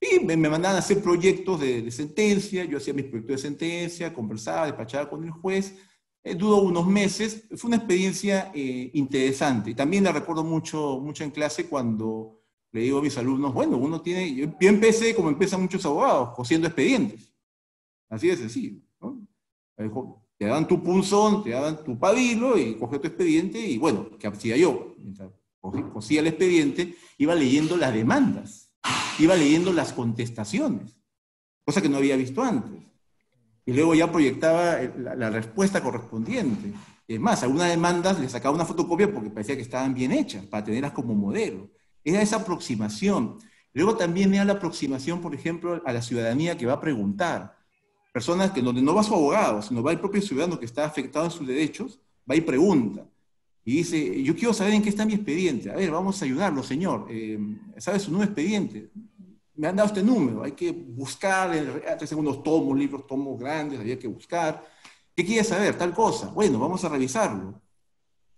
y 0.00 0.20
me, 0.24 0.36
mandaban 0.36 0.76
a 0.76 0.78
hacer 0.78 1.02
proyectos 1.02 1.60
de, 1.60 1.90
sentencia, 1.90 2.64
yo 2.64 2.78
hacía 2.78 2.94
mis 2.94 3.06
proyectos 3.06 3.36
de 3.36 3.48
sentencia, 3.48 4.14
conversaba, 4.14 4.66
despachaba 4.66 5.10
con 5.10 5.24
el 5.24 5.30
juez, 5.30 5.76
eh, 6.22 6.34
duró 6.34 6.58
unos 6.58 6.86
meses, 6.86 7.44
fue 7.56 7.68
una 7.68 7.78
experiencia 7.78 8.52
eh, 8.54 8.90
interesante. 8.94 9.74
También 9.74 10.04
la 10.04 10.12
recuerdo 10.12 10.44
mucho, 10.44 11.00
mucho 11.00 11.24
en 11.24 11.30
clase 11.30 11.68
cuando 11.68 12.40
le 12.70 12.82
digo 12.82 12.98
a 12.98 13.02
mis 13.02 13.16
alumnos, 13.18 13.52
bueno, 13.52 13.76
uno 13.76 14.00
tiene, 14.00 14.34
yo, 14.34 14.46
empecé 14.60 15.14
como 15.14 15.30
empiezan 15.30 15.62
muchos 15.62 15.84
abogados, 15.84 16.30
cosiendo 16.36 16.68
expedientes. 16.68 17.34
Así 18.08 18.28
de 18.28 18.36
sencillo. 18.36 18.80
¿no? 19.00 19.26
Te 20.36 20.44
daban 20.44 20.68
tu 20.68 20.80
punzón, 20.80 21.42
te 21.42 21.50
daban 21.50 21.82
tu 21.82 21.98
pabilo 21.98 22.56
y 22.56 22.76
cogía 22.76 23.00
tu 23.00 23.08
expediente 23.08 23.58
y 23.58 23.78
bueno, 23.78 24.10
¿qué 24.18 24.28
hacía 24.28 24.56
yo? 24.56 24.94
Mientras 24.98 25.30
cosía 25.92 26.20
el 26.20 26.28
expediente, 26.28 26.94
iba 27.16 27.34
leyendo 27.34 27.76
las 27.76 27.92
demandas 27.92 28.67
iba 29.18 29.34
leyendo 29.34 29.72
las 29.72 29.92
contestaciones, 29.92 30.96
cosa 31.64 31.82
que 31.82 31.88
no 31.88 31.96
había 31.96 32.16
visto 32.16 32.42
antes. 32.42 32.82
Y 33.64 33.72
luego 33.72 33.94
ya 33.94 34.10
proyectaba 34.10 34.78
la, 34.96 35.30
respuesta 35.30 35.82
correspondiente. 35.82 36.72
Es 37.06 37.20
más, 37.20 37.42
algunas 37.42 37.68
demandas 37.68 38.18
le 38.18 38.28
sacaba 38.28 38.54
una 38.54 38.64
fotocopia 38.64 39.12
porque 39.12 39.28
parecía 39.28 39.56
que 39.56 39.62
estaban 39.62 39.92
bien 39.92 40.12
hechas, 40.12 40.46
para 40.46 40.64
tenerlas 40.64 40.92
como 40.92 41.14
modelo. 41.14 41.70
Era 42.02 42.22
esa 42.22 42.36
aproximación. 42.36 43.36
Luego 43.74 43.96
también 43.96 44.32
era 44.32 44.44
la 44.46 44.54
aproximación, 44.54 45.20
por 45.20 45.34
ejemplo, 45.34 45.82
a 45.84 45.92
la 45.92 46.00
ciudadanía 46.00 46.56
que 46.56 46.64
va 46.64 46.74
a 46.74 46.80
preguntar. 46.80 47.58
Personas 48.10 48.52
que 48.52 48.62
donde 48.62 48.80
no 48.80 48.94
va 48.94 49.02
su 49.02 49.14
abogado, 49.14 49.60
sino 49.60 49.82
va 49.82 49.92
el 49.92 50.00
propio 50.00 50.22
ciudadano 50.22 50.58
que 50.58 50.64
está 50.64 50.86
afectado 50.86 51.26
en 51.26 51.30
sus 51.30 51.46
derechos, 51.46 52.00
va 52.28 52.36
y 52.36 52.40
pregunta 52.40 53.06
y 53.64 53.76
dice, 53.76 54.22
yo 54.22 54.34
quiero 54.34 54.54
saber 54.54 54.74
en 54.74 54.82
qué 54.82 54.88
está 54.88 55.04
mi 55.04 55.14
expediente. 55.14 55.70
A 55.70 55.76
ver, 55.76 55.90
vamos 55.90 56.20
a 56.20 56.24
ayudarlo, 56.24 56.62
señor. 56.62 57.06
Eh, 57.10 57.38
¿Sabe 57.76 58.00
su 58.00 58.10
nuevo 58.10 58.24
expediente? 58.24 58.90
Me 59.54 59.66
han 59.66 59.76
dado 59.76 59.88
este 59.88 60.02
número, 60.02 60.42
hay 60.42 60.52
que 60.52 60.70
buscar, 60.72 61.50
antes 61.90 62.12
unos 62.12 62.42
tomos, 62.42 62.78
libros, 62.78 63.06
tomos 63.06 63.38
grandes, 63.38 63.80
había 63.80 63.98
que 63.98 64.08
buscar. 64.08 64.64
¿Qué 65.14 65.24
quiere 65.24 65.42
saber? 65.42 65.76
Tal 65.76 65.92
cosa. 65.92 66.28
Bueno, 66.28 66.58
vamos 66.58 66.84
a 66.84 66.88
revisarlo. 66.88 67.60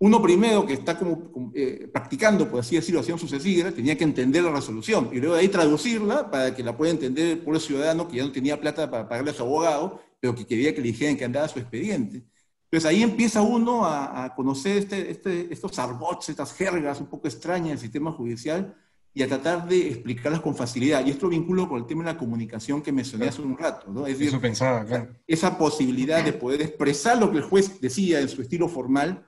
Uno 0.03 0.19
primero 0.19 0.65
que 0.65 0.73
está 0.73 0.97
como 0.97 1.51
eh, 1.53 1.87
practicando, 1.93 2.49
por 2.49 2.61
así 2.61 2.75
decirlo, 2.75 3.01
haciendo 3.01 3.19
su 3.19 3.27
CECIGRA, 3.27 3.71
tenía 3.71 3.95
que 3.95 4.03
entender 4.03 4.43
la 4.43 4.51
resolución 4.51 5.11
y 5.13 5.19
luego 5.19 5.35
de 5.35 5.41
ahí 5.41 5.47
traducirla 5.47 6.31
para 6.31 6.55
que 6.55 6.63
la 6.63 6.75
pueda 6.75 6.91
entender 6.91 7.27
el 7.27 7.37
pueblo 7.37 7.59
ciudadano 7.59 8.07
que 8.07 8.17
ya 8.17 8.23
no 8.23 8.31
tenía 8.31 8.59
plata 8.59 8.89
para 8.89 9.07
pagarle 9.07 9.29
a 9.29 9.33
su 9.35 9.43
abogado, 9.43 10.01
pero 10.19 10.33
que 10.33 10.47
quería 10.47 10.73
que 10.73 10.81
le 10.81 10.87
dijeran 10.87 11.17
que 11.17 11.25
andaba 11.25 11.47
su 11.47 11.59
expediente. 11.59 12.23
Entonces 12.71 12.89
ahí 12.89 13.03
empieza 13.03 13.41
uno 13.41 13.85
a, 13.85 14.33
conocer 14.33 14.77
este, 14.77 15.11
este, 15.11 15.53
estos 15.53 15.77
arbots, 15.77 16.29
estas 16.29 16.53
jergas 16.53 17.01
un 17.01 17.07
poco 17.07 17.27
extrañas 17.27 17.71
del 17.71 17.79
sistema 17.79 18.13
judicial 18.13 18.73
y 19.13 19.23
a 19.23 19.27
tratar 19.27 19.67
de 19.67 19.89
explicarlas 19.89 20.39
con 20.39 20.55
facilidad. 20.55 21.05
Y 21.05 21.09
esto 21.09 21.25
lo 21.25 21.31
vinculo 21.31 21.67
con 21.67 21.79
el 21.79 21.85
tema 21.85 22.05
de 22.05 22.13
la 22.13 22.17
comunicación 22.17 22.81
que 22.81 22.93
mencioné 22.93 23.27
hace 23.27 23.41
un 23.41 23.57
rato. 23.57 23.91
¿no? 23.91 24.07
Es 24.07 24.21
Eso 24.21 24.39
pensaba, 24.39 24.85
claro. 24.85 25.09
Esa 25.27 25.57
posibilidad 25.57 26.23
de 26.23 26.31
poder 26.31 26.61
expresar 26.61 27.17
lo 27.17 27.29
que 27.29 27.39
el 27.39 27.43
juez 27.43 27.81
decía 27.81 28.21
en 28.21 28.29
su 28.29 28.41
estilo 28.41 28.69
formal 28.69 29.27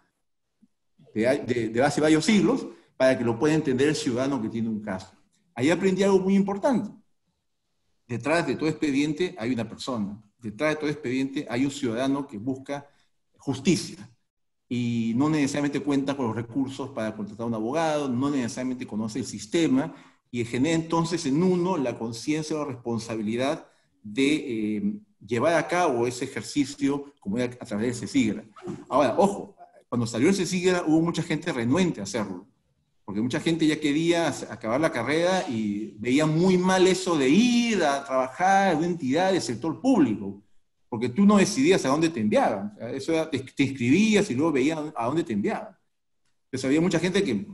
de, 1.13 1.69
de, 1.69 1.84
hace 1.84 1.99
varios 1.99 2.23
siglos 2.23 2.65
para 2.95 3.17
que 3.17 3.25
lo 3.25 3.38
pueda 3.38 3.56
entender 3.56 3.89
el 3.89 3.95
ciudadano 3.97 4.41
que 4.41 4.47
tiene 4.47 4.69
un 4.69 4.79
caso. 4.79 5.12
Ahí 5.53 5.69
aprendí 5.69 6.01
algo 6.01 6.19
muy 6.19 6.36
importante. 6.36 6.89
Detrás 8.08 8.47
de 8.47 8.56
todo 8.56 8.69
expediente 8.69 9.36
hay 9.38 9.51
una 9.51 9.67
persona. 9.67 10.17
Detrás 10.39 10.75
de 10.75 10.75
todo 10.77 10.89
expediente 10.89 11.45
hay 11.49 11.65
un 11.65 11.71
ciudadano 11.71 12.25
que 12.25 12.38
busca 12.38 12.88
justicia 13.43 14.10
y 14.69 15.13
no 15.17 15.29
necesariamente 15.29 15.82
cuenta 15.82 16.15
con 16.15 16.27
los 16.27 16.36
recursos 16.36 16.89
para 16.91 17.13
contratar 17.13 17.43
a 17.43 17.47
un 17.47 17.53
abogado, 17.53 18.08
no 18.08 18.29
necesariamente 18.29 18.88
conoce 18.88 19.19
el 19.19 19.25
sistema 19.25 19.93
y 20.32 20.45
genera 20.45 20.75
entonces 20.75 21.25
en 21.25 21.43
uno 21.43 21.77
la 21.77 21.97
conciencia 21.99 22.56
o 22.56 22.60
la 22.60 22.73
responsabilidad 22.73 23.67
de 24.01 24.36
eh, 24.36 24.93
llevar 25.25 25.56
a 25.56 25.67
cabo 25.67 26.08
ese 26.08 26.25
ejercicio 26.25 27.13
como 27.19 27.38
a 27.38 27.49
través 27.49 27.99
de 27.99 28.08
CECIGRA. 28.08 28.45
Ahora, 28.88 29.15
ojo, 29.17 29.56
cuando 29.89 30.08
salió 30.08 30.29
el 30.29 30.36
CECIGRA 30.36 30.86
hubo 30.88 31.01
mucha 31.01 31.21
gente 31.21 31.51
renuente 31.51 31.99
a 31.99 32.03
hacerlo, 32.03 32.47
porque 33.03 33.21
mucha 33.21 33.41
gente 33.41 33.67
ya 33.67 33.79
quería 33.79 34.29
acabar 34.49 34.79
la 34.79 34.91
carrera 34.91 35.45
y 35.49 35.95
veía 35.99 36.25
muy 36.25 36.58
mal 36.58 36.88
eso 36.88 37.17
de 37.17 37.27
ir 37.29 37.84
a 37.84 38.06
trabajar 38.06 38.71
en 38.71 38.77
una 38.77 38.88
entidad 38.88 39.34
del 39.34 39.41
sector 39.41 39.82
público, 39.82 40.41
porque 40.93 41.10
tú 41.10 41.25
no 41.25 41.38
decidías 41.38 41.84
a 41.86 41.89
dónde 41.89 42.10
te 42.10 42.19
enviaban, 42.19 42.71
eso 42.93 43.27
te, 43.27 43.39
te, 43.39 43.63
inscribías 43.63 44.29
y 44.29 44.36
luego 44.36 44.51
veías 44.51 44.79
a 44.95 45.08
dónde 45.08 45.23
te 45.23 45.34
enviaban. 45.34 45.75
Entonces 46.45 46.65
había 46.65 46.82
mucha 46.82 46.99
gente 46.99 47.23
que 47.23 47.47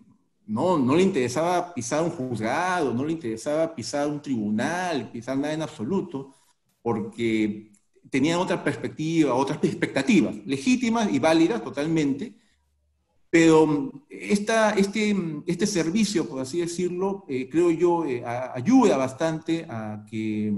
no, 0.46 0.78
no 0.78 0.94
le 0.94 1.04
interesaba 1.04 1.74
pisar 1.74 2.04
un 2.04 2.10
juzgado, 2.10 2.94
no 2.94 3.06
le 3.06 3.14
interesaba 3.14 3.74
pisar 3.74 4.10
un 4.10 4.22
tribunal, 4.22 5.10
pisar 5.10 5.38
nada 5.38 5.54
en 5.54 5.62
absoluto, 5.62 6.36
porque 6.82 7.72
tenían 8.10 8.40
otra 8.40 8.62
perspectiva, 8.62 9.34
otras 9.34 9.64
expectativas, 9.64 10.36
legítimas 10.46 11.10
y 11.10 11.18
válidas 11.18 11.64
totalmente, 11.64 12.36
pero 13.30 14.04
esta, 14.10 14.72
este, 14.72 15.16
este 15.48 15.66
servicio, 15.66 16.28
por 16.28 16.42
así 16.42 16.60
decirlo, 16.60 17.24
eh, 17.30 17.48
creo 17.50 17.72
yo, 17.72 18.06
eh, 18.06 18.22
ayuda 18.26 18.98
bastante 18.98 19.66
a 19.70 20.04
que 20.12 20.54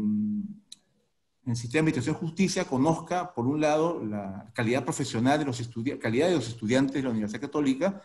mm, 1.52 1.54
el 1.54 1.58
sistema 1.58 1.78
de 1.78 1.80
administración 1.80 2.16
justicia 2.16 2.66
conozca, 2.66 3.34
por 3.34 3.48
un 3.48 3.62
lado, 3.62 4.04
la 4.04 4.52
calidad 4.54 4.84
profesional 4.84 5.40
de 5.40 5.46
los 5.46 5.60
estudiantes, 5.60 6.02
calidad 6.02 6.28
de 6.28 6.36
los 6.36 6.48
estudiantes 6.48 6.96
de 6.96 7.04
la 7.04 7.10
Universidad 7.10 7.42
Católica 7.42 8.02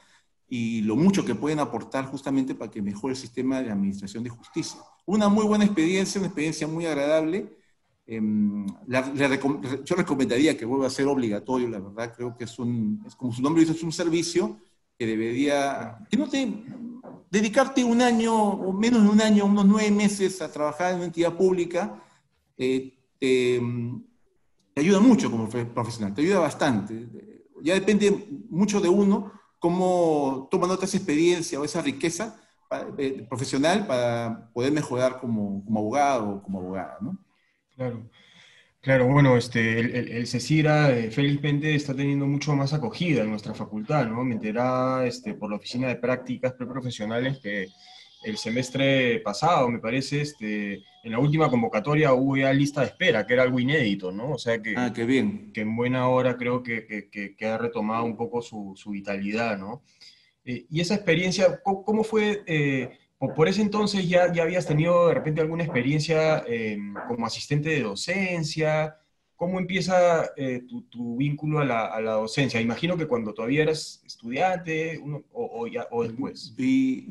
y 0.49 0.83
lo 0.83 0.97
mucho 0.97 1.25
que 1.25 1.35
pueden 1.35 1.59
aportar 1.59 2.07
justamente 2.07 2.55
para 2.55 2.71
que 2.71 2.81
mejore 2.83 3.15
el 3.15 3.19
sistema 3.19 3.63
de 3.63 3.71
administración 3.71 4.23
de 4.23 4.31
justicia. 4.31 4.81
Una 5.05 5.29
muy 5.29 5.45
buena 5.45 5.65
experiencia, 5.65 6.21
una 6.21 6.29
experiencia 6.29 6.67
muy 6.67 6.87
agradable, 6.87 7.57
Em, 8.09 8.65
yo 9.85 9.97
recomendaría 9.97 10.57
que 10.57 10.65
vuelva 10.65 10.87
a 10.87 10.91
ser 10.91 11.09
obligatorio, 11.09 11.69
la 11.69 11.81
verdad, 11.81 12.15
creo 12.15 12.37
que 12.37 12.45
es 12.45 12.57
un, 12.59 13.03
es 13.05 13.17
como 13.17 13.33
su 13.33 13.43
nombre 13.43 13.63
dice, 13.63 13.73
es 13.73 13.83
un 13.83 13.91
servicio 13.91 14.61
que 14.97 15.07
debería, 15.07 15.99
que 16.09 16.17
no 16.17 16.29
te, 16.29 16.49
dedicarte 17.29 17.83
un 17.83 18.01
año 18.01 18.33
o 18.33 18.73
menos 18.73 19.03
de 19.03 19.09
un 19.09 19.21
año, 19.21 19.45
unos 19.47 19.67
nueve 19.67 19.91
meses 19.91 20.41
a 20.41 20.53
trabajar 20.53 20.91
en 20.91 20.99
una 20.99 21.07
entidad 21.07 21.37
pública, 21.37 22.01
eh, 22.57 22.96
te, 23.19 23.61
te, 24.75 24.81
ayuda 24.81 25.01
mucho 25.01 25.31
como 25.31 25.49
profesional, 25.49 26.15
te 26.15 26.23
ayuda 26.23 26.41
bastante. 26.41 27.09
Ya 27.63 27.75
depende 27.75 28.29
mucho 28.51 28.81
de 28.81 28.89
uno 28.89 29.33
cómo 29.59 30.49
toma 30.51 30.67
nota 30.67 30.85
esa 30.85 30.97
experiencia 30.97 31.61
o 31.61 31.65
esa 31.65 31.83
riqueza 31.83 32.41
eh, 32.99 33.27
profesional 33.29 33.87
para 33.87 34.51
poder 34.53 34.73
mejorar 34.73 35.19
como, 35.21 35.65
como 35.65 35.79
abogado 35.79 36.31
o 36.31 36.43
como 36.43 36.59
abogada, 36.59 36.99
¿no? 37.01 37.19
Claro. 37.75 38.09
Claro, 38.81 39.09
bueno, 39.09 39.37
este, 39.37 39.81
el, 39.81 40.13
el, 40.13 40.27
CECIRA 40.29 40.91
eh, 40.91 41.11
felizmente 41.11 41.75
está 41.75 41.93
teniendo 41.93 42.25
mucho 42.29 42.55
más 42.55 42.73
acogida 42.73 43.23
en 43.23 43.31
nuestra 43.31 43.53
facultad, 43.53 44.07
¿no? 44.07 44.23
Me 44.23 44.35
enterá 44.35 45.05
este, 45.05 45.35
por 45.35 45.51
la 45.51 45.57
oficina 45.57 45.89
de 45.89 45.97
prácticas 45.97 46.53
preprofesionales 46.53 47.39
que 47.39 47.67
el 48.27 48.37
semestre 48.39 49.21
pasado, 49.21 49.69
me 49.69 49.79
parece, 49.79 50.21
este, 50.21 50.83
en 51.05 51.13
la 51.13 51.21
última 51.21 51.49
convocatoria 51.49 52.13
hubo 52.13 52.37
ya 52.37 52.53
lista 52.53 52.81
de 52.81 52.89
espera, 52.89 53.25
que 53.25 53.35
era 53.35 53.45
algo 53.45 53.61
inédito, 53.61 54.11
¿no? 54.11 54.33
O 54.33 54.39
sea 54.39 54.61
que, 54.61 54.75
ah, 54.77 54.93
qué 54.93 55.05
bien. 55.05 55.53
que 55.53 55.61
en 55.61 55.77
buena 55.77 56.09
hora 56.09 56.37
creo 56.37 56.61
que, 56.63 57.09
que, 57.11 57.37
que 57.37 57.47
ha 57.47 57.57
retomado 57.57 58.05
un 58.05 58.17
poco 58.17 58.43
su, 58.43 58.75
su 58.77 58.91
vitalidad, 58.91 59.57
¿no? 59.57 59.85
Eh, 60.45 60.67
y 60.69 60.81
esa 60.81 60.97
experiencia, 60.97 61.61
¿cómo, 61.63 61.85
cómo 61.85 62.03
fue? 62.03 62.43
Eh, 62.47 62.99
por 63.19 63.49
ese 63.49 63.63
entonces 63.63 64.09
ya, 64.09 64.33
ya 64.33 64.43
habías 64.43 64.67
tenido 64.67 65.09
de 65.09 65.15
repente 65.15 65.41
alguna 65.41 65.65
experiencia 65.65 66.45
em, 66.47 66.95
como 67.09 67.27
asistente 67.27 67.71
de 67.71 67.83
docencia. 67.83 68.97
¿Cómo 69.37 69.59
empieza 69.59 70.31
eh, 70.37 70.63
tu, 70.91 71.17
vínculo 71.17 71.61
a 71.61 71.65
la, 71.65 72.13
docencia? 72.13 72.61
Imagino 72.61 72.97
que 72.97 73.07
cuando 73.07 73.35
todavía 73.35 73.63
eras 73.63 74.03
estudiante 74.05 75.01
o, 75.33 75.67
ya, 75.67 75.87
o, 75.91 76.05
después. 76.05 76.55
Mi, 76.57 77.11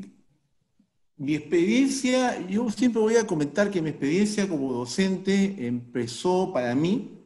mi 1.16 1.34
experiencia, 1.34 2.46
yo 2.46 2.70
siempre 2.70 3.00
voy 3.00 3.16
a 3.16 3.26
comentar 3.26 3.70
que 3.70 3.80
mi 3.80 3.90
experiencia 3.90 4.48
como 4.48 4.72
docente 4.72 5.66
empezó 5.66 6.52
para 6.52 6.74
mí 6.74 7.24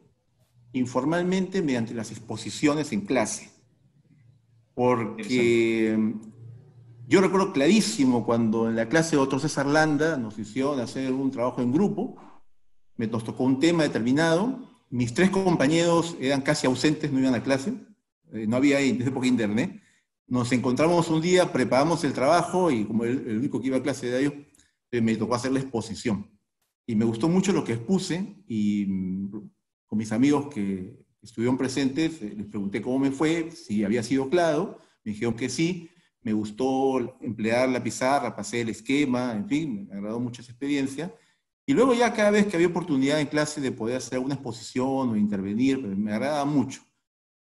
informalmente 0.72 1.62
mediante 1.62 1.94
las 1.94 2.10
exposiciones 2.10 2.92
en 2.92 3.00
clase. 3.00 3.50
Porque 4.74 5.98
yo 7.08 7.20
recuerdo 7.20 7.52
clarísimo 7.52 8.24
cuando 8.24 8.68
en 8.68 8.76
la 8.76 8.88
clase 8.88 9.16
de 9.16 9.22
otro 9.22 9.40
César 9.40 9.66
Landa 9.66 10.16
nos 10.16 10.38
hicieron 10.38 10.78
hacer 10.78 11.12
un 11.12 11.32
trabajo 11.32 11.60
en 11.60 11.72
grupo, 11.72 12.16
me 12.96 13.08
nos 13.08 13.24
tocó 13.24 13.42
un 13.42 13.58
tema 13.58 13.82
determinado, 13.82 14.70
mis 14.90 15.12
tres 15.12 15.30
compañeros 15.30 16.16
eran 16.20 16.42
casi 16.42 16.68
ausentes, 16.68 17.10
no 17.10 17.18
iban 17.18 17.34
a 17.34 17.42
clase, 17.42 17.74
eh, 18.32 18.46
no 18.46 18.56
había 18.56 18.78
esa 18.78 19.08
época 19.08 19.26
internet, 19.26 19.82
nos 20.30 20.52
encontramos 20.52 21.10
un 21.10 21.20
día, 21.20 21.52
preparamos 21.52 22.04
el 22.04 22.12
trabajo 22.12 22.70
y 22.70 22.84
como 22.84 23.04
el, 23.04 23.38
único 23.38 23.60
que 23.60 23.66
iba 23.66 23.78
a 23.78 23.82
clase 23.82 24.06
de 24.06 24.20
ellos, 24.20 24.34
eh, 24.92 25.00
me 25.00 25.16
tocó 25.16 25.34
hacer 25.34 25.50
la 25.50 25.58
exposición. 25.58 26.30
Y 26.86 26.94
me 26.94 27.04
gustó 27.04 27.28
mucho 27.28 27.52
lo 27.52 27.64
que 27.64 27.74
expuse 27.74 28.36
y 28.46 28.86
mm, 28.86 29.30
con 29.86 29.98
mis 29.98 30.12
amigos 30.12 30.46
que 30.54 31.04
estuvieron 31.20 31.58
presentes, 31.58 32.22
eh, 32.22 32.32
les 32.36 32.46
pregunté 32.46 32.80
cómo 32.80 33.00
me 33.00 33.10
fue, 33.10 33.50
si 33.50 33.82
había 33.82 34.04
sido 34.04 34.30
claro, 34.30 34.78
me 35.04 35.12
dijeron 35.12 35.34
que 35.34 35.48
sí, 35.48 35.90
me 36.22 36.32
gustó 36.32 37.18
emplear 37.20 37.68
la 37.68 37.82
pizarra, 37.82 38.36
pasé 38.36 38.60
el 38.60 38.68
esquema, 38.68 39.32
en 39.32 39.48
fin, 39.48 39.88
me 39.88 39.96
agradó 39.96 40.20
mucho 40.20 40.42
esa 40.42 40.52
experiencia. 40.52 41.12
Y 41.66 41.72
luego 41.72 41.92
ya 41.92 42.12
cada 42.12 42.30
vez 42.30 42.46
que 42.46 42.56
había 42.56 42.68
oportunidad 42.68 43.20
en 43.20 43.26
clase 43.26 43.60
de 43.60 43.72
poder 43.72 43.96
hacer 43.96 44.14
alguna 44.14 44.34
exposición 44.34 45.10
o 45.10 45.16
intervenir, 45.16 45.80
pues, 45.80 45.96
me 45.96 46.12
agrada 46.12 46.44
mucho. 46.44 46.82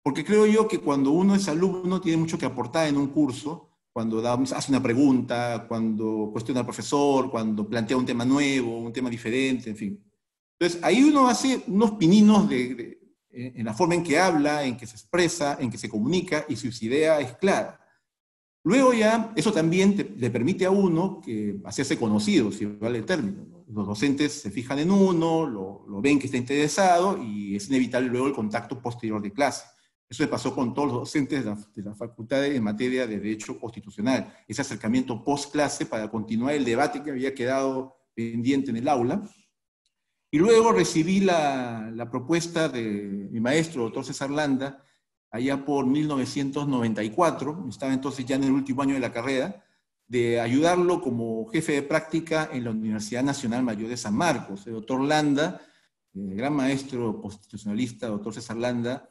Porque 0.02 0.24
creo 0.24 0.46
yo 0.46 0.66
que 0.66 0.78
cuando 0.78 1.10
uno 1.10 1.34
es 1.34 1.48
alumno 1.48 2.00
tiene 2.00 2.18
mucho 2.18 2.38
que 2.38 2.46
aportar 2.46 2.88
en 2.88 2.96
un 2.96 3.08
curso, 3.08 3.68
cuando 3.92 4.20
da, 4.22 4.34
hace 4.34 4.72
una 4.72 4.82
pregunta, 4.82 5.66
cuando 5.68 6.30
cuestiona 6.32 6.60
al 6.60 6.66
profesor, 6.66 7.30
cuando 7.30 7.68
plantea 7.68 7.96
un 7.96 8.06
tema 8.06 8.24
nuevo, 8.24 8.78
un 8.78 8.92
tema 8.92 9.10
diferente, 9.10 9.70
en 9.70 9.76
fin. 9.76 10.04
Entonces, 10.58 10.82
ahí 10.82 11.02
uno 11.02 11.28
hace 11.28 11.64
unos 11.66 11.92
pininos 11.92 12.48
de, 12.48 13.00
en 13.30 13.64
la 13.64 13.74
forma 13.74 13.94
en 13.94 14.02
que 14.02 14.18
habla, 14.18 14.64
en 14.64 14.76
que 14.76 14.86
se 14.86 14.96
expresa, 14.96 15.56
en 15.60 15.70
que 15.70 15.78
se 15.78 15.88
comunica 15.88 16.44
y 16.48 16.56
su 16.56 16.68
idea 16.84 17.20
es 17.20 17.36
clara. 17.36 17.80
Luego 18.62 18.92
ya, 18.92 19.32
eso 19.36 19.52
también 19.52 20.14
le 20.18 20.30
permite 20.30 20.66
a 20.66 20.70
uno 20.70 21.20
que 21.24 21.60
hacerse 21.64 21.98
conocido, 21.98 22.52
si 22.52 22.66
vale 22.66 22.98
el 22.98 23.06
término. 23.06 23.46
Los 23.68 23.86
docentes 23.86 24.32
se 24.32 24.50
fijan 24.50 24.80
en 24.80 24.90
uno, 24.90 25.46
lo, 25.46 26.00
ven 26.02 26.18
que 26.18 26.26
está 26.26 26.36
interesado 26.36 27.22
y 27.22 27.56
es 27.56 27.68
inevitable 27.68 28.08
luego 28.08 28.26
el 28.26 28.34
contacto 28.34 28.80
posterior 28.80 29.22
de 29.22 29.32
clase. 29.32 29.64
Eso 30.10 30.24
le 30.24 30.28
pasó 30.28 30.52
con 30.52 30.74
todos 30.74 30.88
los 30.88 30.96
docentes 31.02 31.44
de 31.44 31.50
la, 31.50 31.58
de 31.72 31.82
la 31.82 31.94
facultad 31.94 32.44
en 32.44 32.64
materia 32.64 33.06
de 33.06 33.20
Derecho 33.20 33.60
Constitucional. 33.60 34.34
Ese 34.48 34.62
acercamiento 34.62 35.22
post-clase 35.22 35.86
para 35.86 36.10
continuar 36.10 36.54
el 36.54 36.64
debate 36.64 37.00
que 37.00 37.10
había 37.10 37.32
quedado 37.32 37.96
pendiente 38.12 38.70
en 38.70 38.78
el 38.78 38.88
aula. 38.88 39.22
Y 40.32 40.38
luego 40.38 40.72
recibí 40.72 41.20
la, 41.20 41.92
la 41.94 42.10
propuesta 42.10 42.68
de 42.68 43.28
mi 43.30 43.38
maestro, 43.38 43.84
doctor 43.84 44.04
César 44.04 44.30
Landa, 44.30 44.82
allá 45.30 45.64
por 45.64 45.86
1994, 45.86 47.66
estaba 47.68 47.92
entonces 47.92 48.26
ya 48.26 48.34
en 48.34 48.44
el 48.44 48.50
último 48.50 48.82
año 48.82 48.94
de 48.94 49.00
la 49.00 49.12
carrera, 49.12 49.64
de 50.08 50.40
ayudarlo 50.40 51.00
como 51.00 51.46
jefe 51.50 51.72
de 51.72 51.82
práctica 51.82 52.48
en 52.52 52.64
la 52.64 52.72
Universidad 52.72 53.22
Nacional 53.22 53.62
Mayor 53.62 53.88
de 53.88 53.96
San 53.96 54.16
Marcos. 54.16 54.66
El 54.66 54.72
doctor 54.72 55.00
Landa, 55.00 55.60
el 56.14 56.34
gran 56.34 56.52
maestro 56.52 57.20
constitucionalista, 57.20 58.08
doctor 58.08 58.34
César 58.34 58.56
Landa, 58.56 59.08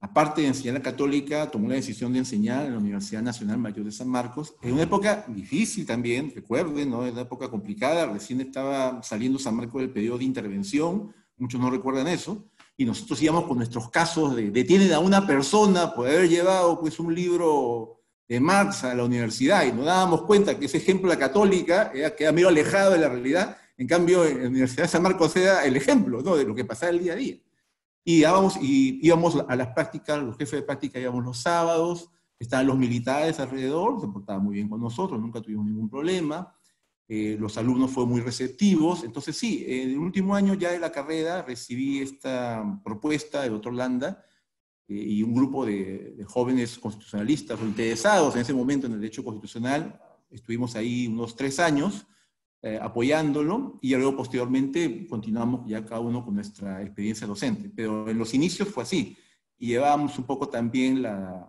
aparte 0.00 0.42
de 0.42 0.48
enseñar 0.48 0.74
la 0.74 0.82
católica, 0.82 1.50
tomó 1.50 1.68
la 1.68 1.74
decisión 1.74 2.12
de 2.12 2.20
enseñar 2.20 2.66
en 2.66 2.72
la 2.72 2.78
Universidad 2.78 3.22
Nacional 3.22 3.58
Mayor 3.58 3.84
de 3.84 3.92
San 3.92 4.08
Marcos, 4.08 4.54
en 4.62 4.74
una 4.74 4.82
época 4.82 5.24
difícil 5.28 5.86
también, 5.86 6.32
recuerden, 6.34 6.90
¿no? 6.90 7.04
Es 7.04 7.12
una 7.12 7.22
época 7.22 7.48
complicada, 7.48 8.06
recién 8.06 8.40
estaba 8.40 9.02
saliendo 9.02 9.38
San 9.38 9.56
Marcos 9.56 9.80
del 9.80 9.90
periodo 9.90 10.18
de 10.18 10.24
intervención, 10.24 11.14
muchos 11.38 11.60
no 11.60 11.70
recuerdan 11.70 12.08
eso, 12.08 12.46
y 12.76 12.84
nosotros 12.84 13.20
íbamos 13.22 13.46
con 13.46 13.56
nuestros 13.56 13.90
casos 13.90 14.36
de 14.36 14.50
detienen 14.50 14.92
a 14.92 14.98
una 14.98 15.26
persona 15.26 15.94
por 15.94 16.06
haber 16.06 16.28
llevado 16.28 16.78
pues, 16.78 17.00
un 17.00 17.14
libro 17.14 18.02
de 18.28 18.40
Marx 18.40 18.84
a 18.84 18.94
la 18.94 19.04
universidad 19.04 19.64
y 19.64 19.72
nos 19.72 19.86
dábamos 19.86 20.22
cuenta 20.22 20.58
que 20.58 20.66
ese 20.66 20.78
ejemplo 20.78 21.08
de 21.08 21.16
la 21.16 21.20
católica 21.20 21.92
era, 21.94 22.14
queda 22.14 22.32
medio 22.32 22.48
alejado 22.48 22.92
de 22.92 22.98
la 22.98 23.08
realidad, 23.08 23.56
en 23.78 23.86
cambio 23.86 24.24
en 24.24 24.42
la 24.42 24.48
Universidad 24.48 24.84
de 24.84 24.88
San 24.88 25.02
Marcos 25.02 25.36
era 25.36 25.64
el 25.64 25.76
ejemplo 25.76 26.22
¿no? 26.22 26.36
de 26.36 26.44
lo 26.44 26.54
que 26.54 26.64
pasaba 26.64 26.90
el 26.90 26.98
día 26.98 27.12
a 27.12 27.16
día. 27.16 27.36
Y 28.08 28.20
íbamos, 28.20 28.56
y 28.62 29.00
íbamos 29.04 29.36
a 29.48 29.56
las 29.56 29.74
prácticas, 29.74 30.22
los 30.22 30.36
jefes 30.36 30.60
de 30.60 30.62
práctica 30.62 31.00
íbamos 31.00 31.24
los 31.24 31.38
sábados, 31.38 32.08
estaban 32.38 32.68
los 32.68 32.78
militares 32.78 33.40
alrededor, 33.40 34.00
se 34.00 34.06
portaban 34.06 34.44
muy 34.44 34.54
bien 34.54 34.68
con 34.68 34.80
nosotros, 34.80 35.20
nunca 35.20 35.40
tuvimos 35.40 35.66
ningún 35.66 35.90
problema. 35.90 36.54
Eh, 37.08 37.36
los 37.36 37.58
alumnos 37.58 37.90
fueron 37.90 38.12
muy 38.12 38.20
receptivos. 38.20 39.02
Entonces, 39.02 39.36
sí, 39.36 39.64
en 39.66 39.90
el 39.90 39.98
último 39.98 40.36
año 40.36 40.54
ya 40.54 40.70
de 40.70 40.78
la 40.78 40.92
carrera 40.92 41.42
recibí 41.42 41.98
esta 41.98 42.80
propuesta 42.84 43.42
del 43.42 43.54
doctor 43.54 43.74
Landa 43.74 44.24
y 44.86 45.20
un 45.24 45.34
grupo 45.34 45.66
de, 45.66 46.24
jóvenes 46.28 46.78
constitucionalistas 46.78 47.60
o 47.60 47.64
interesados 47.64 48.36
en 48.36 48.42
ese 48.42 48.54
momento 48.54 48.86
en 48.86 48.92
el 48.92 49.00
derecho 49.00 49.24
constitucional. 49.24 50.00
Estuvimos 50.30 50.76
ahí 50.76 51.08
unos 51.08 51.34
tres 51.34 51.58
años 51.58 52.06
eh, 52.62 52.78
apoyándolo 52.80 53.78
y 53.82 53.94
luego 53.94 54.16
posteriormente 54.16 55.06
continuamos 55.06 55.68
ya 55.68 55.84
cada 55.84 56.00
uno 56.00 56.24
con 56.24 56.34
nuestra 56.34 56.82
experiencia 56.82 57.26
docente. 57.26 57.70
Pero 57.74 58.08
en 58.08 58.18
los 58.18 58.34
inicios 58.34 58.68
fue 58.68 58.82
así 58.82 59.16
y 59.58 59.68
llevábamos 59.68 60.18
un 60.18 60.24
poco 60.24 60.48
también 60.48 61.02
la, 61.02 61.48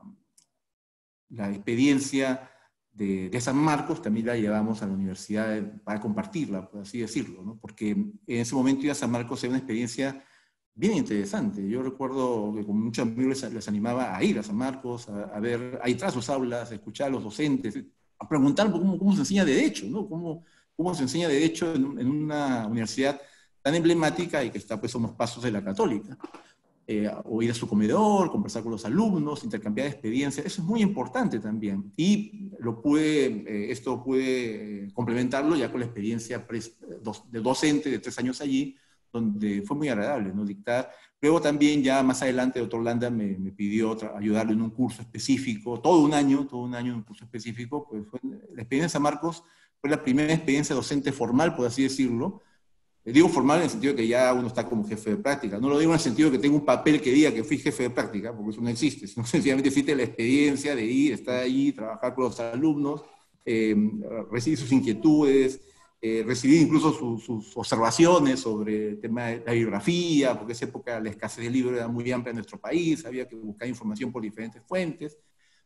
la 1.30 1.50
experiencia 1.50 2.52
de, 2.92 3.30
de, 3.30 3.42
San 3.42 3.58
Marcos, 3.58 4.02
también 4.02 4.26
la 4.26 4.38
llevamos 4.38 4.82
a 4.82 4.88
la 4.88 4.94
universidad 4.94 5.82
para 5.84 6.00
compartirla, 6.00 6.68
por 6.68 6.82
así 6.82 7.00
decirlo, 7.00 7.44
¿no? 7.44 7.58
porque 7.60 7.92
en 7.92 8.20
ese 8.26 8.56
momento 8.56 8.86
ir 8.86 8.92
a 8.92 8.96
San 8.96 9.12
Marcos 9.12 9.44
era 9.44 9.52
una 9.52 9.60
experiencia 9.60 10.24
bien 10.78 10.94
interesante. 10.94 11.68
Yo 11.68 11.82
recuerdo 11.82 12.54
que 12.56 12.66
con 12.66 12.80
muchos 12.80 13.06
amigos 13.06 13.44
les, 13.52 13.68
animaba 13.68 14.16
a 14.16 14.24
ir 14.24 14.40
a 14.40 14.44
San 14.44 14.56
Marcos, 14.56 15.10
a, 15.10 15.40
ver 15.40 15.80
ahí 15.82 15.96
tras 15.96 16.14
sus 16.14 16.30
aulas, 16.30 16.72
a 16.72 16.76
escuchar 16.76 17.08
a 17.08 17.12
los 17.12 17.24
docentes, 17.24 17.84
a 18.20 18.30
preguntar 18.30 18.72
cómo, 18.72 18.98
cómo 18.98 19.14
se 19.14 19.20
enseña 19.20 19.44
Derecho, 19.44 19.88
¿no? 19.88 20.08
Cómo, 20.08 20.44
cómo 20.78 20.96
se 20.96 21.02
enseña 21.04 21.28
Derecho 21.28 21.74
en, 21.74 22.00
en, 22.00 22.08
una 22.08 22.68
universidad 22.68 23.20
tan 23.62 23.76
emblemática 23.76 24.44
y 24.44 24.52
que 24.52 24.60
está 24.60 24.80
pues 24.80 24.96
a 24.96 25.00
unos 25.00 25.12
pasos 25.12 25.44
de 25.44 25.52
la 25.52 25.62
católica. 25.62 26.18
Eh, 26.90 27.12
o 27.26 27.42
ir 27.42 27.52
a 27.52 27.54
su 27.54 27.68
comedor, 27.68 28.32
conversar 28.32 28.64
con 28.64 28.72
los 28.72 28.86
alumnos, 28.86 29.44
intercambiar 29.44 29.88
experiencias, 29.88 30.46
eso 30.46 30.62
es 30.62 30.66
muy 30.66 30.82
importante 30.82 31.38
también. 31.38 31.92
Y 31.98 32.50
lo 32.60 32.82
pude, 32.82 33.26
eh, 33.26 33.72
esto 33.72 34.02
puede 34.02 34.90
complementarlo 34.94 35.58
ya 35.58 35.70
con 35.70 35.82
la 35.82 35.86
experiencia 35.86 36.48
de 36.48 37.42
docente 37.42 37.90
de 37.90 38.00
tres 38.00 38.18
años 38.20 38.40
allí, 38.40 38.78
donde 39.12 39.64
fue 39.64 39.76
muy 39.76 39.90
agradable, 39.90 40.32
¿no? 40.34 40.46
Dictar. 40.46 40.90
Luego 41.20 41.42
también 41.42 41.84
ya 41.84 42.02
más 42.04 42.22
adelante, 42.22 42.62
doctor 42.62 42.82
Landa 42.82 43.10
me, 43.10 43.38
me 43.38 43.52
pidió 43.52 43.98
ayudarle 44.16 44.54
en 44.54 44.62
un 44.62 44.70
curso 44.70 45.02
específico, 45.02 45.82
todo 45.82 46.00
un 46.00 46.14
año, 46.14 46.48
todo 46.48 46.62
un 46.62 46.74
año 46.74 46.94
en 46.94 47.00
un 47.00 47.04
curso 47.04 47.26
específico, 47.26 47.86
pues 47.90 48.08
fue, 48.08 48.22
la 48.54 48.62
experiencia 48.62 48.98
Marcos 48.98 49.44
fue 49.82 49.90
la 49.90 50.04
primera 50.04 50.34
experiencia 50.34 50.76
docente 50.76 51.12
formal, 51.12 51.56
por 51.56 51.68
así 51.68 51.84
decirlo. 51.84 52.42
Digo 53.04 53.30
formal 53.30 53.60
en 53.60 53.64
el 53.64 53.70
sentido 53.70 53.94
de 53.94 54.02
que 54.02 54.08
ya 54.08 54.34
uno 54.34 54.48
está 54.48 54.68
como 54.68 54.86
jefe 54.86 55.12
de 55.12 55.18
práctica. 55.18 55.60
No 55.60 55.70
lo 55.70 55.80
digo 55.80 55.92
en 55.92 55.96
el 55.96 56.02
sentido 56.02 56.30
de 56.30 56.38
que 56.38 56.42
tengo 56.42 56.58
un 56.58 56.66
papel 56.66 57.02
que 57.02 57.10
diga 57.12 57.34
que 57.34 57.44
fui 57.44 57.58
jefe 57.58 57.84
de 57.84 57.90
práctica, 57.90 58.36
porque 58.36 58.52
eso 58.52 58.62
no 58.62 58.70
existe, 58.70 59.08
sino 59.08 59.26
sencillamente 59.26 59.70
existe 59.70 59.96
la 59.96 60.04
experiencia 60.04 60.76
de 60.76 60.84
ir, 60.84 61.14
estar 61.14 61.40
ahí, 61.40 61.72
trabajar 61.72 62.14
con 62.14 62.26
los 62.26 62.40
alumnos, 62.40 63.04
eh, 63.46 63.76
recibir 64.30 64.58
sus 64.58 64.72
inquietudes, 64.74 65.62
eh, 66.02 66.24
recibí 66.28 66.58
incluso 66.58 66.94
sus 67.18 67.56
observaciones 67.58 68.42
sobre 68.42 68.90
el 68.90 69.00
tema 69.00 69.28
de 69.28 69.44
la 69.46 69.54
bibliografía, 69.54 70.38
porque 70.38 70.52
en 70.52 70.56
esa 70.56 70.66
época 70.66 71.00
la 71.00 71.10
escasez 71.10 71.46
de 71.46 71.50
libros 71.50 71.76
era 71.78 71.88
muy 71.88 72.12
amplia 72.12 72.32
en 72.32 72.36
nuestro 72.36 72.60
país, 72.60 73.06
había 73.06 73.28
que 73.28 73.36
buscar 73.36 73.68
información 73.68 74.12
por 74.12 74.22
diferentes 74.22 74.62
fuentes. 74.68 75.18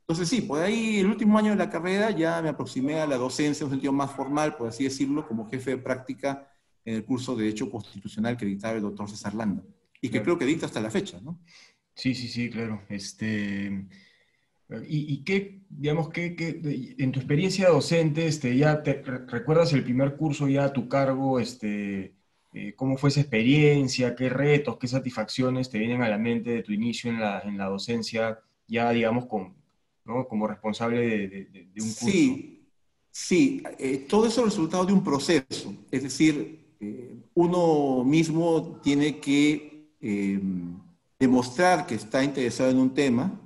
Entonces 0.02 0.28
sí, 0.28 0.42
por 0.42 0.62
ahí 0.62 1.00
el 1.00 1.08
último 1.08 1.38
año 1.38 1.52
de 1.52 1.58
la 1.58 1.70
carrera 1.70 2.12
ya 2.12 2.42
me 2.42 2.50
aproximé 2.50 3.00
a 3.00 3.08
la 3.08 3.18
docencia 3.18 3.64
en 3.64 3.68
un 3.68 3.72
sentido 3.72 3.94
más 3.94 4.12
formal, 4.12 4.56
por 4.58 4.68
así 4.68 4.84
decirlo, 4.84 5.28
como 5.28 5.50
jefe 5.50 5.72
de 5.72 5.78
práctica 5.78 6.48
en 6.84 6.96
el 6.96 7.06
curso 7.06 7.36
de 7.36 7.44
Derecho 7.44 7.70
Constitucional 7.70 8.36
que 8.36 8.46
dictaba 8.46 8.76
el 8.76 8.82
doctor 8.82 9.10
César 9.10 9.34
Landa, 9.36 9.64
y 10.02 10.10
que 10.10 10.22
creo 10.22 10.38
que 10.38 10.46
dicta 10.46 10.66
hasta 10.66 10.82
la 10.82 10.90
fecha, 10.90 11.20
¿no? 11.22 11.40
Sí, 11.94 12.16
sí, 12.16 12.28
sí, 12.28 12.50
claro. 12.50 12.82
Este, 12.90 13.88
¿Y, 14.88 15.24
qué, 15.24 15.62
digamos, 15.70 16.10
qué, 16.10 16.96
en 16.98 17.12
tu 17.12 17.20
experiencia 17.20 17.70
docente, 17.70 18.26
este, 18.26 18.56
ya 18.56 18.82
te, 18.84 19.02
recuerdas 19.04 19.74
el 19.74 19.84
primer 19.84 20.16
curso 20.16 20.48
ya 20.48 20.66
a 20.66 20.74
tu 20.74 20.88
cargo, 20.88 21.40
este, 21.40 22.16
eh, 22.54 22.74
cómo 22.76 22.98
fue 22.98 23.10
esa 23.10 23.20
experiencia, 23.20 24.16
qué 24.16 24.30
retos, 24.30 24.78
qué 24.78 24.88
satisfacciones 24.88 25.70
te 25.70 25.78
vienen 25.78 26.02
a 26.02 26.10
la 26.10 26.18
mente 26.18 26.52
de 26.52 26.64
tu 26.64 26.72
inicio 26.72 27.12
en 27.12 27.20
la, 27.20 27.42
en 27.42 27.58
la 27.58 27.66
docencia, 27.66 28.40
ya 28.68 28.92
digamos 28.92 29.26
con, 29.26 29.56
¿no? 30.06 30.28
como 30.28 30.48
responsable 30.48 31.28
de, 31.28 31.66
un 31.82 31.88
curso? 31.94 32.06
Sí, 32.06 32.68
sí, 33.10 33.64
eh, 33.78 34.06
todo 34.10 34.26
eso 34.26 34.42
es 34.42 34.46
resultado 34.46 34.86
de 34.86 34.94
un 34.94 35.04
proceso, 35.04 35.74
es 35.90 36.04
decir, 36.04 36.76
eh, 36.80 37.16
uno 37.34 38.04
mismo 38.04 38.80
tiene 38.84 39.20
que 39.20 39.70
demostrar 41.20 41.86
que 41.86 41.94
está 41.94 42.24
interesado 42.24 42.72
en 42.72 42.80
un 42.80 42.92
tema, 42.92 43.40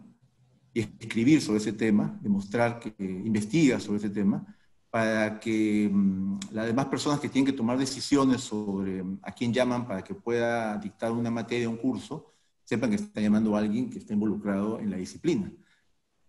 y 0.75 0.81
escribir 0.81 1.41
sobre 1.41 1.59
ese 1.59 1.71
tema, 1.71 2.19
demostrar 2.21 2.79
que 2.79 2.93
investiga 2.99 3.79
sobre 3.79 3.99
ese 3.99 4.09
tema, 4.09 4.45
para 4.91 5.39
que 5.39 5.89
mm, 5.91 6.39
las 6.51 6.67
demás 6.67 6.87
personas 6.87 7.19
que 7.21 7.29
tienen 7.29 7.45
que 7.45 7.57
tomar 7.57 7.77
decisiones 7.77 8.41
sobre 8.41 9.01
mm, 9.01 9.19
a 9.23 9.31
quién 9.31 9.53
llaman 9.53 9.87
para 9.87 10.03
que 10.03 10.13
pueda 10.13 10.77
dictar 10.77 11.13
una 11.13 11.31
materia, 11.31 11.69
un 11.69 11.77
curso, 11.77 12.33
sepan 12.65 12.89
que 12.89 12.97
está 12.97 13.21
llamando 13.21 13.55
a 13.55 13.59
alguien 13.59 13.89
que 13.89 13.99
está 13.99 14.13
involucrado 14.13 14.79
en 14.79 14.91
la 14.91 14.97
disciplina. 14.97 15.49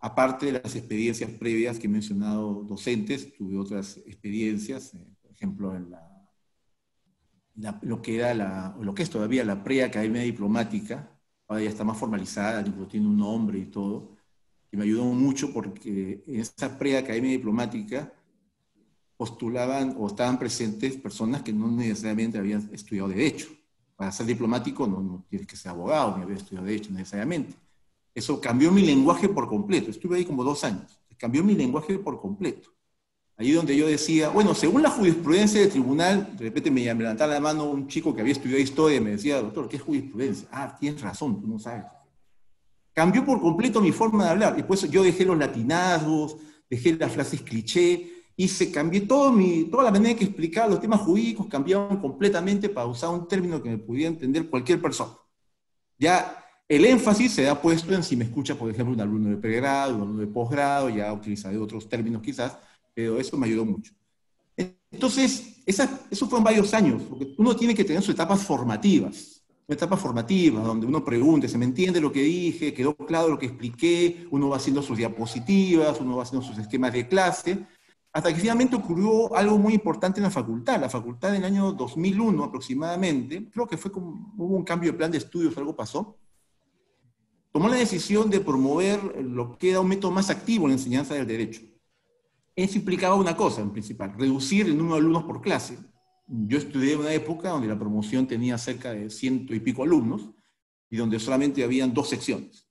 Aparte 0.06 0.46
de 0.46 0.52
las 0.52 0.76
experiencias 0.76 1.28
previas 1.32 1.80
que 1.80 1.86
he 1.86 1.90
mencionado 1.90 2.62
docentes, 2.62 3.34
tuve 3.36 3.58
otras 3.58 3.96
experiencias, 4.06 4.94
eh, 4.94 5.04
por 5.20 5.32
ejemplo, 5.32 5.74
en 5.74 5.92
lo 7.82 8.00
que 8.00 8.14
era 8.14 8.32
la, 8.32 8.76
lo 8.80 8.94
que 8.94 9.02
es 9.02 9.10
todavía 9.10 9.44
la 9.44 9.64
preacademia 9.64 10.22
diplomática, 10.22 11.10
ahora 11.48 11.64
ya 11.64 11.70
está 11.70 11.82
más 11.82 11.98
formalizada, 11.98 12.62
tiene 12.88 13.04
un 13.04 13.16
nombre 13.16 13.58
y 13.58 13.64
todo, 13.64 14.16
me 14.70 14.84
ayudó 14.84 15.06
mucho 15.06 15.52
porque 15.52 16.22
en 16.24 16.40
esa 16.40 16.78
pre-academia 16.78 17.32
diplomática 17.32 18.12
postulaban 19.16 19.96
o 19.98 20.06
estaban 20.06 20.38
presentes 20.38 20.96
personas 20.98 21.42
que 21.42 21.52
no 21.52 21.66
necesariamente 21.68 22.38
habían 22.38 22.70
estudiado 22.72 23.08
Derecho. 23.08 23.48
Para 23.96 24.12
ser 24.12 24.26
diplomático 24.26 24.86
no, 24.86 25.00
no 25.00 25.26
tienes 25.28 25.48
que 25.48 25.56
ser 25.56 25.70
abogado 25.72 26.16
ni 26.16 26.22
haber 26.22 26.36
estudiado 26.36 26.64
Derecho 26.64 26.92
necesariamente. 26.92 27.65
Eso 28.16 28.40
cambió 28.40 28.72
mi 28.72 28.82
lenguaje 28.82 29.28
por 29.28 29.46
completo. 29.46 29.92
Estuve 29.92 30.16
ahí 30.16 30.24
como 30.24 30.42
dos 30.42 30.64
años. 30.64 31.00
Cambió 31.16 31.44
mi 31.44 31.54
lenguaje 31.54 31.96
por 32.00 32.20
completo. 32.20 32.70
Allí 33.36 33.52
donde 33.52 33.76
yo 33.76 33.86
decía, 33.86 34.30
bueno, 34.30 34.54
según 34.54 34.82
la 34.82 34.90
jurisprudencia 34.90 35.60
del 35.60 35.70
tribunal, 35.70 36.36
de 36.36 36.44
repente 36.46 36.72
me 36.72 36.82
levantaba 36.82 37.34
la 37.34 37.40
mano 37.40 37.70
un 37.70 37.86
chico 37.86 38.12
que 38.12 38.22
había 38.22 38.32
estudiado 38.32 38.60
historia 38.60 38.96
y 38.96 39.00
me 39.00 39.10
decía, 39.10 39.40
doctor, 39.40 39.68
¿qué 39.68 39.76
es 39.76 39.82
jurisprudencia? 39.82 40.48
Ah, 40.50 40.76
tienes 40.80 41.00
razón, 41.00 41.40
tú 41.40 41.46
no 41.46 41.60
sabes 41.60 41.84
cambió 42.96 43.26
por 43.26 43.42
completo 43.42 43.82
mi 43.82 43.92
forma 43.92 44.24
de 44.24 44.30
hablar. 44.30 44.56
Después 44.56 44.90
yo 44.90 45.02
dejé 45.02 45.26
los 45.26 45.36
latinazgos, 45.36 46.38
dejé 46.70 46.94
las 46.94 47.12
frases 47.12 47.42
cliché, 47.42 48.10
y 48.34 48.48
se 48.48 48.72
cambió 48.72 49.06
todo 49.06 49.30
mi, 49.30 49.64
toda 49.64 49.84
la 49.84 49.90
manera 49.90 50.18
que 50.18 50.24
explicaba 50.24 50.68
los 50.68 50.80
temas 50.80 51.02
jurídicos, 51.02 51.46
cambiaron 51.46 51.98
completamente 51.98 52.70
para 52.70 52.86
usar 52.86 53.10
un 53.10 53.28
término 53.28 53.62
que 53.62 53.68
me 53.68 53.76
pudiera 53.76 54.08
entender 54.08 54.48
cualquier 54.48 54.80
persona. 54.80 55.12
Ya 55.98 56.42
el 56.68 56.84
énfasis 56.84 57.32
se 57.32 57.48
ha 57.48 57.60
puesto 57.60 57.94
en 57.94 58.02
si 58.02 58.16
me 58.16 58.24
escucha, 58.24 58.54
por 58.56 58.70
ejemplo, 58.70 58.94
un 58.94 59.00
alumno 59.00 59.30
de 59.30 59.36
pregrado, 59.36 59.96
un 59.96 60.02
alumno 60.02 60.20
de 60.20 60.26
posgrado, 60.26 60.88
ya 60.88 61.12
utilizaré 61.12 61.58
otros 61.58 61.88
términos 61.88 62.22
quizás, 62.22 62.56
pero 62.94 63.18
eso 63.18 63.36
me 63.36 63.46
ayudó 63.46 63.64
mucho. 63.64 63.92
Entonces, 64.90 65.62
esa, 65.66 66.00
eso 66.10 66.26
fueron 66.28 66.44
varios 66.44 66.72
años, 66.74 67.02
porque 67.02 67.34
uno 67.38 67.54
tiene 67.54 67.74
que 67.74 67.84
tener 67.84 68.02
sus 68.02 68.14
etapas 68.14 68.42
formativas 68.42 69.36
una 69.68 69.74
etapa 69.74 69.96
formativa, 69.96 70.60
donde 70.60 70.86
uno 70.86 71.04
pregunte, 71.04 71.48
¿se 71.48 71.58
me 71.58 71.64
entiende 71.64 72.00
lo 72.00 72.12
que 72.12 72.22
dije? 72.22 72.72
¿Quedó 72.72 72.94
claro 72.94 73.28
lo 73.28 73.38
que 73.38 73.46
expliqué? 73.46 74.26
Uno 74.30 74.48
va 74.48 74.58
haciendo 74.58 74.80
sus 74.80 74.96
diapositivas, 74.96 76.00
uno 76.00 76.16
va 76.16 76.22
haciendo 76.22 76.46
sus 76.46 76.56
esquemas 76.58 76.92
de 76.92 77.08
clase, 77.08 77.66
hasta 78.12 78.32
que 78.32 78.40
finalmente 78.40 78.76
ocurrió 78.76 79.34
algo 79.34 79.58
muy 79.58 79.74
importante 79.74 80.20
en 80.20 80.24
la 80.24 80.30
facultad. 80.30 80.80
La 80.80 80.88
facultad 80.88 81.34
en 81.34 81.42
el 81.42 81.44
año 81.44 81.72
2001 81.72 82.44
aproximadamente, 82.44 83.50
creo 83.50 83.66
que 83.66 83.76
fue 83.76 83.90
como, 83.90 84.32
hubo 84.36 84.54
un 84.56 84.62
cambio 84.62 84.92
de 84.92 84.98
plan 84.98 85.10
de 85.10 85.18
estudios, 85.18 85.58
algo 85.58 85.74
pasó, 85.74 86.16
tomó 87.56 87.70
la 87.70 87.76
decisión 87.76 88.28
de 88.28 88.40
promover 88.40 89.00
lo 89.24 89.56
que 89.56 89.70
era 89.70 89.80
un 89.80 89.88
método 89.88 90.10
más 90.10 90.28
activo 90.28 90.66
en 90.66 90.72
la 90.72 90.76
enseñanza 90.76 91.14
del 91.14 91.26
derecho. 91.26 91.62
Eso 92.54 92.76
implicaba 92.76 93.14
una 93.14 93.34
cosa 93.34 93.62
en 93.62 93.72
principal, 93.72 94.12
reducir 94.12 94.66
el 94.66 94.76
número 94.76 94.96
de 94.96 95.00
alumnos 95.00 95.24
por 95.24 95.40
clase, 95.40 95.78
yo 96.26 96.58
estudié 96.58 96.92
en 96.92 97.00
una 97.00 97.14
época 97.14 97.48
donde 97.48 97.66
la 97.66 97.78
promoción 97.78 98.26
tenía 98.26 98.58
cerca 98.58 98.92
de 98.92 99.08
ciento 99.08 99.54
y 99.54 99.60
pico 99.60 99.84
alumnos 99.84 100.28
y 100.90 100.98
donde 100.98 101.18
solamente 101.18 101.64
habían 101.64 101.94
dos 101.94 102.10
secciones. 102.10 102.68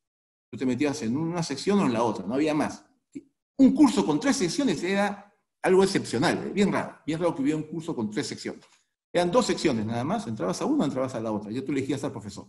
Tú 0.52 0.58
te 0.60 0.68
metías 0.68 1.02
en 1.02 1.18
una 1.18 1.42
sección 1.42 1.80
o 1.80 1.88
en 1.88 1.94
la 1.94 2.04
otra, 2.04 2.24
no 2.28 2.36
había 2.36 2.54
más. 2.54 2.86
Un 3.58 3.74
curso 3.74 4.06
con 4.06 4.20
tres 4.20 4.36
secciones 4.36 4.84
era 4.84 5.36
algo 5.64 5.84
excepcional, 5.84 6.46
¿eh? 6.46 6.52
bien 6.54 6.72
raro, 6.72 7.00
bien 7.08 7.18
raro 7.18 7.34
que 7.34 7.42
hubiera 7.42 7.58
un 7.58 7.64
curso 7.64 7.96
con 7.96 8.12
tres 8.12 8.28
secciones. 8.28 8.64
Eran 9.12 9.32
dos 9.32 9.48
secciones 9.48 9.84
nada 9.84 10.04
más, 10.04 10.28
entrabas 10.28 10.62
a 10.62 10.66
una, 10.66 10.86
entrabas 10.86 11.16
a 11.16 11.20
la 11.20 11.32
otra, 11.32 11.50
ya 11.50 11.66
tú 11.66 11.72
elegías 11.72 12.04
al 12.04 12.12
profesor. 12.12 12.46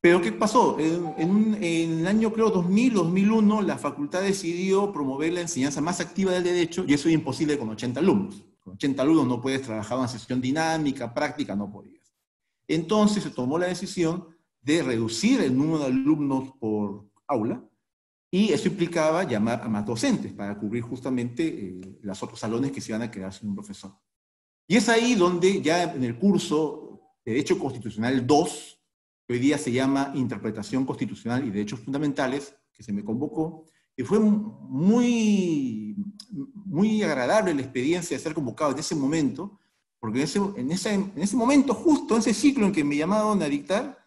Pero 0.00 0.20
¿qué 0.20 0.32
pasó? 0.32 0.78
En, 0.78 1.56
el 1.62 2.06
año, 2.06 2.32
creo, 2.32 2.50
2000, 2.50 2.94
2001, 2.94 3.62
la 3.62 3.78
facultad 3.78 4.22
decidió 4.22 4.92
promover 4.92 5.32
la 5.32 5.40
enseñanza 5.40 5.80
más 5.80 6.00
activa 6.00 6.32
del 6.32 6.44
derecho 6.44 6.84
y 6.86 6.94
eso 6.94 7.08
es 7.08 7.14
imposible 7.14 7.58
con 7.58 7.68
80 7.70 8.00
alumnos. 8.00 8.44
Con 8.60 8.74
80 8.74 9.02
alumnos 9.02 9.26
no 9.26 9.40
puedes 9.40 9.62
trabajar 9.62 9.98
una 9.98 10.08
sesión 10.08 10.40
dinámica, 10.40 11.12
práctica, 11.12 11.56
no 11.56 11.70
podías. 11.70 12.12
Entonces 12.68 13.22
se 13.22 13.30
tomó 13.30 13.58
la 13.58 13.66
decisión 13.66 14.28
de 14.60 14.82
reducir 14.82 15.40
el 15.40 15.56
número 15.56 15.78
de 15.80 15.86
alumnos 15.86 16.52
por 16.58 17.08
aula 17.26 17.64
y 18.30 18.52
eso 18.52 18.68
implicaba 18.68 19.24
llamar 19.24 19.62
a 19.62 19.68
más 19.68 19.86
docentes 19.86 20.32
para 20.32 20.58
cubrir 20.58 20.82
justamente 20.82 21.46
eh, 21.46 21.98
los 22.02 22.22
otros 22.22 22.40
salones 22.40 22.72
que 22.72 22.80
se 22.80 22.90
iban 22.90 23.02
a 23.02 23.10
quedar 23.10 23.32
sin 23.32 23.48
un 23.48 23.54
profesor. 23.54 23.92
Y 24.68 24.76
es 24.76 24.88
ahí 24.88 25.14
donde 25.14 25.62
ya 25.62 25.84
en 25.84 26.02
el 26.02 26.18
curso 26.18 27.00
de 27.24 27.32
Derecho 27.32 27.58
Constitucional 27.58 28.26
2, 28.26 28.75
que 29.26 29.34
hoy 29.34 29.38
día 29.40 29.58
se 29.58 29.72
llama 29.72 30.12
Interpretación 30.14 30.84
Constitucional 30.84 31.44
y 31.44 31.50
Derechos 31.50 31.80
Fundamentales, 31.80 32.54
que 32.72 32.82
se 32.82 32.92
me 32.92 33.04
convocó, 33.04 33.64
y 33.96 34.02
fue 34.02 34.20
muy, 34.20 35.96
muy 36.30 37.02
agradable 37.02 37.54
la 37.54 37.62
experiencia 37.62 38.16
de 38.16 38.22
ser 38.22 38.34
convocado 38.34 38.72
en 38.72 38.78
ese 38.78 38.94
momento, 38.94 39.58
porque 39.98 40.18
en 40.18 40.24
ese, 40.24 40.38
en 40.56 40.70
ese, 40.70 40.94
en 40.94 41.12
ese 41.16 41.36
momento, 41.36 41.74
justo 41.74 42.14
en 42.14 42.20
ese 42.20 42.34
ciclo 42.34 42.66
en 42.66 42.72
que 42.72 42.84
me 42.84 42.96
llamaron 42.96 43.42
a 43.42 43.46
dictar, 43.46 43.98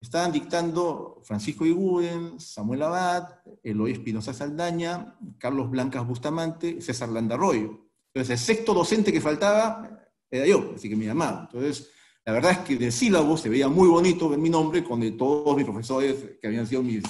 estaban 0.00 0.30
dictando 0.30 1.20
Francisco 1.24 1.64
Iguden, 1.64 2.38
Samuel 2.38 2.82
Abad, 2.82 3.40
Eloy 3.62 3.92
Espinosa 3.92 4.34
Saldaña, 4.34 5.16
Carlos 5.38 5.70
Blancas 5.70 6.06
Bustamante, 6.06 6.80
César 6.82 7.08
Landarroyo. 7.08 7.88
Entonces, 8.12 8.30
el 8.30 8.38
sexto 8.38 8.74
docente 8.74 9.12
que 9.12 9.20
faltaba 9.20 10.06
era 10.30 10.46
yo, 10.46 10.72
así 10.76 10.88
que 10.88 10.96
me 10.96 11.06
llamaban. 11.06 11.48
Entonces, 11.50 11.90
la 12.26 12.32
verdad 12.32 12.50
es 12.50 12.58
que 12.58 12.76
del 12.76 12.90
sílabo 12.90 13.36
se 13.36 13.48
veía 13.48 13.68
muy 13.68 13.86
bonito 13.86 14.28
ver 14.28 14.40
mi 14.40 14.50
nombre 14.50 14.82
con 14.82 14.98
de 14.98 15.12
todos 15.12 15.56
mis 15.56 15.64
profesores 15.64 16.16
que 16.40 16.46
habían 16.48 16.66
sido 16.66 16.82
mis, 16.82 17.04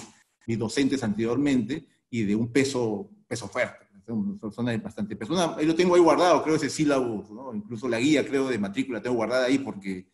mis 0.46 0.59
docentes 0.59 1.02
anteriormente 1.02 1.87
y 2.11 2.24
de 2.24 2.37
un 2.37 2.52
peso, 2.52 3.09
peso 3.26 3.48
fuerte. 3.48 3.87
Son 4.07 4.38
personas 4.38 4.81
bastante 4.83 5.16
peso. 5.16 5.35
ahí 5.57 5.64
lo 5.64 5.74
tengo 5.74 5.94
ahí 5.94 6.02
guardado, 6.02 6.42
creo 6.44 6.57
ese 6.57 6.68
sílabo, 6.68 7.26
¿no? 7.31 7.55
incluso 7.55 7.88
la 7.88 7.98
guía, 7.98 8.26
creo, 8.26 8.46
de 8.48 8.59
matrícula 8.59 9.00
tengo 9.00 9.16
guardada 9.16 9.46
ahí 9.46 9.59
porque 9.59 10.07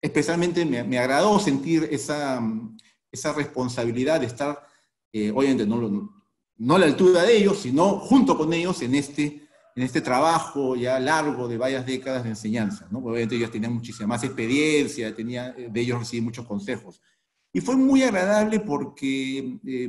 especialmente 0.00 0.64
me, 0.66 0.84
me 0.84 0.98
agradó 0.98 1.40
sentir 1.40 1.88
esa, 1.90 2.40
esa 3.10 3.32
responsabilidad 3.32 4.20
de 4.20 4.26
estar, 4.26 4.62
eh, 5.10 5.32
obviamente 5.34 5.66
no, 5.66 6.12
no 6.58 6.76
a 6.76 6.78
la 6.78 6.86
altura 6.86 7.22
de 7.22 7.34
ellos, 7.34 7.60
sino 7.60 7.98
junto 7.98 8.36
con 8.36 8.52
ellos 8.52 8.82
en 8.82 8.94
este, 8.94 9.47
en 9.78 9.84
este 9.84 10.00
trabajo 10.00 10.74
ya 10.74 10.98
largo 10.98 11.46
de 11.46 11.56
varias 11.56 11.86
décadas 11.86 12.24
de 12.24 12.30
enseñanza. 12.30 12.88
¿no? 12.90 12.98
Obviamente 12.98 13.36
ellos 13.36 13.52
tenían 13.52 13.74
muchísima 13.74 14.08
más 14.08 14.24
experiencia, 14.24 15.14
tenía, 15.14 15.52
de 15.52 15.80
ellos 15.80 16.00
recibí 16.00 16.20
muchos 16.20 16.44
consejos. 16.46 17.00
Y 17.52 17.60
fue 17.60 17.76
muy 17.76 18.02
agradable 18.02 18.58
porque 18.58 19.60
eh, 19.64 19.88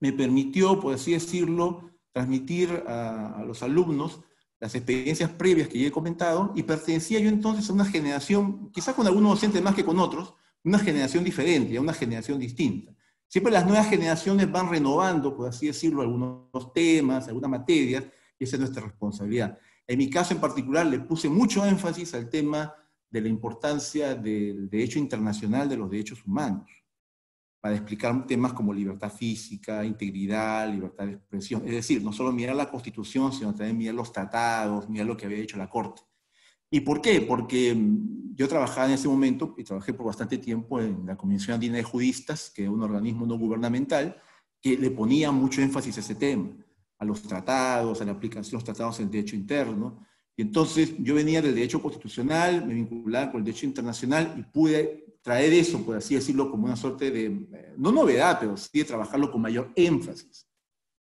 me 0.00 0.12
permitió, 0.14 0.80
por 0.80 0.94
así 0.94 1.12
decirlo, 1.12 1.90
transmitir 2.10 2.84
a, 2.88 3.40
a 3.40 3.44
los 3.44 3.62
alumnos 3.62 4.20
las 4.60 4.74
experiencias 4.74 5.28
previas 5.28 5.68
que 5.68 5.78
ya 5.78 5.88
he 5.88 5.92
comentado, 5.92 6.54
y 6.56 6.62
pertenecía 6.62 7.20
yo 7.20 7.28
entonces 7.28 7.68
a 7.68 7.74
una 7.74 7.84
generación, 7.84 8.70
quizás 8.72 8.94
con 8.94 9.06
algunos 9.06 9.32
docentes 9.32 9.60
más 9.60 9.74
que 9.74 9.84
con 9.84 9.98
otros, 9.98 10.32
una 10.64 10.78
generación 10.78 11.22
diferente, 11.22 11.76
a 11.76 11.82
una 11.82 11.92
generación 11.92 12.38
distinta. 12.38 12.94
Siempre 13.28 13.52
las 13.52 13.66
nuevas 13.66 13.90
generaciones 13.90 14.50
van 14.50 14.70
renovando, 14.70 15.36
por 15.36 15.50
así 15.50 15.66
decirlo, 15.66 16.00
algunos 16.00 16.72
temas, 16.72 17.28
algunas 17.28 17.50
materias, 17.50 18.04
y 18.38 18.44
esa 18.44 18.56
es 18.56 18.60
nuestra 18.60 18.82
responsabilidad. 18.82 19.58
En 19.86 19.98
mi 19.98 20.10
caso 20.10 20.34
en 20.34 20.40
particular 20.40 20.86
le 20.86 21.00
puse 21.00 21.28
mucho 21.28 21.64
énfasis 21.64 22.14
al 22.14 22.28
tema 22.28 22.74
de 23.08 23.20
la 23.20 23.28
importancia 23.28 24.14
del 24.14 24.68
derecho 24.68 24.98
internacional 24.98 25.68
de 25.68 25.76
los 25.76 25.90
derechos 25.90 26.24
humanos 26.26 26.70
para 27.60 27.74
explicar 27.74 28.26
temas 28.26 28.52
como 28.52 28.72
libertad 28.72 29.10
física, 29.10 29.84
integridad, 29.84 30.70
libertad 30.70 31.06
de 31.06 31.12
expresión. 31.14 31.62
Es 31.64 31.72
decir, 31.72 32.02
no 32.02 32.12
solo 32.12 32.30
mirar 32.30 32.54
la 32.54 32.70
Constitución, 32.70 33.32
sino 33.32 33.54
también 33.54 33.76
mirar 33.76 33.94
los 33.94 34.12
tratados, 34.12 34.88
mirar 34.88 35.06
lo 35.06 35.16
que 35.16 35.26
había 35.26 35.38
hecho 35.38 35.56
la 35.56 35.68
Corte. 35.68 36.02
¿Y 36.70 36.80
por 36.80 37.00
qué? 37.00 37.20
Porque 37.22 37.74
mm, 37.74 38.34
yo 38.36 38.46
trabajaba 38.46 38.86
en 38.86 38.92
ese 38.92 39.08
momento, 39.08 39.54
y 39.58 39.64
trabajé 39.64 39.92
por 39.94 40.06
bastante 40.06 40.38
tiempo 40.38 40.80
en 40.80 41.06
la 41.06 41.16
Convención 41.16 41.54
Andina 41.54 41.76
de 41.76 41.82
Judistas, 41.82 42.52
que 42.54 42.64
es 42.64 42.68
un 42.68 42.82
organismo 42.82 43.26
no 43.26 43.36
gubernamental, 43.36 44.20
que 44.60 44.76
le 44.76 44.90
ponía 44.90 45.32
mucho 45.32 45.60
énfasis 45.60 45.96
a 45.96 46.00
ese 46.00 46.14
tema, 46.14 46.50
a 46.98 47.04
los 47.04 47.22
tratados, 47.22 48.00
a 48.00 48.04
la 48.04 48.12
aplicación 48.12 48.50
de 48.50 48.56
los 48.56 48.64
tratados 48.64 48.98
del 48.98 49.10
derecho 49.10 49.36
interno. 49.36 50.06
Y 50.36 50.42
entonces 50.42 50.94
yo 50.98 51.14
venía 51.14 51.40
del 51.40 51.54
derecho 51.54 51.80
constitucional, 51.80 52.66
me 52.66 52.74
vinculaba 52.74 53.30
con 53.30 53.40
el 53.40 53.44
derecho 53.44 53.66
internacional 53.66 54.34
y 54.38 54.42
pude 54.42 55.18
traer 55.22 55.52
eso, 55.54 55.84
por 55.84 55.96
así 55.96 56.14
decirlo, 56.14 56.50
como 56.50 56.66
una 56.66 56.76
suerte 56.76 57.10
de, 57.10 57.26
eh, 57.26 57.74
no 57.76 57.90
novedad, 57.90 58.38
pero 58.38 58.56
sí 58.56 58.78
de 58.78 58.84
trabajarlo 58.84 59.30
con 59.30 59.40
mayor 59.40 59.72
énfasis 59.74 60.46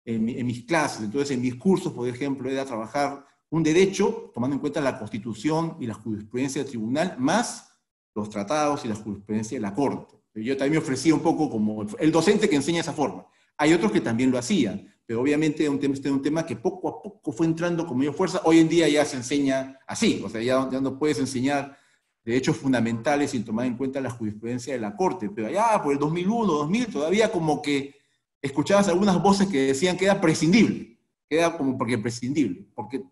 en, 0.05 0.24
mis 0.46 0.64
clases. 0.64 1.05
Entonces, 1.05 1.31
en 1.31 1.40
mis 1.40 1.55
cursos, 1.55 1.92
por 1.92 2.09
ejemplo, 2.09 2.50
era 2.50 2.64
trabajar 2.64 3.24
un 3.48 3.62
derecho, 3.62 4.31
tomando 4.35 4.55
en 4.55 4.61
cuenta 4.61 4.81
la 4.81 4.98
Constitución 4.98 5.76
y 5.81 5.87
la 5.87 5.94
jurisprudencia 5.94 6.62
del 6.62 6.70
tribunal, 6.70 7.16
más 7.18 7.72
los 8.14 8.29
tratados 8.29 8.85
y 8.85 8.88
la 8.88 8.94
jurisprudencia 8.94 9.57
de 9.57 9.62
la 9.62 9.74
Corte. 9.74 10.16
Yo 10.35 10.57
también 10.57 10.72
me 10.72 10.79
ofrecía 10.79 11.14
un 11.14 11.20
poco 11.20 11.50
como 11.50 11.87
el 11.98 12.12
docente 12.12 12.48
que 12.48 12.57
enseña 12.57 12.81
esa 12.81 12.92
forma. 12.92 13.26
Hay 13.57 13.72
otros 13.72 13.90
que 13.90 14.00
también 14.00 14.31
lo 14.31 14.38
hacían, 14.38 14.89
pero 15.11 15.23
obviamente 15.23 15.68
un 15.68 15.81
tema, 15.81 15.94
este 15.94 16.07
es 16.07 16.14
un 16.14 16.23
tema 16.23 16.46
que 16.46 16.55
poco 16.55 16.88
a 16.88 17.03
poco 17.03 17.33
fue 17.33 17.44
entrando 17.44 17.85
con 17.85 17.99
mayor 17.99 18.14
fuerza. 18.14 18.42
Hoy 18.44 18.61
en 18.61 18.68
día 18.68 18.88
ya 18.88 19.05
se 19.05 19.16
enseña 19.16 19.77
así, 19.85 20.23
o 20.25 20.29
sea, 20.29 20.40
ya, 20.40 20.68
ya 20.70 20.81
no 20.81 20.96
puedes 21.01 21.18
enseñar 21.18 21.77
derechos 22.25 22.57
fundamentales 22.57 23.33
sin 23.33 23.44
tomar 23.44 23.66
en 23.66 23.77
cuenta 23.77 24.01
la 24.01 24.11
jurisprudencia 24.11 24.73
de 24.73 24.79
la 24.79 24.94
Corte. 24.94 25.29
Pero 25.29 25.49
allá 25.49 25.83
por 25.83 25.94
el 25.94 25.99
2001, 25.99 26.53
2000, 26.53 26.87
todavía 26.87 27.33
como 27.33 27.61
que 27.61 27.96
escuchabas 28.40 28.87
algunas 28.87 29.20
voces 29.20 29.49
que 29.49 29.62
decían 29.62 29.96
que 29.96 30.05
era 30.05 30.20
prescindible, 30.20 30.96
que 31.29 31.38
era 31.38 31.59
como 31.59 31.77
porque 31.77 31.99
prescindible, 31.99 32.68
porque 32.73 33.03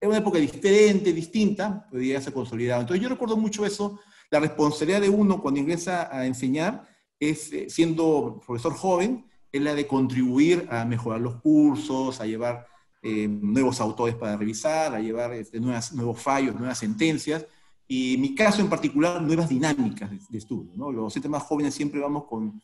era 0.00 0.08
una 0.08 0.18
época 0.18 0.38
diferente, 0.38 1.12
distinta, 1.12 1.84
podía 1.90 2.20
ser 2.20 2.32
consolidado. 2.32 2.82
Entonces 2.82 3.02
yo 3.02 3.08
recuerdo 3.08 3.36
mucho 3.36 3.66
eso, 3.66 3.98
la 4.30 4.38
responsabilidad 4.38 5.00
de 5.00 5.08
uno 5.08 5.42
cuando 5.42 5.58
ingresa 5.58 6.16
a 6.16 6.26
enseñar 6.26 6.86
es, 7.18 7.52
eh, 7.52 7.66
siendo 7.68 8.40
profesor 8.46 8.72
joven, 8.74 9.28
es 9.52 9.62
la 9.62 9.74
de 9.74 9.86
contribuir 9.86 10.66
a 10.70 10.84
mejorar 10.84 11.20
los 11.20 11.36
cursos, 11.36 12.20
a 12.20 12.26
llevar 12.26 12.66
eh, 13.02 13.28
nuevos 13.28 13.80
autores 13.80 14.14
para 14.14 14.36
revisar, 14.36 14.94
a 14.94 15.00
llevar 15.00 15.32
este, 15.32 15.60
nuevas, 15.60 15.92
nuevos 15.92 16.20
fallos, 16.20 16.54
nuevas 16.54 16.78
sentencias, 16.78 17.46
y 17.88 18.16
mi 18.18 18.34
caso 18.34 18.60
en 18.60 18.68
particular, 18.68 19.20
nuevas 19.20 19.48
dinámicas 19.48 20.10
de, 20.28 20.38
estudio. 20.38 20.70
¿no? 20.76 20.92
Los 20.92 21.04
docentes 21.04 21.30
más 21.30 21.42
jóvenes 21.42 21.74
siempre 21.74 21.98
vamos 21.98 22.24
con, 22.24 22.60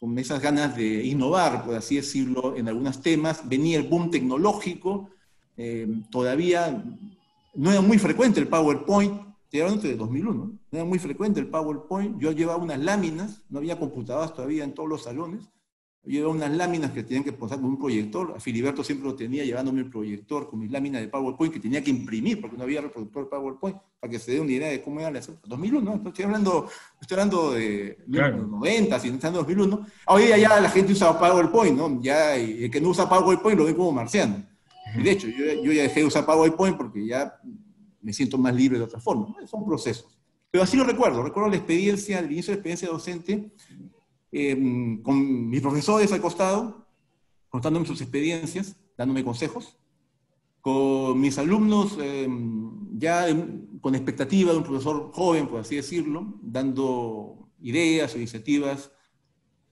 con, 0.00 0.18
esas 0.18 0.40
ganas 0.40 0.74
de 0.76 1.04
innovar, 1.04 1.64
por 1.64 1.74
así 1.74 1.96
decirlo, 1.96 2.56
en 2.56 2.66
algunos 2.66 3.00
temas. 3.00 3.48
Venía 3.48 3.78
el 3.78 3.86
boom 3.86 4.10
tecnológico, 4.10 5.10
eh, 5.56 5.86
todavía 6.10 6.82
no 7.54 7.70
era 7.70 7.80
muy 7.80 7.98
frecuente 7.98 8.40
el 8.40 8.48
PowerPoint, 8.48 9.26
te 9.50 9.58
de 9.58 9.96
2001, 9.96 10.34
no 10.34 10.58
era 10.72 10.84
muy 10.84 10.98
frecuente 10.98 11.40
el 11.40 11.48
PowerPoint. 11.48 12.18
Yo 12.18 12.32
llevaba 12.32 12.62
unas 12.62 12.78
láminas, 12.78 13.42
no 13.48 13.58
había 13.58 13.78
computadoras 13.78 14.34
todavía 14.34 14.64
en 14.64 14.74
todos 14.74 14.88
los 14.88 15.04
salones, 15.04 15.48
llevaba 16.06 16.34
unas 16.34 16.50
láminas 16.56 16.92
que 16.92 17.02
tenían 17.02 17.24
que 17.24 17.32
posar 17.32 17.58
con 17.58 17.70
un 17.70 17.78
proyector. 17.78 18.34
A 18.36 18.40
Filiberto 18.40 18.84
siempre 18.84 19.08
lo 19.08 19.14
tenía 19.14 19.44
llevándome 19.44 19.80
el 19.80 19.90
proyector 19.90 20.48
con 20.48 20.60
mis 20.60 20.70
láminas 20.70 21.02
de 21.02 21.08
PowerPoint 21.08 21.52
que 21.52 21.60
tenía 21.60 21.82
que 21.82 21.90
imprimir 21.90 22.40
porque 22.40 22.56
no 22.56 22.62
había 22.62 22.80
reproductor 22.80 23.24
de 23.24 23.30
PowerPoint 23.30 23.76
para 23.98 24.10
que 24.10 24.18
se 24.18 24.32
dé 24.32 24.40
una 24.40 24.52
idea 24.52 24.68
de 24.68 24.82
cómo 24.82 25.00
era 25.00 25.10
la 25.10 25.20
2001, 25.44 25.80
¿no? 25.80 26.08
Estoy 26.08 26.24
hablando, 26.24 26.68
estoy 27.00 27.14
hablando 27.16 27.52
de 27.52 27.98
los 28.06 28.48
90, 28.48 29.00
si 29.00 29.08
no 29.08 29.14
está 29.14 29.28
en 29.28 29.34
2001. 29.34 29.86
Hoy 30.06 30.22
día 30.24 30.38
ya 30.38 30.60
la 30.60 30.70
gente 30.70 30.92
usa 30.92 31.18
PowerPoint, 31.18 31.76
¿no? 31.76 32.00
Ya 32.00 32.36
el 32.36 32.70
que 32.70 32.80
no 32.80 32.90
usa 32.90 33.08
PowerPoint 33.08 33.58
lo 33.58 33.64
ve 33.64 33.74
como 33.74 33.92
marciano. 33.92 34.44
Y 34.96 35.02
de 35.02 35.10
hecho, 35.10 35.28
yo, 35.28 35.62
yo 35.62 35.72
ya 35.72 35.82
dejé 35.82 36.00
de 36.00 36.06
usar 36.06 36.24
PowerPoint 36.24 36.76
porque 36.76 37.04
ya 37.04 37.34
me 38.00 38.12
siento 38.12 38.38
más 38.38 38.54
libre 38.54 38.78
de 38.78 38.84
otra 38.84 39.00
forma. 39.00 39.34
Son 39.46 39.66
procesos. 39.66 40.16
Pero 40.50 40.62
así 40.62 40.76
lo 40.76 40.84
recuerdo. 40.84 41.22
Recuerdo 41.22 41.50
la 41.50 41.56
experiencia, 41.56 42.20
el 42.20 42.30
inicio 42.30 42.52
de 42.52 42.56
la 42.56 42.58
experiencia 42.60 42.88
docente 42.88 43.52
Em, 44.38 45.00
con 45.02 45.48
mis 45.48 45.62
profesores 45.62 46.12
al 46.12 46.20
costado, 46.20 46.86
contándome 47.48 47.86
sus 47.86 48.02
experiencias, 48.02 48.76
dándome 48.94 49.24
consejos, 49.24 49.78
con 50.60 51.18
mis 51.18 51.38
alumnos 51.38 51.96
em, 51.98 52.98
ya 52.98 53.24
con 53.80 53.94
expectativa 53.94 54.52
de 54.52 54.58
un 54.58 54.62
profesor 54.62 55.10
joven, 55.10 55.48
por 55.48 55.60
así 55.60 55.76
decirlo, 55.76 56.38
dando 56.42 57.48
ideas 57.62 58.14
o 58.14 58.18
iniciativas 58.18 58.92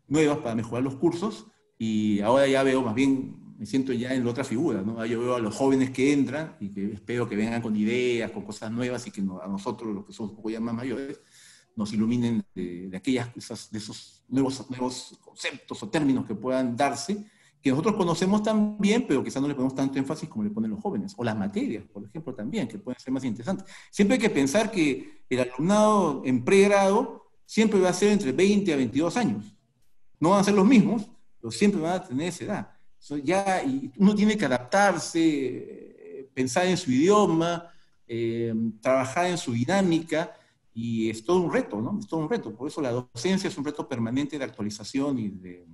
nuevas 0.08 0.38
para 0.38 0.54
mejorar 0.54 0.82
los 0.82 0.94
cursos, 0.94 1.46
y 1.76 2.20
ahora 2.20 2.48
ya 2.48 2.62
veo 2.62 2.80
más 2.80 2.94
bien, 2.94 3.36
me 3.58 3.66
siento 3.66 3.92
ya 3.92 4.14
en 4.14 4.24
la 4.24 4.30
otra 4.30 4.44
figura, 4.44 4.80
¿no? 4.80 5.04
Yo 5.04 5.20
veo 5.20 5.34
a 5.34 5.40
los 5.40 5.54
jóvenes 5.54 5.90
que 5.90 6.10
entran 6.14 6.56
y 6.58 6.70
que 6.70 6.92
espero 6.94 7.28
que 7.28 7.36
vengan 7.36 7.60
con 7.60 7.76
ideas, 7.76 8.30
con 8.30 8.44
cosas 8.44 8.72
nuevas 8.72 9.06
y 9.06 9.10
que 9.10 9.20
a 9.20 9.46
nosotros, 9.46 9.94
los 9.94 10.06
que 10.06 10.14
somos 10.14 10.30
un 10.30 10.36
poco 10.36 10.48
ya 10.48 10.60
más 10.60 10.74
mayores, 10.74 11.20
nos 11.76 11.92
iluminen 11.92 12.44
de, 12.54 12.90
aquellas, 12.94 13.32
de 13.70 13.78
esos 13.78 14.22
nuevos, 14.28 14.68
nuevos 14.70 15.18
conceptos 15.24 15.82
o 15.82 15.88
términos 15.88 16.26
que 16.26 16.34
puedan 16.34 16.76
darse, 16.76 17.24
que 17.60 17.70
nosotros 17.70 17.96
conocemos 17.96 18.42
también, 18.42 19.06
pero 19.06 19.24
quizás 19.24 19.40
no 19.40 19.48
le 19.48 19.54
ponemos 19.54 19.74
tanto 19.74 19.98
énfasis 19.98 20.28
como 20.28 20.44
le 20.44 20.50
ponen 20.50 20.70
los 20.70 20.80
jóvenes, 20.80 21.14
o 21.16 21.24
las 21.24 21.36
materias, 21.36 21.84
por 21.90 22.04
ejemplo, 22.04 22.34
también, 22.34 22.68
que 22.68 22.78
pueden 22.78 23.00
ser 23.00 23.12
más 23.12 23.24
interesantes. 23.24 23.66
Siempre 23.90 24.16
hay 24.16 24.20
que 24.20 24.28
pensar 24.30 24.70
que 24.70 25.24
el 25.30 25.40
alumnado 25.40 26.22
en 26.26 26.44
pregrado 26.44 27.30
siempre 27.46 27.80
va 27.80 27.88
a 27.88 27.94
ser 27.94 28.10
entre 28.10 28.32
20 28.32 28.72
a 28.72 28.76
22 28.76 29.16
años. 29.16 29.56
No 30.20 30.30
van 30.30 30.40
a 30.40 30.44
ser 30.44 30.54
los 30.54 30.66
mismos, 30.66 31.08
pero 31.40 31.50
siempre 31.50 31.80
van 31.80 31.92
a 31.94 32.04
tener 32.04 32.28
esa 32.28 32.44
edad. 32.44 32.70
ya, 33.22 33.62
y 33.64 33.90
uno 33.96 34.14
tiene 34.14 34.36
que 34.36 34.44
adaptarse, 34.44 35.20
eh, 35.22 36.30
pensar 36.34 36.66
en 36.66 36.76
su 36.76 36.90
idioma, 36.90 37.70
eh, 38.06 38.54
trabajar 38.80 39.26
en 39.26 39.38
su 39.38 39.52
dinámica, 39.52 40.34
y 40.74 41.08
es 41.08 41.24
todo 41.24 41.40
un 41.40 41.52
reto, 41.52 41.80
¿no? 41.80 41.98
Es 42.00 42.08
todo 42.08 42.20
un 42.20 42.28
reto. 42.28 42.54
Por 42.54 42.68
eso 42.68 42.82
la 42.82 42.90
docencia 42.90 43.48
es 43.48 43.56
un 43.56 43.64
reto 43.64 43.88
permanente 43.88 44.36
de 44.36 44.44
actualización 44.44 45.18
y 45.20 45.28
de, 45.28 45.66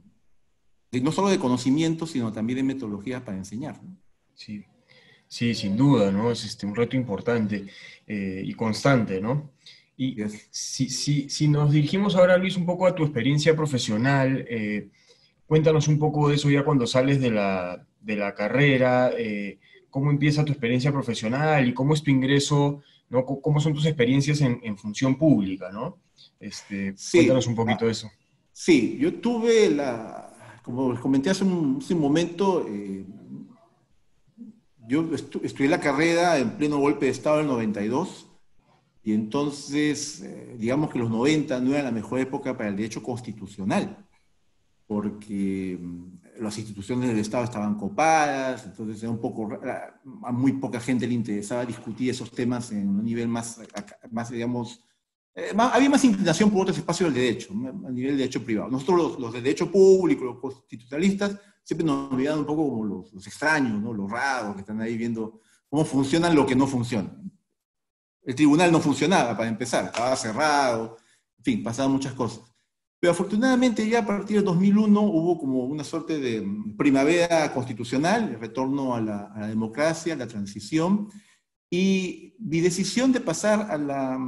no 1.00 1.10
solo 1.10 1.30
de 1.30 1.38
conocimiento, 1.38 2.06
sino 2.06 2.30
también 2.30 2.58
de 2.58 2.62
metodologías 2.74 3.22
para 3.22 3.38
enseñar. 3.38 3.82
¿no? 3.82 3.96
Sí. 4.34 4.64
sí, 5.26 5.54
sin 5.54 5.76
duda, 5.76 6.12
¿no? 6.12 6.30
Es 6.30 6.44
este, 6.44 6.66
un 6.66 6.76
reto 6.76 6.96
importante 6.96 7.66
eh, 8.06 8.42
y 8.44 8.52
constante, 8.52 9.20
¿no? 9.20 9.52
Y 9.96 10.16
si, 10.50 10.88
si, 10.88 11.28
si, 11.28 11.48
nos 11.48 11.72
dirigimos 11.72 12.16
ahora, 12.16 12.38
Luis, 12.38 12.56
un 12.56 12.64
poco 12.64 12.86
a 12.86 12.94
tu 12.94 13.02
experiencia 13.02 13.54
profesional, 13.54 14.46
eh, 14.48 14.88
cuéntanos 15.46 15.88
un 15.88 15.98
poco 15.98 16.28
de 16.28 16.36
eso 16.36 16.48
ya 16.48 16.64
cuando 16.64 16.86
sales 16.86 17.20
de 17.20 17.30
la, 17.30 17.86
de 18.00 18.16
la 18.16 18.34
carrera, 18.34 19.10
eh, 19.16 19.58
cómo 19.90 20.10
empieza 20.10 20.44
tu 20.44 20.52
experiencia 20.52 20.92
profesional 20.92 21.68
y 21.68 21.74
cómo 21.74 21.92
es 21.92 22.02
tu 22.02 22.10
ingreso, 22.10 22.82
¿no? 23.10 23.26
cómo 23.26 23.60
son 23.60 23.74
tus 23.74 23.86
experiencias 23.86 24.40
en, 24.40 24.60
en 24.62 24.78
función 24.78 25.16
pública, 25.16 25.70
¿no? 25.70 25.98
Este, 26.38 26.94
Cuéntanos 27.12 27.46
un 27.46 27.54
poquito 27.54 27.84
de 27.84 27.92
eso. 27.92 28.10
Sí, 28.52 28.96
yo 28.98 29.14
tuve 29.14 29.70
la, 29.70 30.30
como 30.62 30.92
les 30.92 31.00
comenté 31.00 31.30
hace 31.30 31.44
un, 31.44 31.82
momento, 31.96 32.66
eh, 32.68 33.04
yo 34.86 35.08
estudié 35.14 35.68
la 35.68 35.80
carrera 35.80 36.38
en 36.38 36.56
pleno 36.56 36.78
golpe 36.78 37.06
de 37.06 37.12
Estado 37.12 37.38
del 37.38 37.46
92 37.46 38.28
y 39.02 39.12
entonces, 39.12 40.22
eh, 40.22 40.56
digamos 40.58 40.90
que 40.90 40.98
los 40.98 41.10
90 41.10 41.60
no 41.60 41.74
era 41.74 41.84
la 41.84 41.90
mejor 41.90 42.20
época 42.20 42.56
para 42.56 42.68
el 42.68 42.76
derecho 42.76 43.02
constitucional, 43.02 44.06
porque 44.90 45.78
mm, 45.80 46.42
las 46.42 46.58
instituciones 46.58 47.10
del 47.10 47.20
Estado 47.20 47.44
estaban 47.44 47.76
copadas, 47.76 48.66
entonces 48.66 49.00
era 49.00 49.12
un 49.12 49.20
poco, 49.20 49.48
a 50.24 50.32
muy 50.32 50.54
poca 50.54 50.80
gente 50.80 51.06
le 51.06 51.14
interesaba 51.14 51.64
discutir 51.64 52.10
esos 52.10 52.32
temas 52.32 52.72
en 52.72 52.88
un 52.88 53.04
nivel 53.04 53.28
más, 53.28 53.60
más 54.10 54.30
digamos, 54.30 54.80
eh, 55.32 55.52
había 55.56 55.88
más 55.88 56.04
inclinación 56.04 56.50
por 56.50 56.62
otros 56.62 56.78
espacios 56.78 57.14
del 57.14 57.22
derecho, 57.22 57.52
a 57.52 57.92
nivel 57.92 58.12
de 58.12 58.16
derecho 58.16 58.44
privado. 58.44 58.68
Nosotros 58.68 59.16
los, 59.16 59.32
de 59.32 59.40
derecho 59.40 59.70
público, 59.70 60.24
los 60.24 60.40
constitucionalistas, 60.40 61.38
siempre 61.62 61.86
nos 61.86 62.12
olvidamos 62.12 62.40
un 62.40 62.46
poco 62.46 62.68
como 62.68 62.84
los, 62.84 63.12
los 63.12 63.24
extraños, 63.28 63.80
¿no? 63.80 63.92
los 63.92 64.10
raros 64.10 64.56
que 64.56 64.62
están 64.62 64.80
ahí 64.80 64.96
viendo 64.96 65.38
cómo 65.68 65.84
funcionan 65.84 66.34
lo 66.34 66.44
que 66.44 66.56
no 66.56 66.66
funciona. 66.66 67.16
El 68.24 68.34
tribunal 68.34 68.72
no 68.72 68.80
funcionaba, 68.80 69.36
para 69.36 69.48
empezar, 69.48 69.84
estaba 69.84 70.16
cerrado, 70.16 70.96
en 71.38 71.44
fin, 71.44 71.62
pasaban 71.62 71.92
muchas 71.92 72.12
cosas. 72.12 72.49
Pero 73.00 73.12
afortunadamente 73.12 73.88
ya 73.88 74.00
a 74.00 74.06
partir 74.06 74.36
de 74.36 74.42
2001 74.42 75.00
hubo 75.00 75.38
como 75.38 75.64
una 75.64 75.82
suerte 75.82 76.20
de 76.20 76.46
primavera 76.76 77.52
constitucional, 77.52 78.28
el 78.28 78.40
retorno 78.40 78.94
a 78.94 79.00
la, 79.00 79.32
a 79.34 79.40
la 79.40 79.46
democracia, 79.48 80.14
la 80.14 80.26
transición, 80.26 81.08
y 81.70 82.34
mi 82.40 82.60
decisión 82.60 83.12
de 83.12 83.20
pasar 83.20 83.70
a 83.70 83.78
la, 83.78 84.18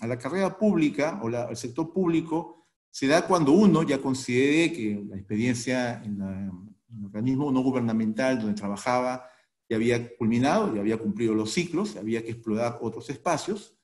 a 0.00 0.06
la 0.06 0.18
carrera 0.18 0.58
pública 0.58 1.18
o 1.22 1.28
al 1.28 1.56
sector 1.56 1.92
público 1.92 2.60
se 2.90 3.06
da 3.06 3.26
cuando 3.26 3.52
uno 3.52 3.82
ya 3.82 3.98
considere 3.98 4.72
que 4.72 5.02
la 5.08 5.16
experiencia 5.16 6.02
en, 6.04 6.20
el 6.20 7.04
organismo 7.06 7.50
no 7.52 7.62
gubernamental 7.62 8.38
donde 8.38 8.54
trabajaba 8.54 9.24
ya 9.68 9.76
había 9.76 10.16
culminado, 10.16 10.74
ya 10.74 10.80
había 10.80 10.98
cumplido 10.98 11.32
los 11.32 11.52
ciclos, 11.52 11.96
había 11.96 12.24
que 12.24 12.32
explorar 12.32 12.78
otros 12.82 13.08
espacios. 13.08 13.78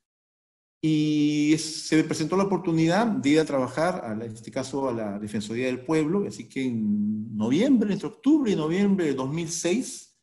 Y 0.80 1.56
se 1.58 1.96
me 1.96 2.04
presentó 2.04 2.36
la 2.36 2.44
oportunidad 2.44 3.06
de 3.06 3.30
ir 3.30 3.40
a 3.40 3.44
trabajar, 3.44 4.02
en 4.12 4.30
este 4.30 4.50
caso 4.50 4.88
a 4.88 4.92
la 4.92 5.18
Defensoría 5.18 5.66
del 5.66 5.84
Pueblo, 5.84 6.26
así 6.28 6.48
que 6.48 6.64
en 6.64 7.34
noviembre, 7.36 7.92
entre 7.92 8.08
octubre 8.08 8.50
y 8.50 8.56
noviembre 8.56 9.06
de 9.06 9.14
2006, 9.14 10.16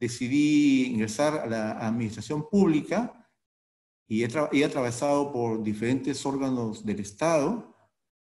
decidí 0.00 0.86
ingresar 0.86 1.38
a 1.38 1.46
la 1.46 1.72
administración 1.86 2.48
pública 2.48 3.14
y 4.06 4.22
he, 4.22 4.64
atravesado 4.64 5.32
por 5.32 5.62
diferentes 5.62 6.24
órganos 6.24 6.84
del 6.84 7.00
Estado. 7.00 7.74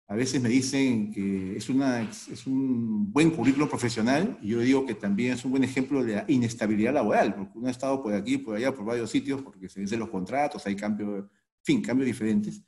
A 0.07 0.15
veces 0.15 0.41
me 0.41 0.49
dicen 0.49 1.11
que 1.11 1.57
es, 1.57 1.69
una, 1.69 2.01
es 2.03 2.47
un 2.47 3.11
buen 3.11 3.31
currículo 3.31 3.67
profesional 3.67 4.37
y 4.41 4.49
yo 4.49 4.59
digo 4.59 4.85
que 4.85 4.95
también 4.95 5.33
es 5.33 5.43
un 5.43 5.51
buen 5.51 5.63
ejemplo 5.63 6.03
de 6.03 6.15
la 6.15 6.25
inestabilidad 6.27 6.93
laboral, 6.93 7.35
porque 7.35 7.57
uno 7.57 7.67
ha 7.67 7.71
estado 7.71 8.01
por 8.01 8.13
aquí, 8.13 8.37
por 8.37 8.55
allá, 8.55 8.73
por 8.73 8.85
varios 8.85 9.09
sitios, 9.09 9.41
porque 9.41 9.67
se 9.67 9.79
vencen 9.79 9.99
los 9.99 10.09
contratos, 10.09 10.65
hay 10.65 10.75
cambios, 10.75 11.25
en 11.25 11.29
fin, 11.63 11.81
cambios 11.81 12.07
diferentes. 12.07 12.61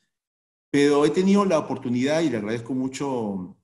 Pero 0.71 1.05
he 1.05 1.09
tenido 1.09 1.45
la 1.45 1.59
oportunidad 1.59 2.21
y 2.21 2.29
le 2.29 2.37
agradezco 2.37 2.73
mucho 2.73 3.57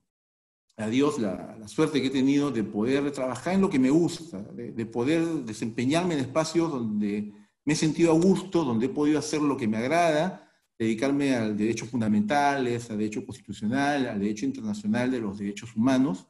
a 0.76 0.88
Dios 0.88 1.18
la, 1.18 1.56
suerte 1.68 2.00
que 2.00 2.08
he 2.08 2.10
tenido 2.10 2.50
de 2.50 2.64
poder 2.64 3.10
trabajar 3.12 3.54
en 3.54 3.60
lo 3.60 3.70
que 3.70 3.78
me 3.78 3.90
gusta, 3.90 4.42
de, 4.42 4.86
poder 4.86 5.22
desempeñarme 5.44 6.14
en 6.14 6.20
espacios 6.20 6.70
donde 6.70 7.32
me 7.64 7.72
he 7.72 7.76
sentido 7.76 8.12
a 8.12 8.18
gusto, 8.18 8.64
donde 8.64 8.86
he 8.86 8.88
podido 8.88 9.18
hacer 9.18 9.40
lo 9.40 9.56
que 9.56 9.68
me 9.68 9.76
agrada, 9.76 10.48
dedicarme 10.78 11.34
al 11.34 11.56
derecho 11.56 11.86
fundamentales, 11.86 12.90
al 12.90 12.98
derecho 12.98 13.24
constitucional, 13.24 14.08
al 14.08 14.18
derecho 14.18 14.46
internacional 14.46 15.10
de 15.10 15.20
los 15.20 15.38
derechos 15.38 15.76
humanos, 15.76 16.26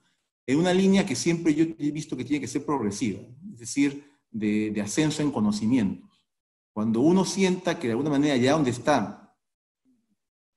en 0.47 0.59
una 0.59 0.75
línea 0.75 1.07
que 1.07 1.15
siempre 1.15 1.55
yo 1.55 1.65
he 1.79 1.91
visto 1.91 2.17
que 2.17 2.25
tiene 2.25 2.41
que 2.41 2.49
ser 2.49 2.65
progresiva, 2.67 3.21
es 3.53 3.61
decir, 3.61 4.05
de, 4.31 4.71
de 4.71 4.81
ascenso 4.81 5.23
en 5.23 5.31
conocimientos. 5.31 6.12
Cuando 6.73 7.01
uno 7.01 7.25
sienta 7.25 7.79
que 7.79 7.89
de 7.89 7.93
alguna 7.93 8.11
manera 8.11 8.37
ya 8.37 8.53
donde 8.53 8.71
está, 8.71 9.35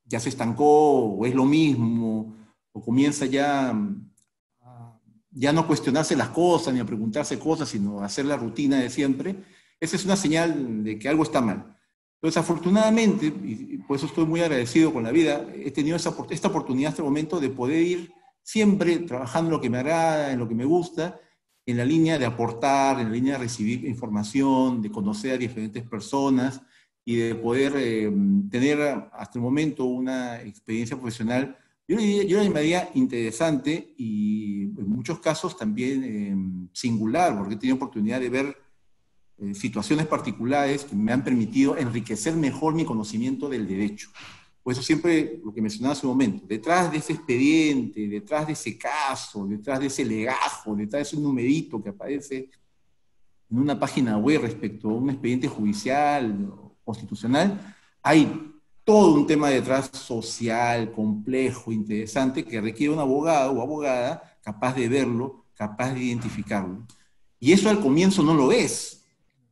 ya 0.06 0.20
se 0.20 0.30
estancó 0.30 1.16
o 1.16 1.26
es 1.26 1.36
lo 1.36 1.46
mismo, 1.46 2.36
o 2.72 2.82
comienza 2.82 3.26
ya 3.26 3.70
a 3.72 3.96
ya 5.36 5.52
no 5.52 5.68
cuestionarse 5.68 6.16
las 6.16 6.30
cosas 6.30 6.74
ni 6.74 6.80
a 6.80 6.86
preguntarse 6.86 7.38
cosas, 7.38 7.68
sino 7.68 8.00
a 8.00 8.06
hacer 8.06 8.26
la 8.26 8.38
rutina 8.38 8.78
de 8.80 8.90
siempre, 8.90 9.36
esa 9.80 9.98
es 9.98 10.06
una 10.06 10.16
señal 10.16 10.84
de 10.84 10.98
que 10.98 11.10
algo 11.10 11.24
está 11.24 11.42
mal. 11.42 11.78
Entonces, 12.16 12.38
afortunadamente, 12.38 13.28
y 13.28 13.78
por 13.80 13.98
eso 13.98 14.06
estoy 14.06 14.26
muy 14.26 14.40
agradecido 14.40 14.94
con 14.94 15.04
la 15.04 15.12
vida, 15.12 15.46
he 15.54 15.72
tenido 15.72 15.98
esa, 15.98 16.16
esta 16.30 16.48
oportunidad 16.48 16.90
hasta 16.90 17.02
el 17.02 17.08
momento 17.08 17.42
de 17.42 17.50
poder 17.50 17.82
ir 17.82 18.14
siempre 18.42 19.00
trabajando 19.00 19.50
en 19.50 19.56
lo 19.58 19.62
que 19.62 19.70
me 19.70 19.80
agrada, 19.80 20.32
en 20.32 20.40
lo 20.40 20.48
que 20.48 20.56
me 20.56 20.66
gusta, 20.66 21.20
en 21.66 21.78
la 21.78 21.86
línea 21.86 22.18
de 22.18 22.26
aportar, 22.26 23.00
en 23.00 23.08
la 23.08 23.14
línea 23.14 23.34
de 23.34 23.40
recibir 23.40 23.86
información, 23.86 24.82
de 24.82 24.92
conocer 24.92 25.34
a 25.34 25.38
diferentes 25.38 25.84
personas 25.84 26.62
y 27.04 27.16
de 27.18 27.36
poder 27.36 27.74
eh, 27.76 28.12
tener 28.50 28.82
hasta 29.14 29.40
el 29.40 29.42
momento 29.42 29.86
una 29.86 30.42
experiencia 30.42 30.96
profesional 30.96 31.58
yo, 31.88 32.00
yo 32.00 32.42
la 32.42 32.90
interesante 32.96 33.94
y 33.98 34.64
en 34.64 34.90
muchos 34.90 35.20
casos 35.20 35.56
también 35.56 36.04
em, 36.04 36.70
singular, 36.74 37.38
porque 37.38 37.54
he 37.54 37.58
tenido 37.58 37.76
oportunidad 37.76 38.20
de 38.20 38.30
ver 38.30 38.58
eh, 39.38 39.54
situaciones 39.54 40.08
particulares 40.08 40.84
que 40.84 40.96
me 40.96 41.12
han 41.12 41.24
permitido 41.24 41.78
enriquecer 41.78 42.36
mejor 42.36 42.74
mi 42.74 42.86
conocimiento 42.86 43.50
del 43.50 43.68
derecho. 43.68 44.10
Por 44.66 44.74
eso 44.74 44.82
siempre 44.82 45.40
lo 45.46 45.54
que 45.54 45.62
mencionaba 45.62 45.94
hace 45.94 46.08
un 46.08 46.14
momento, 46.14 46.44
detrás 46.48 46.92
de 46.92 46.98
ese 46.98 47.14
expediente, 47.14 48.08
detrás 48.08 48.48
de 48.48 48.54
ese 48.54 48.76
caso, 48.76 49.46
detrás 49.46 49.80
de 49.80 49.86
ese 49.86 50.04
legajo, 50.04 50.76
detrás 50.76 51.02
de 51.02 51.02
ese 51.04 51.22
numerito 51.22 51.84
que 51.84 51.90
aparece 51.90 52.50
en 53.48 53.60
una 53.60 53.80
página 53.80 54.18
web 54.18 54.42
respecto 54.42 54.90
a 54.90 54.94
un 54.94 55.12
expediente 55.12 55.48
judicial 55.48 56.52
o 56.52 56.78
constitucional, 56.84 57.76
hay 58.02 58.56
todo 58.84 59.14
un 59.14 59.28
tema 59.28 59.50
detrás 59.50 59.92
social, 59.94 60.92
complejo, 60.94 61.72
interesante, 61.72 62.44
que 62.44 62.60
requiere 62.60 62.92
un 62.92 63.00
abogado 63.00 63.52
o 63.52 63.62
abogada 63.62 64.36
capaz 64.42 64.74
de 64.74 64.90
verlo, 64.90 65.46
capaz 65.54 65.94
de 65.94 66.06
identificarlo. 66.06 66.88
Y 67.40 67.52
eso 67.52 67.70
al 67.70 67.80
comienzo 67.80 68.24
no 68.24 68.34
lo 68.34 68.48
ves. 68.48 69.06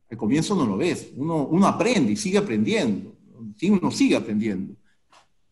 Al 0.10 0.18
comienzo 0.18 0.56
no 0.56 0.66
lo 0.66 0.76
ves. 0.76 1.12
Uno, 1.16 1.46
uno 1.46 1.68
aprende 1.68 2.14
y 2.14 2.16
sigue 2.16 2.40
aprendiendo. 2.40 3.16
Uno 3.62 3.92
sigue 3.92 4.16
aprendiendo. 4.16 4.76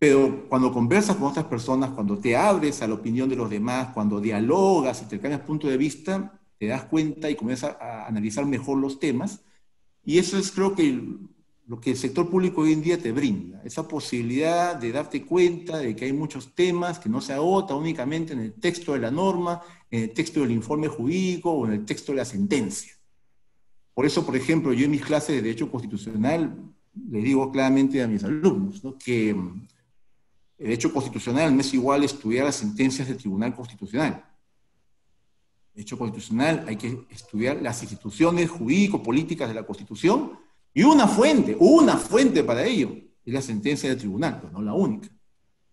Pero 0.01 0.47
cuando 0.49 0.73
conversas 0.73 1.15
con 1.15 1.27
otras 1.27 1.45
personas, 1.45 1.91
cuando 1.91 2.17
te 2.17 2.35
abres 2.35 2.81
a 2.81 2.87
la 2.87 2.95
opinión 2.95 3.29
de 3.29 3.35
los 3.35 3.47
demás, 3.51 3.89
cuando 3.93 4.19
dialogas 4.19 5.03
y 5.03 5.05
te 5.05 5.19
cambias 5.19 5.41
punto 5.41 5.67
de 5.67 5.77
vista, 5.77 6.41
te 6.57 6.65
das 6.65 6.85
cuenta 6.85 7.29
y 7.29 7.35
comienzas 7.35 7.77
a 7.79 8.07
analizar 8.07 8.43
mejor 8.47 8.79
los 8.79 8.99
temas. 8.99 9.43
Y 10.03 10.17
eso 10.17 10.39
es 10.39 10.51
creo 10.51 10.73
que 10.73 10.99
lo 11.67 11.79
que 11.79 11.91
el 11.91 11.97
sector 11.97 12.27
público 12.31 12.61
hoy 12.61 12.73
en 12.73 12.81
día 12.81 12.99
te 12.99 13.11
brinda, 13.11 13.61
esa 13.63 13.87
posibilidad 13.87 14.75
de 14.75 14.91
darte 14.91 15.23
cuenta 15.23 15.77
de 15.77 15.95
que 15.95 16.05
hay 16.05 16.13
muchos 16.13 16.55
temas 16.55 16.97
que 16.97 17.07
no 17.07 17.21
se 17.21 17.33
agota 17.33 17.75
únicamente 17.75 18.33
en 18.33 18.39
el 18.39 18.53
texto 18.53 18.93
de 18.93 18.99
la 19.01 19.11
norma, 19.11 19.61
en 19.91 20.05
el 20.05 20.13
texto 20.13 20.39
del 20.39 20.49
informe 20.49 20.87
jurídico 20.87 21.51
o 21.51 21.67
en 21.67 21.73
el 21.73 21.85
texto 21.85 22.11
de 22.11 22.17
la 22.17 22.25
sentencia. 22.25 22.93
Por 23.93 24.07
eso, 24.07 24.25
por 24.25 24.35
ejemplo, 24.35 24.73
yo 24.73 24.85
en 24.85 24.91
mis 24.91 25.05
clases 25.05 25.35
de 25.35 25.43
Derecho 25.43 25.69
Constitucional 25.69 26.57
le 27.07 27.21
digo 27.21 27.51
claramente 27.51 28.01
a 28.01 28.07
mis 28.07 28.23
alumnos 28.23 28.81
que 29.05 29.35
el 30.61 30.67
Derecho 30.67 30.93
Constitucional 30.93 31.55
no 31.55 31.61
es 31.61 31.73
igual 31.73 32.03
estudiar 32.03 32.45
las 32.45 32.57
sentencias 32.57 33.07
del 33.07 33.17
Tribunal 33.17 33.55
Constitucional. 33.55 34.23
Derecho 35.73 35.97
Constitucional 35.97 36.65
hay 36.67 36.75
que 36.75 37.07
estudiar 37.09 37.59
las 37.63 37.81
instituciones 37.81 38.47
jurídico-políticas 38.47 39.49
de 39.49 39.55
la 39.55 39.65
Constitución 39.65 40.37
y 40.71 40.83
una 40.83 41.07
fuente, 41.07 41.57
una 41.59 41.97
fuente 41.97 42.43
para 42.43 42.63
ello, 42.63 42.95
es 43.25 43.33
la 43.33 43.41
sentencia 43.41 43.89
del 43.89 43.97
tribunal, 43.97 44.37
pero 44.39 44.53
no 44.53 44.61
la 44.61 44.73
única. 44.75 45.09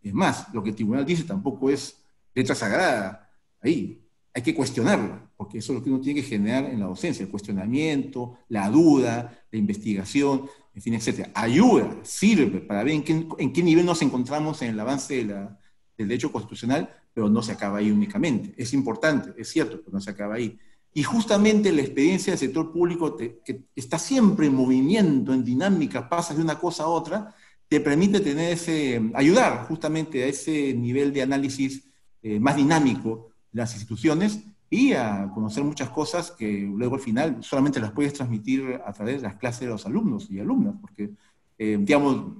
Es 0.00 0.14
más, 0.14 0.46
lo 0.54 0.62
que 0.62 0.70
el 0.70 0.74
tribunal 0.74 1.04
dice 1.04 1.24
tampoco 1.24 1.68
es 1.68 2.02
letra 2.34 2.54
sagrada. 2.54 3.28
Ahí 3.60 4.02
hay 4.32 4.40
que 4.40 4.54
cuestionarla, 4.54 5.30
porque 5.36 5.58
eso 5.58 5.74
es 5.74 5.78
lo 5.80 5.84
que 5.84 5.90
uno 5.90 6.00
tiene 6.00 6.22
que 6.22 6.26
generar 6.26 6.64
en 6.64 6.80
la 6.80 6.86
docencia, 6.86 7.22
el 7.22 7.30
cuestionamiento, 7.30 8.38
la 8.48 8.70
duda, 8.70 9.44
la 9.50 9.58
investigación, 9.58 10.48
en 10.78 10.82
fin, 10.82 10.94
etc. 10.94 11.28
Ayuda, 11.34 11.90
sirve 12.04 12.60
para 12.60 12.84
ver 12.84 12.94
en 12.94 13.52
qué, 13.52 13.62
nivel 13.64 13.84
nos 13.84 14.00
encontramos 14.00 14.62
en 14.62 14.70
el 14.70 14.78
avance 14.78 15.24
del 15.24 15.48
derecho 15.96 16.30
constitucional, 16.30 16.88
pero 17.12 17.28
no 17.28 17.42
se 17.42 17.50
acaba 17.50 17.78
ahí 17.78 17.90
únicamente. 17.90 18.54
Es 18.56 18.72
importante, 18.72 19.34
es 19.36 19.48
cierto, 19.48 19.80
pero 19.80 19.90
no 19.90 20.00
se 20.00 20.10
acaba 20.10 20.36
ahí. 20.36 20.56
Y 20.94 21.02
justamente 21.02 21.72
la 21.72 21.80
experiencia 21.80 22.30
del 22.32 22.38
sector 22.38 22.72
público, 22.72 23.16
que 23.16 23.64
está 23.74 23.98
siempre 23.98 24.46
en 24.46 24.54
movimiento, 24.54 25.34
en 25.34 25.44
dinámica, 25.44 26.08
pasa 26.08 26.32
de 26.32 26.42
una 26.42 26.60
cosa 26.60 26.84
a 26.84 26.88
otra, 26.88 27.34
te 27.68 27.80
permite 27.80 28.20
tener 28.20 28.52
ese, 28.52 29.02
ayudar 29.14 29.66
justamente 29.66 30.22
a 30.22 30.26
ese 30.28 30.74
nivel 30.74 31.12
de 31.12 31.22
análisis 31.22 31.88
eh, 32.22 32.38
más 32.38 32.54
dinámico 32.54 33.30
de 33.50 33.62
las 33.62 33.74
instituciones 33.74 34.38
y 34.70 34.92
a 34.92 35.30
conocer 35.34 35.64
muchas 35.64 35.88
cosas 35.90 36.30
que 36.30 36.68
luego 36.70 36.96
al 36.96 37.00
final 37.00 37.38
solamente 37.42 37.80
las 37.80 37.92
puedes 37.92 38.12
transmitir 38.12 38.80
a 38.84 38.92
través 38.92 39.16
de 39.16 39.28
las 39.28 39.36
clases 39.36 39.60
de 39.60 39.68
los 39.68 39.86
alumnos 39.86 40.30
y 40.30 40.40
alumnas, 40.40 40.74
porque, 40.80 41.10
eh, 41.56 41.76
digamos, 41.80 42.34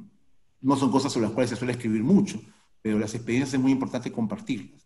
no 0.61 0.77
son 0.77 0.91
cosas 0.91 1.13
sobre 1.13 1.27
las 1.27 1.35
cuales 1.35 1.51
se 1.51 1.57
suele 1.57 1.73
escribir 1.73 2.03
mucho, 2.03 2.41
pero 2.83 2.99
las 2.99 3.15
experiencias 3.15 3.55
es 3.55 3.61
muy 3.61 3.73
importante 3.73 4.13
compartirlas. 4.13 4.85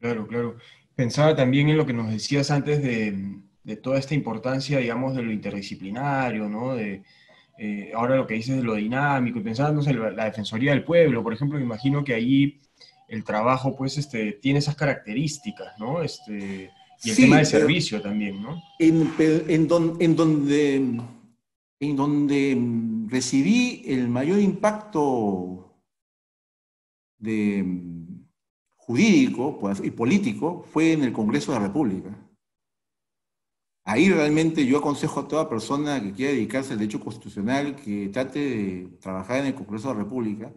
Claro, 0.00 0.26
claro. 0.26 0.56
Pensaba 0.94 1.34
también 1.34 1.68
en 1.68 1.76
lo 1.76 1.86
que 1.86 1.92
nos 1.92 2.10
decías 2.10 2.50
antes 2.50 2.82
de, 2.82 3.40
de 3.64 3.76
toda 3.76 3.98
esta 3.98 4.14
importancia, 4.14 4.78
digamos, 4.78 5.14
de 5.16 5.22
lo 5.22 5.32
interdisciplinario, 5.32 6.48
¿no? 6.48 6.74
De, 6.74 7.02
eh, 7.58 7.90
ahora 7.94 8.16
lo 8.16 8.26
que 8.26 8.34
dices 8.34 8.56
de 8.56 8.62
lo 8.62 8.74
dinámico, 8.74 9.38
y 9.38 9.42
pensando 9.42 9.82
en 9.88 10.16
la 10.16 10.26
Defensoría 10.26 10.72
del 10.72 10.84
Pueblo, 10.84 11.22
por 11.22 11.32
ejemplo, 11.32 11.58
me 11.58 11.64
imagino 11.64 12.04
que 12.04 12.14
ahí 12.14 12.60
el 13.08 13.24
trabajo, 13.24 13.76
pues, 13.76 13.98
este, 13.98 14.32
tiene 14.32 14.58
esas 14.58 14.76
características, 14.76 15.78
¿no? 15.78 16.02
Este, 16.02 16.70
y 17.02 17.10
el 17.10 17.16
tema 17.16 17.38
de 17.38 17.44
servicio 17.44 18.00
también, 18.00 18.42
¿no? 18.42 18.62
En, 18.78 19.12
en, 19.18 19.68
en, 20.00 20.16
donde, 20.16 20.76
en 21.80 21.96
donde 21.96 23.06
recibí 23.08 23.82
el 23.86 24.08
mayor 24.08 24.40
impacto 24.40 25.74
de, 27.18 27.64
jurídico 28.86 29.58
pues, 29.58 29.82
y 29.84 29.90
político 29.90 30.64
fue 30.72 30.92
en 30.92 31.02
el 31.02 31.12
Congreso 31.12 31.52
de 31.52 31.58
la 31.58 31.66
República. 31.66 32.16
Ahí 33.84 34.08
realmente 34.08 34.64
yo 34.64 34.78
aconsejo 34.78 35.20
a 35.20 35.28
toda 35.28 35.48
persona 35.48 36.00
que 36.00 36.12
quiera 36.12 36.32
dedicarse 36.32 36.72
al 36.72 36.78
derecho 36.78 37.00
constitucional 37.00 37.76
que 37.76 38.08
trate 38.08 38.38
de 38.38 38.88
trabajar 39.00 39.40
en 39.40 39.46
el 39.46 39.54
Congreso 39.54 39.88
de 39.88 39.94
la 39.94 40.02
República, 40.04 40.52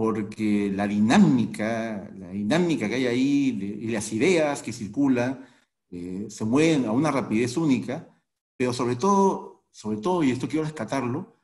porque 0.00 0.72
la 0.74 0.88
dinámica, 0.88 2.10
la 2.16 2.30
dinámica 2.30 2.88
que 2.88 2.94
hay 2.94 3.06
ahí 3.06 3.78
y 3.82 3.88
las 3.88 4.10
ideas 4.14 4.62
que 4.62 4.72
circulan 4.72 5.44
eh, 5.90 6.24
se 6.30 6.46
mueven 6.46 6.86
a 6.86 6.92
una 6.92 7.10
rapidez 7.10 7.58
única, 7.58 8.08
pero 8.56 8.72
sobre 8.72 8.96
todo, 8.96 9.66
sobre 9.70 9.98
todo, 9.98 10.22
y 10.22 10.30
esto 10.30 10.48
quiero 10.48 10.64
rescatarlo, 10.64 11.36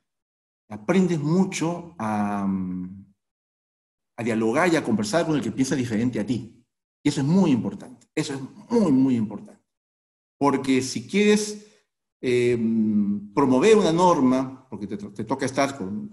aprendes 0.71 1.21
mucho 1.21 1.95
a, 1.99 2.49
dialogar 4.25 4.73
y 4.73 4.77
a 4.77 4.83
conversar 4.83 5.27
con 5.27 5.37
el 5.37 5.43
que 5.43 5.53
piensa 5.53 5.77
diferente 5.77 6.19
a 6.19 6.25
ti. 6.25 6.65
Y 7.05 7.11
eso 7.11 7.21
es 7.21 7.27
muy 7.27 7.51
importante, 7.51 8.07
eso 8.15 8.33
es 8.33 8.41
muy, 8.71 8.91
muy 8.91 9.17
importante. 9.17 9.63
Porque 10.39 10.81
si 10.81 11.07
quieres 11.07 11.63
eh, 12.23 12.57
promover 13.35 13.77
una 13.77 13.93
norma, 13.93 14.67
porque 14.71 14.87
te, 14.87 15.25
toca 15.25 15.45
estar 15.45 15.77
con, 15.77 16.11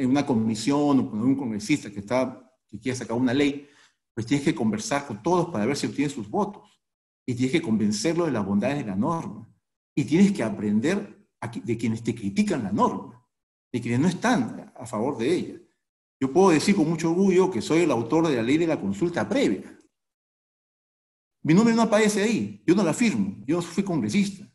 en 0.00 0.10
una 0.10 0.26
comisión 0.26 1.00
o 1.00 1.10
con 1.10 1.18
algún 1.18 1.36
congresista 1.36 1.90
que, 1.90 2.00
está, 2.00 2.52
que 2.68 2.78
quiere 2.78 2.96
sacar 2.96 3.16
una 3.16 3.34
ley, 3.34 3.68
pues 4.14 4.26
tienes 4.26 4.44
que 4.44 4.54
conversar 4.54 5.06
con 5.06 5.22
todos 5.22 5.50
para 5.50 5.66
ver 5.66 5.76
si 5.76 5.86
obtienes 5.86 6.12
sus 6.12 6.28
votos. 6.28 6.68
Y 7.26 7.34
tienes 7.34 7.52
que 7.52 7.62
convencerlo 7.62 8.26
de 8.26 8.32
las 8.32 8.44
bondades 8.44 8.78
de 8.78 8.84
la 8.84 8.96
norma. 8.96 9.48
Y 9.94 10.04
tienes 10.04 10.32
que 10.32 10.42
aprender 10.42 11.28
de 11.62 11.76
quienes 11.76 12.02
te 12.02 12.14
critican 12.14 12.64
la 12.64 12.72
norma, 12.72 13.24
de 13.72 13.80
quienes 13.80 14.00
no 14.00 14.08
están 14.08 14.72
a 14.76 14.86
favor 14.86 15.16
de 15.18 15.34
ella. 15.34 15.60
Yo 16.20 16.32
puedo 16.32 16.50
decir 16.50 16.76
con 16.76 16.88
mucho 16.88 17.10
orgullo 17.10 17.50
que 17.50 17.62
soy 17.62 17.80
el 17.80 17.90
autor 17.90 18.28
de 18.28 18.36
la 18.36 18.42
ley 18.42 18.58
de 18.58 18.66
la 18.66 18.80
consulta 18.80 19.28
previa. 19.28 19.76
Mi 21.42 21.54
nombre 21.54 21.74
no 21.74 21.82
aparece 21.82 22.22
ahí, 22.22 22.62
yo 22.66 22.74
no 22.74 22.82
la 22.82 22.92
firmo, 22.92 23.42
yo 23.46 23.62
fui 23.62 23.82
congresista, 23.82 24.46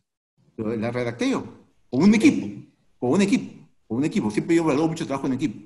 la 0.58 0.92
redacté 0.92 1.32
yo, 1.32 1.44
con 1.90 2.04
un 2.04 2.14
equipo, 2.14 2.72
con 3.00 3.12
un 3.14 3.22
equipo, 3.24 3.55
con 3.88 3.98
un 3.98 4.06
equipo, 4.06 4.32
siempre 4.32 4.56
yo 4.56 4.64
valoro 4.64 4.88
mucho 4.88 5.06
trabajo 5.06 5.28
en 5.28 5.34
equipo. 5.34 5.60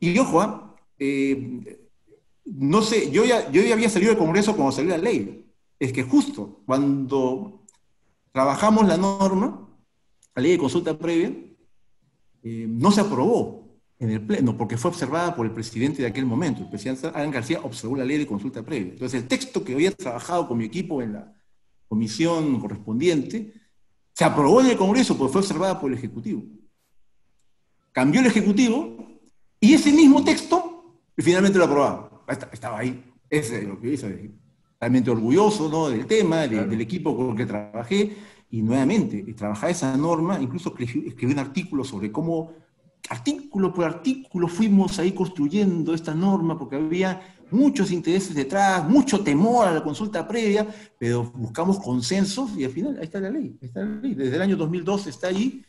Y 0.00 0.18
ojo, 0.18 0.40
¿ah? 0.40 0.76
eh, 0.98 1.88
no 2.44 2.82
sé, 2.82 3.10
yo 3.10 3.24
ya, 3.24 3.50
yo 3.50 3.62
ya 3.62 3.74
había 3.74 3.88
salido 3.88 4.10
del 4.10 4.18
Congreso 4.18 4.54
cuando 4.54 4.72
salió 4.72 4.90
la 4.90 4.98
ley, 4.98 5.46
es 5.78 5.92
que 5.92 6.02
justo 6.02 6.62
cuando 6.66 7.64
trabajamos 8.32 8.86
la 8.86 8.96
norma, 8.96 9.68
la 10.34 10.42
ley 10.42 10.52
de 10.52 10.58
consulta 10.58 10.98
previa, 10.98 11.34
eh, 12.42 12.66
no 12.68 12.90
se 12.90 13.00
aprobó 13.00 13.64
en 13.98 14.10
el 14.10 14.20
Pleno, 14.20 14.56
porque 14.56 14.76
fue 14.76 14.90
observada 14.90 15.34
por 15.34 15.46
el 15.46 15.52
presidente 15.52 16.02
de 16.02 16.08
aquel 16.08 16.26
momento. 16.26 16.62
El 16.62 16.68
presidente 16.68 17.06
Alan 17.08 17.30
García 17.30 17.60
observó 17.62 17.96
la 17.96 18.04
ley 18.04 18.18
de 18.18 18.26
consulta 18.26 18.62
previa. 18.62 18.92
Entonces, 18.92 19.22
el 19.22 19.28
texto 19.28 19.64
que 19.64 19.74
había 19.74 19.92
trabajado 19.92 20.46
con 20.46 20.58
mi 20.58 20.64
equipo 20.64 21.00
en 21.00 21.14
la 21.14 21.32
comisión 21.88 22.60
correspondiente 22.60 23.54
se 24.12 24.24
aprobó 24.24 24.60
en 24.60 24.68
el 24.68 24.76
Congreso 24.76 25.16
porque 25.16 25.32
fue 25.32 25.40
observada 25.40 25.80
por 25.80 25.90
el 25.90 25.98
Ejecutivo. 25.98 26.42
Cambió 27.94 28.20
el 28.20 28.26
Ejecutivo 28.26 29.06
y 29.60 29.72
ese 29.72 29.92
mismo 29.92 30.24
texto 30.24 30.98
finalmente 31.16 31.58
lo 31.58 31.66
aprobaron. 31.66 32.08
Estaba 32.52 32.80
ahí. 32.80 33.04
Ese 33.30 33.60
es 33.60 33.68
lo 33.68 33.80
que 33.80 33.92
hice. 33.92 34.32
Realmente 34.80 35.12
orgulloso 35.12 35.68
¿no? 35.68 35.88
del 35.88 36.04
tema, 36.04 36.48
del 36.48 36.80
equipo 36.80 37.16
con 37.16 37.30
el 37.30 37.36
que 37.36 37.46
trabajé. 37.46 38.16
Y 38.50 38.62
nuevamente, 38.62 39.22
trabajar 39.34 39.70
esa 39.70 39.96
norma, 39.96 40.40
incluso 40.40 40.74
escribí 40.76 41.32
un 41.32 41.38
artículo 41.38 41.84
sobre 41.84 42.10
cómo 42.10 42.52
artículo 43.10 43.72
por 43.72 43.84
artículo 43.84 44.48
fuimos 44.48 44.98
ahí 44.98 45.12
construyendo 45.12 45.94
esta 45.94 46.14
norma 46.14 46.58
porque 46.58 46.76
había 46.76 47.22
muchos 47.52 47.92
intereses 47.92 48.34
detrás, 48.34 48.88
mucho 48.88 49.22
temor 49.22 49.68
a 49.68 49.72
la 49.72 49.84
consulta 49.84 50.26
previa, 50.26 50.66
pero 50.98 51.30
buscamos 51.36 51.78
consensos 51.78 52.56
y 52.56 52.64
al 52.64 52.72
final 52.72 52.96
ahí 52.98 53.04
está 53.04 53.20
la 53.20 53.30
ley, 53.30 53.56
está 53.60 53.84
la 53.84 54.00
ley. 54.00 54.14
Desde 54.14 54.34
el 54.34 54.42
año 54.42 54.56
2002 54.56 55.06
está 55.06 55.28
ahí 55.28 55.64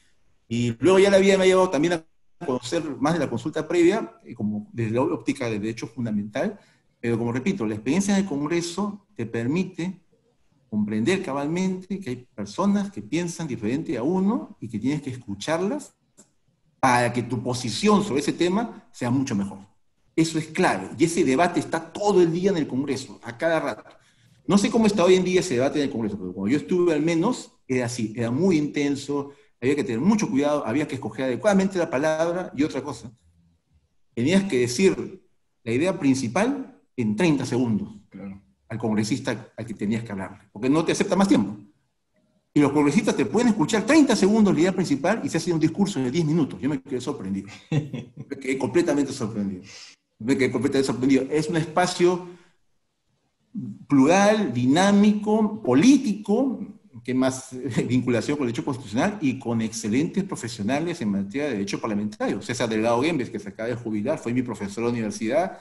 y 0.47 0.75
luego 0.79 0.97
ya 0.97 1.11
la 1.11 1.17
había 1.17 1.37
me 1.37 1.43
ha 1.43 1.47
llevado 1.47 1.69
también 1.69 1.93
a 1.93 2.05
conocer 2.43 2.83
más 2.99 3.13
de 3.13 3.19
la 3.19 3.29
consulta 3.29 3.67
previa, 3.67 4.19
eh, 4.23 4.33
como 4.33 4.67
desde 4.73 4.95
la 4.95 5.01
óptica 5.01 5.45
de 5.49 5.59
derecho 5.59 5.87
fundamental, 5.87 6.59
pero 6.99 7.17
como 7.17 7.31
repito, 7.31 7.65
la 7.65 7.75
experiencia 7.75 8.15
del 8.15 8.25
Congreso 8.25 9.05
te 9.15 9.25
permite 9.25 10.01
comprender 10.69 11.23
cabalmente 11.23 11.99
que 11.99 12.09
hay 12.09 12.27
personas 12.33 12.91
que 12.91 13.01
piensan 13.01 13.47
diferente 13.47 13.97
a 13.97 14.03
uno 14.03 14.57
y 14.59 14.67
que 14.67 14.79
tienes 14.79 15.01
que 15.01 15.11
escucharlas 15.11 15.93
para 16.79 17.13
que 17.13 17.23
tu 17.23 17.41
posición 17.41 18.03
sobre 18.03 18.21
ese 18.21 18.33
tema 18.33 18.87
sea 18.91 19.09
mucho 19.09 19.35
mejor. 19.35 19.59
Eso 20.15 20.37
es 20.37 20.47
clave. 20.47 20.89
Y 20.97 21.05
ese 21.05 21.23
debate 21.23 21.59
está 21.59 21.91
todo 21.91 22.21
el 22.21 22.31
día 22.31 22.51
en 22.51 22.57
el 22.57 22.67
Congreso, 22.67 23.19
a 23.23 23.37
cada 23.37 23.59
rato. 23.59 23.83
No 24.47 24.57
sé 24.57 24.69
cómo 24.69 24.85
está 24.85 25.03
hoy 25.03 25.15
en 25.15 25.23
día 25.23 25.39
ese 25.39 25.55
debate 25.55 25.79
en 25.79 25.85
el 25.85 25.91
Congreso, 25.91 26.17
pero 26.17 26.33
cuando 26.33 26.51
yo 26.51 26.57
estuve 26.57 26.93
al 26.93 27.01
menos, 27.01 27.51
era 27.67 27.85
así, 27.85 28.13
era 28.15 28.31
muy 28.31 28.57
intenso, 28.57 29.31
había 29.61 29.75
que 29.75 29.83
tener 29.83 30.01
mucho 30.01 30.29
cuidado, 30.29 30.65
había 30.65 30.87
que 30.87 30.95
escoger 30.95 31.25
adecuadamente 31.25 31.77
la 31.77 31.89
palabra 31.89 32.51
y 32.55 32.63
otra 32.63 32.81
cosa. 32.81 33.11
Tenías 34.13 34.43
que 34.43 34.59
decir 34.59 35.23
la 35.63 35.71
idea 35.71 35.97
principal 35.99 36.79
en 36.95 37.15
30 37.15 37.45
segundos 37.45 37.89
al 38.67 38.77
congresista 38.77 39.51
al 39.55 39.65
que 39.65 39.73
tenías 39.73 40.03
que 40.03 40.11
hablarle, 40.11 40.39
porque 40.51 40.69
no 40.69 40.83
te 40.83 40.91
acepta 40.91 41.15
más 41.15 41.27
tiempo. 41.27 41.57
Y 42.53 42.61
los 42.61 42.71
congresistas 42.71 43.17
te 43.17 43.25
pueden 43.25 43.49
escuchar 43.49 43.85
30 43.85 44.15
segundos 44.15 44.53
la 44.53 44.61
idea 44.61 44.71
principal 44.71 45.21
y 45.25 45.29
se 45.29 45.37
hace 45.37 45.51
un 45.51 45.59
discurso 45.59 45.99
de 45.99 46.09
10 46.09 46.25
minutos. 46.25 46.59
Yo 46.61 46.69
me 46.69 46.81
quedé 46.81 47.01
sorprendido. 47.01 47.49
Me 47.69 48.37
quedé 48.39 48.57
completamente 48.57 49.11
sorprendido. 49.11 49.63
Me 50.19 50.37
quedé 50.37 50.51
completamente 50.51 50.87
sorprendido. 50.87 51.25
Es 51.29 51.49
un 51.49 51.57
espacio 51.57 52.29
plural, 53.87 54.53
dinámico, 54.53 55.61
político, 55.61 56.59
que 57.05 57.13
más 57.13 57.55
vinculación 57.87 58.35
con 58.35 58.47
el 58.47 58.51
derecho 58.51 58.65
constitucional 58.65 59.19
y 59.21 59.37
con 59.37 59.61
excelentes 59.61 60.23
profesionales 60.23 60.99
en 61.01 61.11
materia 61.11 61.45
de 61.45 61.51
derecho 61.51 61.79
parlamentario. 61.79 62.41
César 62.41 62.67
Delgado 62.67 63.01
Gembes, 63.01 63.29
que 63.29 63.39
se 63.39 63.49
acaba 63.49 63.69
de 63.69 63.75
jubilar, 63.75 64.17
fue 64.17 64.33
mi 64.33 64.41
profesor 64.41 64.77
de 64.77 64.81
la 64.81 64.89
universidad, 64.89 65.59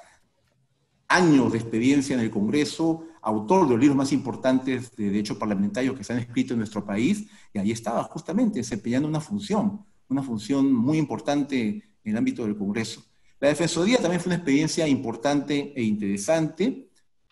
años 1.06 1.52
de 1.52 1.58
experiencia 1.58 2.14
en 2.14 2.20
el 2.20 2.30
Congreso, 2.30 3.04
autor 3.20 3.66
de 3.66 3.72
los 3.72 3.80
libros 3.80 3.96
más 3.96 4.10
importantes 4.12 4.96
de 4.96 5.04
derecho 5.04 5.38
parlamentario 5.38 5.94
que 5.94 6.02
se 6.02 6.14
han 6.14 6.18
escrito 6.18 6.54
en 6.54 6.60
nuestro 6.60 6.84
país, 6.84 7.26
y 7.52 7.58
ahí 7.58 7.70
estaba 7.70 8.02
justamente 8.04 8.60
desempeñando 8.60 9.06
una 9.06 9.20
función, 9.20 9.84
una 10.08 10.22
función 10.22 10.72
muy 10.72 10.96
importante 10.96 11.68
en 12.02 12.10
el 12.10 12.16
ámbito 12.16 12.44
del 12.44 12.56
Congreso. 12.56 13.04
La 13.38 13.48
Defensoría 13.48 13.98
también 13.98 14.20
fue 14.20 14.30
una 14.30 14.36
experiencia 14.36 14.88
importante 14.88 15.74
e 15.76 15.82
interesante. 15.82 16.83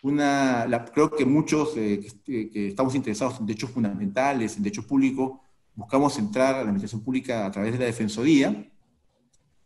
Una, 0.03 0.67
creo 0.93 1.11
que 1.11 1.25
muchos 1.25 1.77
eh, 1.77 2.05
que, 2.25 2.51
que, 2.51 2.69
estamos 2.69 2.95
interesados 2.95 3.39
en 3.39 3.47
derechos 3.47 3.71
fundamentales, 3.71 4.57
en 4.57 4.63
derecho 4.63 4.87
público, 4.87 5.41
buscamos 5.75 6.19
entrar 6.19 6.55
a 6.55 6.59
la 6.59 6.63
administración 6.65 7.03
pública 7.03 7.47
a 7.47 7.51
través 7.51 7.73
de 7.73 7.79
la 7.79 7.87
Defensoría. 7.87 8.69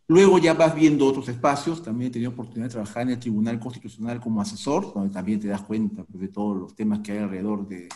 Luego 0.08 0.38
ya 0.38 0.54
vas 0.54 0.74
viendo 0.74 1.06
otros 1.06 1.28
espacios, 1.28 1.82
también 1.82 2.10
he 2.10 2.12
tenido 2.12 2.30
oportunidad 2.30 2.66
de 2.66 2.72
trabajar 2.72 3.02
en 3.02 3.10
el 3.10 3.18
Tribunal 3.18 3.58
Constitucional 3.58 4.20
como 4.20 4.40
asesor, 4.40 4.94
donde 4.94 5.12
también 5.12 5.40
te 5.40 5.48
das 5.48 5.62
cuenta 5.62 6.04
pues, 6.04 6.20
de 6.20 6.28
todos 6.28 6.56
los 6.56 6.76
temas 6.76 7.00
que 7.00 7.12
hay 7.12 7.18
alrededor 7.18 7.66
de, 7.66 7.88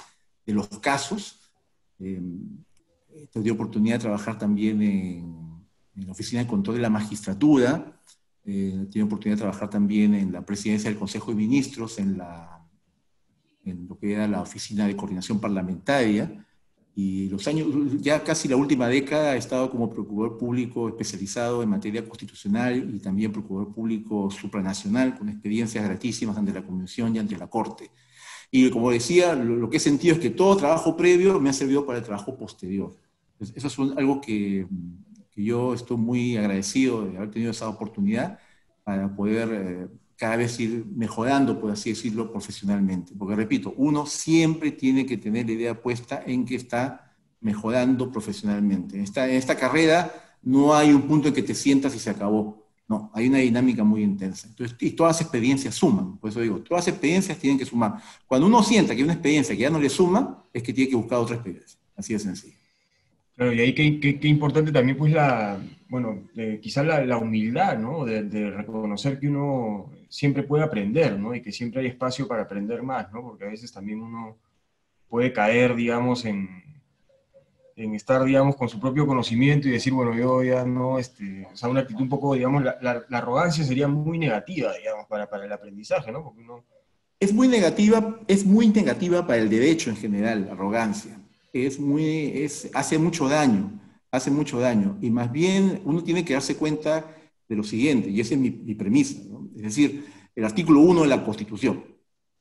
de 0.45 0.53
los 0.53 0.67
casos. 0.81 1.53
Eh, 2.01 2.21
he 3.15 3.27
tenido 3.27 3.55
oportunidad 3.55 3.97
de 3.97 4.01
trabajar 4.01 4.39
también 4.39 4.83
en, 4.83 5.51
la 5.95 6.13
Oficina 6.13 6.43
de 6.43 6.49
Control 6.49 6.77
de 6.77 6.83
la 6.83 6.91
Magistratura, 6.91 8.00
eh, 8.45 8.87
tenido 8.91 9.07
oportunidad 9.07 9.37
de 9.37 9.43
trabajar 9.43 9.71
también 9.71 10.15
en 10.15 10.33
la 10.33 10.45
Presidencia 10.45 10.91
del 10.91 10.99
Consejo 10.99 11.31
de 11.31 11.37
Ministros, 11.37 11.99
en, 11.99 12.19
la, 12.19 12.67
en 13.65 13.87
lo 13.89 13.99
que 13.99 14.13
era 14.13 14.27
la 14.27 14.41
Oficina 14.41 14.87
de 14.87 14.97
Coordinación 14.97 15.41
Parlamentaria, 15.41 16.47
y 16.95 17.29
los 17.29 17.47
años, 17.47 17.69
ya 18.01 18.23
casi 18.25 18.49
la 18.49 18.57
última 18.57 18.89
década 18.89 19.35
he 19.35 19.39
estado 19.39 19.71
como 19.71 19.89
procurador 19.89 20.37
público 20.37 20.89
especializado 20.89 21.63
en 21.63 21.69
materia 21.69 22.05
constitucional 22.07 22.95
y 22.95 22.99
también 22.99 23.33
procurador 23.33 23.73
público 23.73 24.31
supranacional 24.31 25.17
con 25.17 25.29
experiencias 25.29 25.85
gratísimas 25.85 26.37
ante 26.37 26.53
la 26.53 26.63
Convención 26.63 27.15
y 27.15 27.19
ante 27.19 27.39
la 27.39 27.47
Corte. 27.47 27.91
Y 28.51 28.69
como 28.71 28.91
decía, 28.91 29.35
lo, 29.35 29.71
que 29.71 29.77
he 29.77 29.81
sentido 29.81 30.17
es 30.17 30.21
que 30.21 30.31
todo 30.31 30.57
trabajo 30.57 30.97
previo 30.97 31.39
me 31.41 31.51
ha 31.51 31.53
servido 31.53 31.87
para 31.87 31.99
el 31.99 32.05
trabajo 32.05 32.37
posterior. 32.37 32.97
eso 33.39 33.67
es 33.69 33.79
algo 33.97 34.21
que, 34.21 34.67
yo 35.45 35.75
estoy 35.75 35.97
muy 35.97 36.37
agradecido 36.37 37.07
de 37.07 37.17
haber 37.17 37.31
tenido 37.31 37.51
esa 37.51 37.69
oportunidad 37.69 38.39
para 38.85 39.15
poder 39.15 39.49
eh, 39.53 39.89
cada 40.17 40.37
vez 40.37 40.61
ir 40.61 40.85
mejorando, 40.95 41.59
por 41.59 41.71
así 41.71 41.91
decirlo, 41.91 42.31
profesionalmente. 42.31 43.15
Porque 43.17 43.35
repito, 43.35 43.73
uno 43.77 44.05
siempre 44.07 44.71
tiene 44.71 45.07
que 45.07 45.17
tener 45.17 45.47
la 45.47 45.53
idea 45.53 45.81
puesta 45.81 46.23
en 46.27 46.45
que 46.45 46.57
está 46.57 47.15
mejorando 47.41 48.11
profesionalmente. 48.13 48.97
En 48.97 49.03
esta, 49.03 49.27
en 49.29 49.37
esta 49.37 49.57
carrera 49.57 50.13
no 50.43 50.75
hay 50.75 50.93
un 50.93 51.03
punto 51.03 51.29
en 51.29 51.35
que 51.35 51.43
te 51.43 51.55
sientas 51.55 51.95
y 51.95 51.99
se 51.99 52.11
acabó. 52.11 52.67
No, 52.87 53.11
hay 53.15 53.29
una 53.29 53.39
dinámica 53.39 53.85
muy 53.85 54.03
intensa. 54.03 54.49
Entonces, 54.49 54.77
y 54.81 54.91
todas 54.91 55.17
las 55.17 55.23
experiencias 55.23 55.75
suman. 55.75 56.19
Por 56.19 56.29
eso 56.29 56.41
digo, 56.41 56.59
todas 56.59 56.87
las 56.87 56.89
experiencias 56.89 57.39
tienen 57.39 57.59
que 57.59 57.65
sumar. 57.65 58.03
Cuando 58.27 58.47
uno 58.47 58.63
sienta 58.63 58.95
que 58.95 58.99
hay 58.99 59.05
una 59.05 59.15
experiencia 59.15 59.55
que 59.55 59.63
ya 59.63 59.71
no 59.71 59.81
le 59.81 59.89
suma, 59.89 60.45
es 60.53 60.63
que 60.63 60.73
tiene 60.73 60.91
que 60.91 60.97
buscar 60.97 61.19
otra 61.19 61.37
experiencia. 61.37 61.79
Así 61.97 62.13
de 62.13 62.19
sencillo. 62.19 62.60
Claro, 63.41 63.55
y 63.55 63.61
ahí 63.63 63.73
qué, 63.75 64.29
importante 64.29 64.71
también, 64.71 64.99
pues, 64.99 65.15
la, 65.15 65.59
bueno, 65.89 66.29
quizás 66.61 66.85
la, 66.85 67.17
humildad, 67.17 67.79
¿no? 67.79 68.05
De, 68.05 68.23
de, 68.25 68.51
reconocer 68.51 69.19
que 69.19 69.29
uno 69.29 69.91
siempre 70.11 70.43
puede 70.43 70.63
aprender, 70.63 71.19
¿no? 71.19 71.35
Y 71.35 71.41
que 71.41 71.51
siempre 71.51 71.81
hay 71.81 71.87
espacio 71.87 72.29
para 72.29 72.43
aprender 72.43 72.83
más, 72.83 73.11
¿no? 73.11 73.23
Porque 73.23 73.47
a 73.47 73.49
veces 73.49 73.73
también 73.73 74.03
uno 74.03 74.37
puede 75.09 75.33
caer, 75.33 75.75
digamos, 75.75 76.27
en, 76.27 76.51
en 77.77 77.95
estar, 77.95 78.23
digamos, 78.25 78.57
con 78.57 78.69
su 78.69 78.79
propio 78.79 79.07
conocimiento 79.07 79.69
y 79.69 79.71
decir, 79.71 79.95
bueno, 79.95 80.15
yo 80.15 80.43
ya 80.43 80.67
no, 80.67 80.99
este, 80.99 81.49
o 81.51 81.57
sea, 81.57 81.71
una 81.71 81.81
actitud 81.81 82.03
un 82.03 82.11
poco, 82.11 82.35
digamos, 82.35 82.63
la, 82.63 82.77
la, 82.83 83.17
arrogancia 83.17 83.65
sería 83.65 83.89
muy 83.89 84.19
negativa, 84.19 84.75
digamos, 84.77 85.07
para, 85.07 85.31
para 85.31 85.47
el 85.47 85.53
aprendizaje, 85.53 86.13
¿no? 86.13 86.23
Porque 86.23 86.43
uno... 86.43 86.63
Es 87.19 87.33
muy 87.33 87.49
negativa, 87.49 88.21
es 88.29 88.45
muy 88.45 88.69
negativa 88.69 89.27
para 89.27 89.41
el 89.41 89.49
derecho 89.49 89.89
en 89.89 89.97
general, 89.97 90.45
la 90.45 90.53
arrogancia. 90.53 91.20
Es 91.53 91.79
muy, 91.79 92.33
es, 92.35 92.71
hace 92.75 92.99
mucho 92.99 93.29
daño, 93.29 93.81
hace 94.11 94.31
mucho 94.31 94.59
daño. 94.59 94.99
Y 95.01 95.11
más 95.11 95.31
bien 95.31 95.83
uno 95.85 96.03
tiene 96.03 96.25
que 96.25 96.35
darse 96.35 96.57
cuenta 96.57 97.17
de 97.49 97.57
lo 97.57 97.65
siguiente, 97.65 98.09
y 98.09 98.21
esa 98.21 98.35
es 98.35 98.41
mi, 98.41 98.51
mi 98.51 98.75
premisa. 98.75 99.21
Es 99.57 99.63
decir, 99.63 100.07
el 100.35 100.45
artículo 100.45 100.81
1 100.81 101.03
de 101.03 101.09
la 101.09 101.25
Constitución 101.25 101.83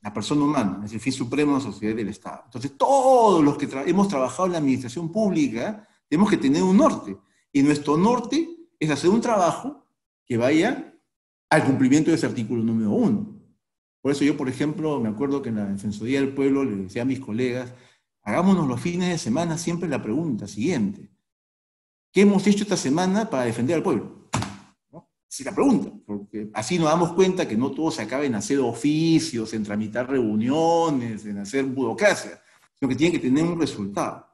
la 0.02 0.12
persona 0.12 0.44
humana, 0.44 0.82
es 0.84 0.92
el 0.92 1.00
fin 1.00 1.12
supremo 1.12 1.52
de 1.52 1.58
la 1.58 1.64
sociedad 1.64 1.94
del 1.94 2.08
Estado. 2.08 2.42
Entonces, 2.46 2.76
todos 2.76 3.44
los 3.44 3.58
que 3.58 3.68
hemos 3.86 4.08
trabajado 4.08 4.46
en 4.46 4.52
la 4.52 4.58
administración 4.58 5.12
pública 5.12 5.86
tenemos 6.08 6.30
que 6.30 6.38
tener 6.38 6.62
un 6.62 6.76
norte. 6.76 7.16
Y 7.52 7.62
nuestro 7.62 7.96
norte 7.96 8.48
es 8.78 8.90
hacer 8.90 9.10
un 9.10 9.20
trabajo 9.20 9.86
que 10.24 10.36
vaya 10.36 10.94
al 11.50 11.64
cumplimiento 11.64 12.10
de 12.10 12.16
ese 12.16 12.26
artículo 12.26 12.62
número 12.62 12.90
uno. 12.90 13.36
Por 14.00 14.12
eso 14.12 14.24
yo, 14.24 14.36
por 14.36 14.48
ejemplo, 14.48 14.98
me 15.00 15.10
acuerdo 15.10 15.42
que 15.42 15.50
en 15.50 15.56
la 15.56 15.66
Defensoría 15.66 16.20
del 16.20 16.32
Pueblo 16.32 16.64
le 16.64 16.76
decía 16.76 17.02
a 17.02 17.04
mis 17.04 17.20
colegas, 17.20 17.74
hagámonos 18.22 18.66
los 18.66 18.80
fines 18.80 19.08
de 19.08 19.18
semana 19.18 19.58
siempre 19.58 19.88
la 19.88 20.02
pregunta 20.02 20.46
siguiente. 20.46 21.10
¿Qué 22.12 22.22
hemos 22.22 22.46
hecho 22.46 22.64
esta 22.64 22.76
semana 22.76 23.30
para 23.30 23.44
defender 23.44 23.76
al 23.76 23.82
pueblo? 23.82 24.20
si 25.30 25.44
la 25.44 25.54
pregunta, 25.54 25.92
porque 26.04 26.50
así 26.54 26.76
nos 26.76 26.88
damos 26.88 27.12
cuenta 27.12 27.46
que 27.46 27.56
no 27.56 27.70
todo 27.70 27.92
se 27.92 28.02
acaba 28.02 28.24
en 28.24 28.34
hacer 28.34 28.58
oficios, 28.58 29.54
en 29.54 29.62
tramitar 29.62 30.10
reuniones, 30.10 31.24
en 31.24 31.38
hacer 31.38 31.66
burocracia, 31.66 32.42
sino 32.74 32.88
que 32.88 32.96
tiene 32.96 33.12
que 33.12 33.20
tener 33.20 33.44
un 33.44 33.60
resultado. 33.60 34.26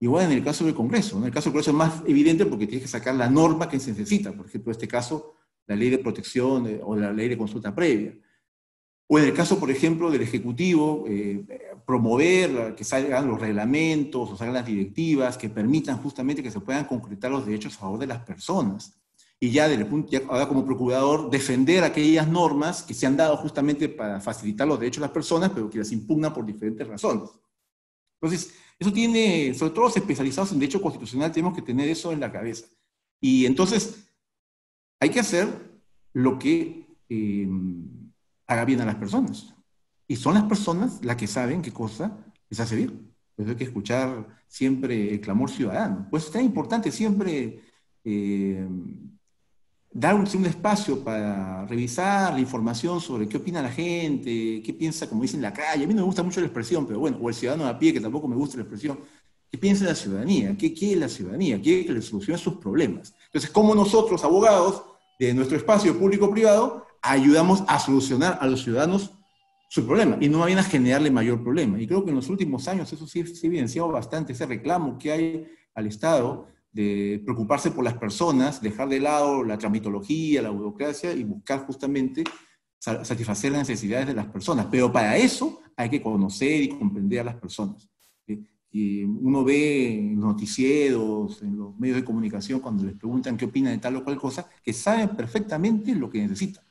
Igual 0.00 0.24
en 0.24 0.32
el 0.32 0.42
caso 0.42 0.64
del 0.64 0.74
Congreso, 0.74 1.18
en 1.18 1.26
el 1.26 1.30
caso 1.30 1.44
del 1.44 1.52
Congreso 1.52 1.70
es 1.70 1.76
más 1.76 2.02
evidente 2.08 2.44
porque 2.44 2.66
tienes 2.66 2.82
que 2.82 2.90
sacar 2.90 3.14
la 3.14 3.30
norma 3.30 3.68
que 3.68 3.78
se 3.78 3.92
necesita, 3.92 4.32
por 4.32 4.46
ejemplo, 4.46 4.72
en 4.72 4.74
este 4.74 4.88
caso, 4.88 5.36
la 5.68 5.76
ley 5.76 5.90
de 5.90 5.98
protección 5.98 6.66
eh, 6.66 6.80
o 6.82 6.96
la 6.96 7.12
ley 7.12 7.28
de 7.28 7.38
consulta 7.38 7.72
previa. 7.72 8.12
O 9.06 9.20
en 9.20 9.26
el 9.26 9.34
caso, 9.34 9.60
por 9.60 9.70
ejemplo, 9.70 10.10
del 10.10 10.22
Ejecutivo, 10.22 11.04
eh, 11.06 11.44
promover 11.86 12.74
que 12.74 12.84
salgan 12.84 13.28
los 13.28 13.40
reglamentos 13.40 14.30
o 14.30 14.36
salgan 14.36 14.54
las 14.54 14.66
directivas 14.66 15.36
que 15.36 15.48
permitan 15.48 15.98
justamente 15.98 16.42
que 16.42 16.50
se 16.50 16.60
puedan 16.60 16.84
concretar 16.84 17.30
los 17.30 17.46
derechos 17.46 17.76
a 17.76 17.80
favor 17.80 17.98
de 17.98 18.06
las 18.06 18.20
personas 18.20 19.02
y 19.42 19.50
ya, 19.50 19.66
desde 19.66 19.82
el 19.82 19.88
punto, 19.88 20.16
ahora 20.28 20.46
como 20.46 20.64
procurador, 20.64 21.28
defender 21.28 21.82
aquellas 21.82 22.28
normas 22.28 22.84
que 22.84 22.94
se 22.94 23.08
han 23.08 23.16
dado 23.16 23.36
justamente 23.36 23.88
para 23.88 24.20
facilitar 24.20 24.68
los 24.68 24.78
derechos 24.78 25.00
de 25.00 25.06
las 25.08 25.10
personas, 25.10 25.50
pero 25.50 25.68
que 25.68 25.78
las 25.78 25.90
impugnan 25.90 26.32
por 26.32 26.46
diferentes 26.46 26.86
razones. 26.86 27.28
Entonces, 28.20 28.54
eso 28.78 28.92
tiene, 28.92 29.52
sobre 29.52 29.72
todo 29.72 29.86
los 29.86 29.96
especializados 29.96 30.52
en 30.52 30.60
derecho 30.60 30.80
constitucional, 30.80 31.32
tenemos 31.32 31.56
que 31.56 31.62
tener 31.62 31.88
eso 31.88 32.12
en 32.12 32.20
la 32.20 32.30
cabeza. 32.30 32.66
Y 33.20 33.44
entonces, 33.44 34.06
hay 35.00 35.10
que 35.10 35.18
hacer 35.18 35.48
lo 36.12 36.38
que 36.38 36.86
eh, 37.08 37.48
haga 38.46 38.64
bien 38.64 38.80
a 38.82 38.86
las 38.86 38.94
personas. 38.94 39.52
Y 40.12 40.16
son 40.16 40.34
las 40.34 40.44
personas 40.44 41.02
las 41.02 41.16
que 41.16 41.26
saben 41.26 41.62
qué 41.62 41.72
cosa 41.72 42.18
les 42.50 42.60
hace 42.60 42.76
bien. 42.76 43.14
Pues 43.34 43.48
hay 43.48 43.54
que 43.54 43.64
escuchar 43.64 44.28
siempre 44.46 45.10
el 45.10 45.22
clamor 45.22 45.48
ciudadano. 45.48 46.06
Pues 46.10 46.24
es 46.24 46.30
tan 46.30 46.44
importante 46.44 46.92
siempre 46.92 47.62
eh, 48.04 48.68
dar 49.90 50.14
un, 50.14 50.26
espacio 50.44 51.02
para 51.02 51.64
revisar 51.64 52.34
la 52.34 52.40
información 52.40 53.00
sobre 53.00 53.26
qué 53.26 53.38
opina 53.38 53.62
la 53.62 53.70
gente, 53.70 54.60
qué 54.62 54.74
piensa, 54.78 55.08
como 55.08 55.22
dicen, 55.22 55.40
la 55.40 55.54
calle. 55.54 55.84
A 55.84 55.86
mí 55.86 55.94
no 55.94 56.00
me 56.00 56.06
gusta 56.06 56.22
mucho 56.22 56.40
la 56.40 56.46
expresión, 56.46 56.86
pero 56.86 56.98
bueno, 56.98 57.16
o 57.18 57.30
el 57.30 57.34
ciudadano 57.34 57.66
a 57.66 57.78
pie, 57.78 57.94
que 57.94 58.00
tampoco 58.00 58.28
me 58.28 58.36
gusta 58.36 58.58
la 58.58 58.64
expresión. 58.64 59.00
¿Qué 59.50 59.56
piensa 59.56 59.86
la 59.86 59.94
ciudadanía? 59.94 60.54
¿Qué 60.58 60.74
quiere 60.74 61.00
la 61.00 61.08
ciudadanía? 61.08 61.58
Quiere 61.58 61.86
que 61.86 61.92
le 61.94 62.02
solucione 62.02 62.36
sus 62.36 62.56
problemas. 62.56 63.14
Entonces, 63.28 63.48
¿cómo 63.50 63.74
nosotros, 63.74 64.22
abogados, 64.24 64.84
de 65.18 65.32
nuestro 65.32 65.56
espacio 65.56 65.98
público-privado, 65.98 66.84
ayudamos 67.00 67.64
a 67.66 67.78
solucionar 67.78 68.36
a 68.42 68.46
los 68.46 68.62
ciudadanos 68.62 69.12
su 69.72 69.86
problema 69.86 70.18
y 70.20 70.28
no 70.28 70.40
vayan 70.40 70.58
a 70.58 70.64
generarle 70.64 71.10
mayor 71.10 71.42
problema? 71.42 71.80
Y 71.80 71.86
creo 71.86 72.04
que 72.04 72.10
en 72.10 72.16
los 72.16 72.28
últimos 72.28 72.68
años 72.68 72.92
eso 72.92 73.06
sí 73.06 73.24
se 73.24 73.46
ha 73.46 73.48
evidenciado 73.48 73.88
bastante, 73.88 74.34
ese 74.34 74.44
reclamo 74.44 74.98
que 74.98 75.10
hay 75.10 75.46
al 75.74 75.86
Estado 75.86 76.46
de 76.70 77.22
preocuparse 77.24 77.70
por 77.70 77.82
las 77.82 77.94
personas, 77.94 78.60
dejar 78.60 78.90
de 78.90 79.00
lado 79.00 79.42
la 79.42 79.56
tramitología, 79.56 80.42
la 80.42 80.50
burocracia 80.50 81.14
y 81.14 81.24
buscar 81.24 81.64
justamente 81.64 82.22
satisfacer 82.78 83.52
las 83.52 83.66
necesidades 83.66 84.08
de 84.08 84.14
las 84.14 84.26
personas. 84.26 84.66
Pero 84.70 84.92
para 84.92 85.16
eso 85.16 85.62
hay 85.74 85.88
que 85.88 86.02
conocer 86.02 86.64
y 86.64 86.68
comprender 86.68 87.20
a 87.20 87.24
las 87.24 87.36
personas. 87.36 87.88
Y 88.70 89.04
uno 89.04 89.42
ve 89.42 89.94
en 89.94 90.16
los 90.16 90.24
noticieros, 90.24 91.40
en 91.42 91.56
los 91.56 91.78
medios 91.78 91.96
de 91.96 92.04
comunicación, 92.04 92.60
cuando 92.60 92.84
les 92.84 92.94
preguntan 92.94 93.38
qué 93.38 93.46
opinan 93.46 93.72
de 93.72 93.78
tal 93.78 93.96
o 93.96 94.04
cual 94.04 94.18
cosa, 94.18 94.50
que 94.62 94.74
saben 94.74 95.16
perfectamente 95.16 95.94
lo 95.94 96.10
que 96.10 96.20
necesitan. 96.20 96.62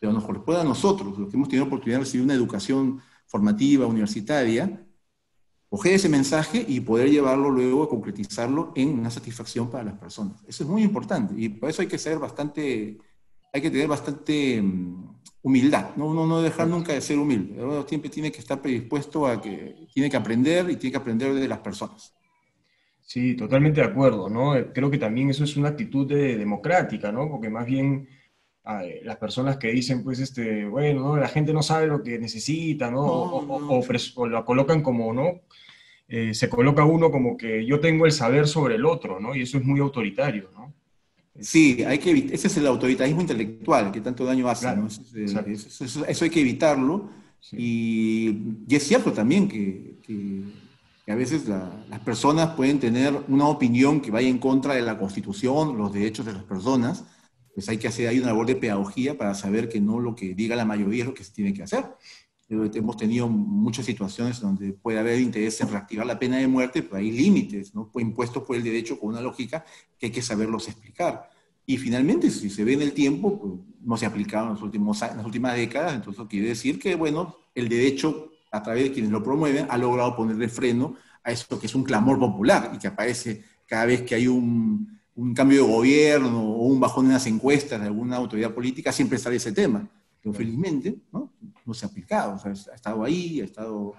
Pero 0.00 0.12
nos 0.12 0.24
corresponde 0.24 0.62
a 0.62 0.64
nosotros, 0.64 1.16
los 1.16 1.28
que 1.30 1.36
hemos 1.36 1.48
tenido 1.48 1.66
oportunidad 1.66 1.98
de 1.98 2.04
recibir 2.04 2.24
una 2.24 2.34
educación 2.34 3.00
formativa, 3.26 3.86
universitaria, 3.86 4.84
coger 5.70 5.94
ese 5.94 6.08
mensaje 6.08 6.64
y 6.66 6.80
poder 6.80 7.08
llevarlo 7.08 7.48
luego 7.48 7.84
a 7.84 7.88
concretizarlo 7.88 8.72
en 8.74 8.98
una 8.98 9.10
satisfacción 9.10 9.70
para 9.70 9.84
las 9.84 9.98
personas. 9.98 10.42
Eso 10.48 10.64
es 10.64 10.68
muy 10.68 10.82
importante 10.82 11.32
y 11.36 11.48
por 11.48 11.70
eso 11.70 11.80
hay 11.80 11.88
que 11.88 11.96
ser 11.96 12.18
bastante, 12.18 12.98
hay 13.52 13.60
que 13.60 13.70
tener 13.70 13.86
bastante 13.86 14.60
mm, 14.60 15.18
humildad, 15.42 15.94
¿no? 15.96 16.06
Uno 16.06 16.26
no 16.26 16.42
dejar 16.42 16.66
nunca 16.66 16.92
de 16.92 17.00
ser 17.00 17.18
humilde, 17.18 17.62
uno 17.62 17.86
siempre 17.86 18.10
tiene 18.10 18.32
que 18.32 18.40
estar 18.40 18.60
predispuesto 18.60 19.28
a 19.28 19.40
que 19.40 19.86
tiene 19.94 20.10
que 20.10 20.16
aprender 20.16 20.68
y 20.70 20.76
tiene 20.76 20.90
que 20.90 20.98
aprender 20.98 21.34
de 21.34 21.48
las 21.48 21.60
personas. 21.60 22.14
Sí, 23.00 23.36
totalmente 23.36 23.80
de 23.80 23.86
acuerdo, 23.86 24.28
¿no? 24.28 24.54
Creo 24.72 24.90
que 24.90 24.98
también 24.98 25.30
eso 25.30 25.44
es 25.44 25.56
una 25.56 25.68
actitud 25.68 26.06
democrática, 26.06 27.12
¿no? 27.12 27.28
Porque 27.28 27.48
más 27.48 27.66
bien 27.66 28.08
las 28.64 29.16
personas 29.16 29.56
que 29.56 29.68
dicen, 29.68 30.04
pues, 30.04 30.20
este, 30.20 30.66
bueno, 30.66 31.16
la 31.16 31.28
gente 31.28 31.52
no 31.52 31.62
sabe 31.62 31.86
lo 31.86 32.02
que 32.02 32.18
necesita, 32.18 32.90
¿no? 32.90 33.00
o, 33.02 34.26
lo 34.26 34.44
colocan 34.44 34.82
como, 34.82 35.12
¿no? 35.12 35.40
Eh, 36.12 36.34
se 36.34 36.48
coloca 36.48 36.84
uno 36.84 37.10
como 37.12 37.36
que 37.36 37.64
yo 37.64 37.78
tengo 37.78 38.04
el 38.04 38.10
saber 38.10 38.48
sobre 38.48 38.74
el 38.74 38.84
otro, 38.84 39.20
¿no? 39.20 39.34
Y 39.34 39.42
eso 39.42 39.58
es 39.58 39.64
muy 39.64 39.78
autoritario, 39.78 40.50
¿no? 40.52 40.74
Sí, 41.38 41.84
hay 41.84 41.98
que 41.98 42.10
ese 42.32 42.48
es 42.48 42.56
el 42.56 42.66
autoritarismo 42.66 43.20
intelectual 43.20 43.92
que 43.92 44.00
tanto 44.00 44.24
daño 44.24 44.48
hace, 44.48 44.74
¿no? 44.74 44.88
Eso, 44.88 46.24
hay 46.24 46.30
que 46.30 46.40
evitarlo. 46.40 47.10
Y, 47.52 48.36
es 48.68 48.82
cierto 48.82 49.12
también 49.12 49.48
que, 49.48 49.94
a 51.06 51.14
veces 51.14 51.48
las 51.48 52.00
personas 52.04 52.54
pueden 52.56 52.80
tener 52.80 53.14
una 53.28 53.46
opinión 53.46 54.00
que 54.00 54.10
vaya 54.10 54.28
en 54.28 54.38
contra 54.38 54.74
de 54.74 54.82
la 54.82 54.98
Constitución, 54.98 55.78
los 55.78 55.92
derechos 55.92 56.26
de 56.26 56.32
las 56.32 56.42
personas, 56.42 57.04
pues 57.54 57.68
hay 57.68 57.78
que 57.78 57.88
hacer 57.88 58.08
hay 58.08 58.18
una 58.18 58.28
labor 58.28 58.46
de 58.46 58.56
pedagogía 58.56 59.16
para 59.16 59.34
saber 59.34 59.68
que 59.68 59.80
no 59.80 60.00
lo 60.00 60.14
que 60.14 60.34
diga 60.34 60.56
la 60.56 60.64
mayoría 60.64 61.02
es 61.02 61.08
lo 61.08 61.14
que 61.14 61.24
se 61.24 61.32
tiene 61.32 61.52
que 61.52 61.62
hacer. 61.62 61.84
Hemos 62.48 62.96
tenido 62.96 63.28
muchas 63.28 63.86
situaciones 63.86 64.40
donde 64.40 64.72
puede 64.72 64.98
haber 64.98 65.20
interés 65.20 65.60
en 65.60 65.68
reactivar 65.68 66.04
la 66.04 66.18
pena 66.18 66.38
de 66.38 66.48
muerte, 66.48 66.82
pero 66.82 66.96
hay 66.96 67.12
límites, 67.12 67.74
¿no? 67.74 67.90
impuestos 67.94 68.42
por 68.42 68.56
el 68.56 68.64
derecho 68.64 68.98
con 68.98 69.10
una 69.10 69.20
lógica 69.20 69.64
que 69.96 70.06
hay 70.06 70.12
que 70.12 70.20
saberlos 70.20 70.66
explicar. 70.66 71.30
Y 71.64 71.76
finalmente, 71.76 72.28
si 72.30 72.50
se 72.50 72.64
ve 72.64 72.72
en 72.72 72.82
el 72.82 72.92
tiempo, 72.92 73.38
pues, 73.38 73.52
no 73.82 73.96
se 73.96 74.04
ha 74.04 74.08
aplicado 74.08 74.46
en, 74.46 74.54
los 74.54 74.62
últimos, 74.62 75.00
en 75.02 75.16
las 75.16 75.24
últimas 75.24 75.54
décadas, 75.54 75.94
entonces 75.94 76.26
quiere 76.28 76.48
decir 76.48 76.80
que, 76.80 76.96
bueno, 76.96 77.36
el 77.54 77.68
derecho, 77.68 78.32
a 78.50 78.60
través 78.60 78.82
de 78.82 78.92
quienes 78.92 79.12
lo 79.12 79.22
promueven, 79.22 79.66
ha 79.70 79.78
logrado 79.78 80.16
ponerle 80.16 80.48
freno 80.48 80.96
a 81.22 81.30
eso 81.30 81.60
que 81.60 81.66
es 81.66 81.74
un 81.76 81.84
clamor 81.84 82.18
popular 82.18 82.72
y 82.74 82.78
que 82.78 82.88
aparece 82.88 83.44
cada 83.66 83.86
vez 83.86 84.02
que 84.02 84.16
hay 84.16 84.26
un, 84.26 84.99
un 85.20 85.34
cambio 85.34 85.64
de 85.64 85.72
gobierno 85.72 86.40
o 86.40 86.66
un 86.66 86.80
bajón 86.80 87.06
en 87.06 87.12
las 87.12 87.26
encuestas 87.26 87.78
de 87.78 87.86
alguna 87.86 88.16
autoridad 88.16 88.54
política, 88.54 88.90
siempre 88.90 89.18
sale 89.18 89.36
ese 89.36 89.52
tema. 89.52 89.86
Pero 90.22 90.34
felizmente 90.34 90.96
¿no? 91.12 91.30
no 91.64 91.74
se 91.74 91.84
ha 91.84 91.88
aplicado, 91.88 92.34
o 92.34 92.38
sea, 92.38 92.52
ha 92.72 92.74
estado 92.74 93.04
ahí, 93.04 93.40
ha 93.40 93.44
estado 93.44 93.94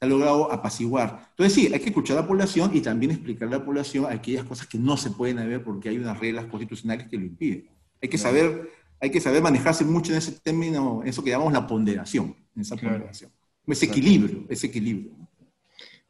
ha 0.00 0.06
logrado 0.06 0.52
apaciguar. 0.52 1.28
Entonces 1.30 1.54
sí, 1.54 1.72
hay 1.72 1.80
que 1.80 1.88
escuchar 1.88 2.18
a 2.18 2.22
la 2.22 2.26
población 2.26 2.70
y 2.74 2.80
también 2.80 3.12
explicar 3.12 3.48
a 3.48 3.52
la 3.52 3.64
población 3.64 4.06
aquellas 4.08 4.44
cosas 4.44 4.66
que 4.66 4.78
no 4.78 4.96
se 4.96 5.10
pueden 5.10 5.36
ver 5.36 5.62
porque 5.62 5.88
hay 5.88 5.98
unas 5.98 6.18
reglas 6.18 6.46
constitucionales 6.46 7.08
que 7.08 7.16
lo 7.16 7.24
impiden. 7.24 7.68
Hay 8.02 8.08
que 8.08 8.18
saber, 8.18 8.70
hay 9.00 9.10
que 9.10 9.20
saber 9.20 9.42
manejarse 9.42 9.84
mucho 9.84 10.12
en 10.12 10.18
ese 10.18 10.32
término, 10.32 11.02
eso 11.04 11.24
que 11.24 11.30
llamamos 11.30 11.52
la 11.52 11.66
ponderación, 11.66 12.36
en 12.54 12.62
esa 12.62 12.76
ponderación. 12.76 13.30
Ese 13.66 13.86
equilibrio, 13.86 14.44
ese 14.48 14.66
equilibrio. 14.66 15.12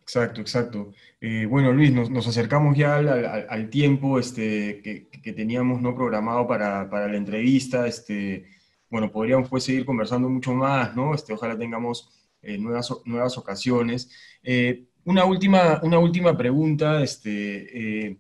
Exacto, 0.05 0.43
exacto. 0.43 0.93
Eh, 1.19 1.47
bueno, 1.49 1.73
Luis, 1.73 1.91
nos, 1.91 2.27
acercamos 2.29 2.77
ya 2.77 2.97
al, 2.97 3.71
tiempo 3.71 4.19
este, 4.19 4.83
que, 4.83 5.33
teníamos 5.33 5.81
no 5.81 5.95
programado 5.95 6.47
para, 6.47 6.91
para, 6.91 7.09
la 7.09 7.17
entrevista. 7.17 7.87
Este, 7.87 8.45
bueno, 8.91 9.11
podríamos 9.11 9.49
pues, 9.49 9.65
seguir 9.65 9.87
conversando 9.87 10.29
mucho 10.29 10.53
más, 10.53 10.95
¿no? 10.95 11.15
Este, 11.15 11.33
ojalá 11.33 11.57
tengamos 11.57 12.11
eh, 12.43 12.59
nuevas, 12.59 12.93
nuevas 13.07 13.39
ocasiones. 13.39 14.11
Eh, 14.43 14.85
una, 15.05 15.25
última, 15.25 15.81
una 15.83 15.99
última 15.99 16.37
pregunta, 16.37 17.03
este, 17.03 18.09
eh, 18.09 18.19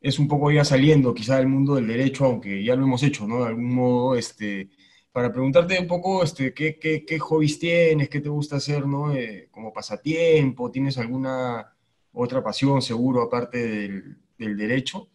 es 0.00 0.18
un 0.18 0.28
poco 0.28 0.50
ya 0.50 0.64
saliendo 0.64 1.12
quizá 1.12 1.36
del 1.36 1.48
mundo 1.48 1.74
del 1.74 1.86
derecho, 1.88 2.24
aunque 2.24 2.64
ya 2.64 2.74
lo 2.74 2.84
hemos 2.84 3.02
hecho, 3.02 3.28
¿no? 3.28 3.42
De 3.42 3.48
algún 3.48 3.74
modo, 3.74 4.16
este, 4.16 4.70
para 5.18 5.32
preguntarte 5.32 5.80
un 5.80 5.88
poco 5.88 6.22
este, 6.22 6.54
¿qué, 6.54 6.78
qué, 6.78 7.04
qué 7.04 7.18
hobbies 7.18 7.58
tienes, 7.58 8.08
qué 8.08 8.20
te 8.20 8.28
gusta 8.28 8.54
hacer, 8.54 8.86
¿no? 8.86 9.12
como 9.50 9.72
pasatiempo, 9.72 10.70
¿tienes 10.70 10.96
alguna 10.96 11.74
otra 12.12 12.40
pasión 12.40 12.80
seguro 12.80 13.22
aparte 13.22 13.58
del, 13.58 14.16
del 14.38 14.56
derecho? 14.56 15.08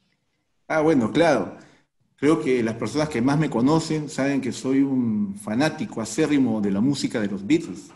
Ah, 0.68 0.82
bueno, 0.82 1.10
claro. 1.14 1.56
Creo 2.18 2.42
que 2.42 2.62
las 2.62 2.76
personas 2.76 3.08
que 3.08 3.22
más 3.22 3.40
me 3.40 3.50
conocen 3.50 4.10
saben 4.10 4.42
que 4.42 4.52
soy 4.52 4.82
un 4.82 5.36
fanático 5.36 6.02
acérrimo 6.02 6.60
de 6.60 6.72
la 6.72 6.82
música 6.82 7.22
de 7.22 7.28
los 7.28 7.48
Beatles. 7.48 7.90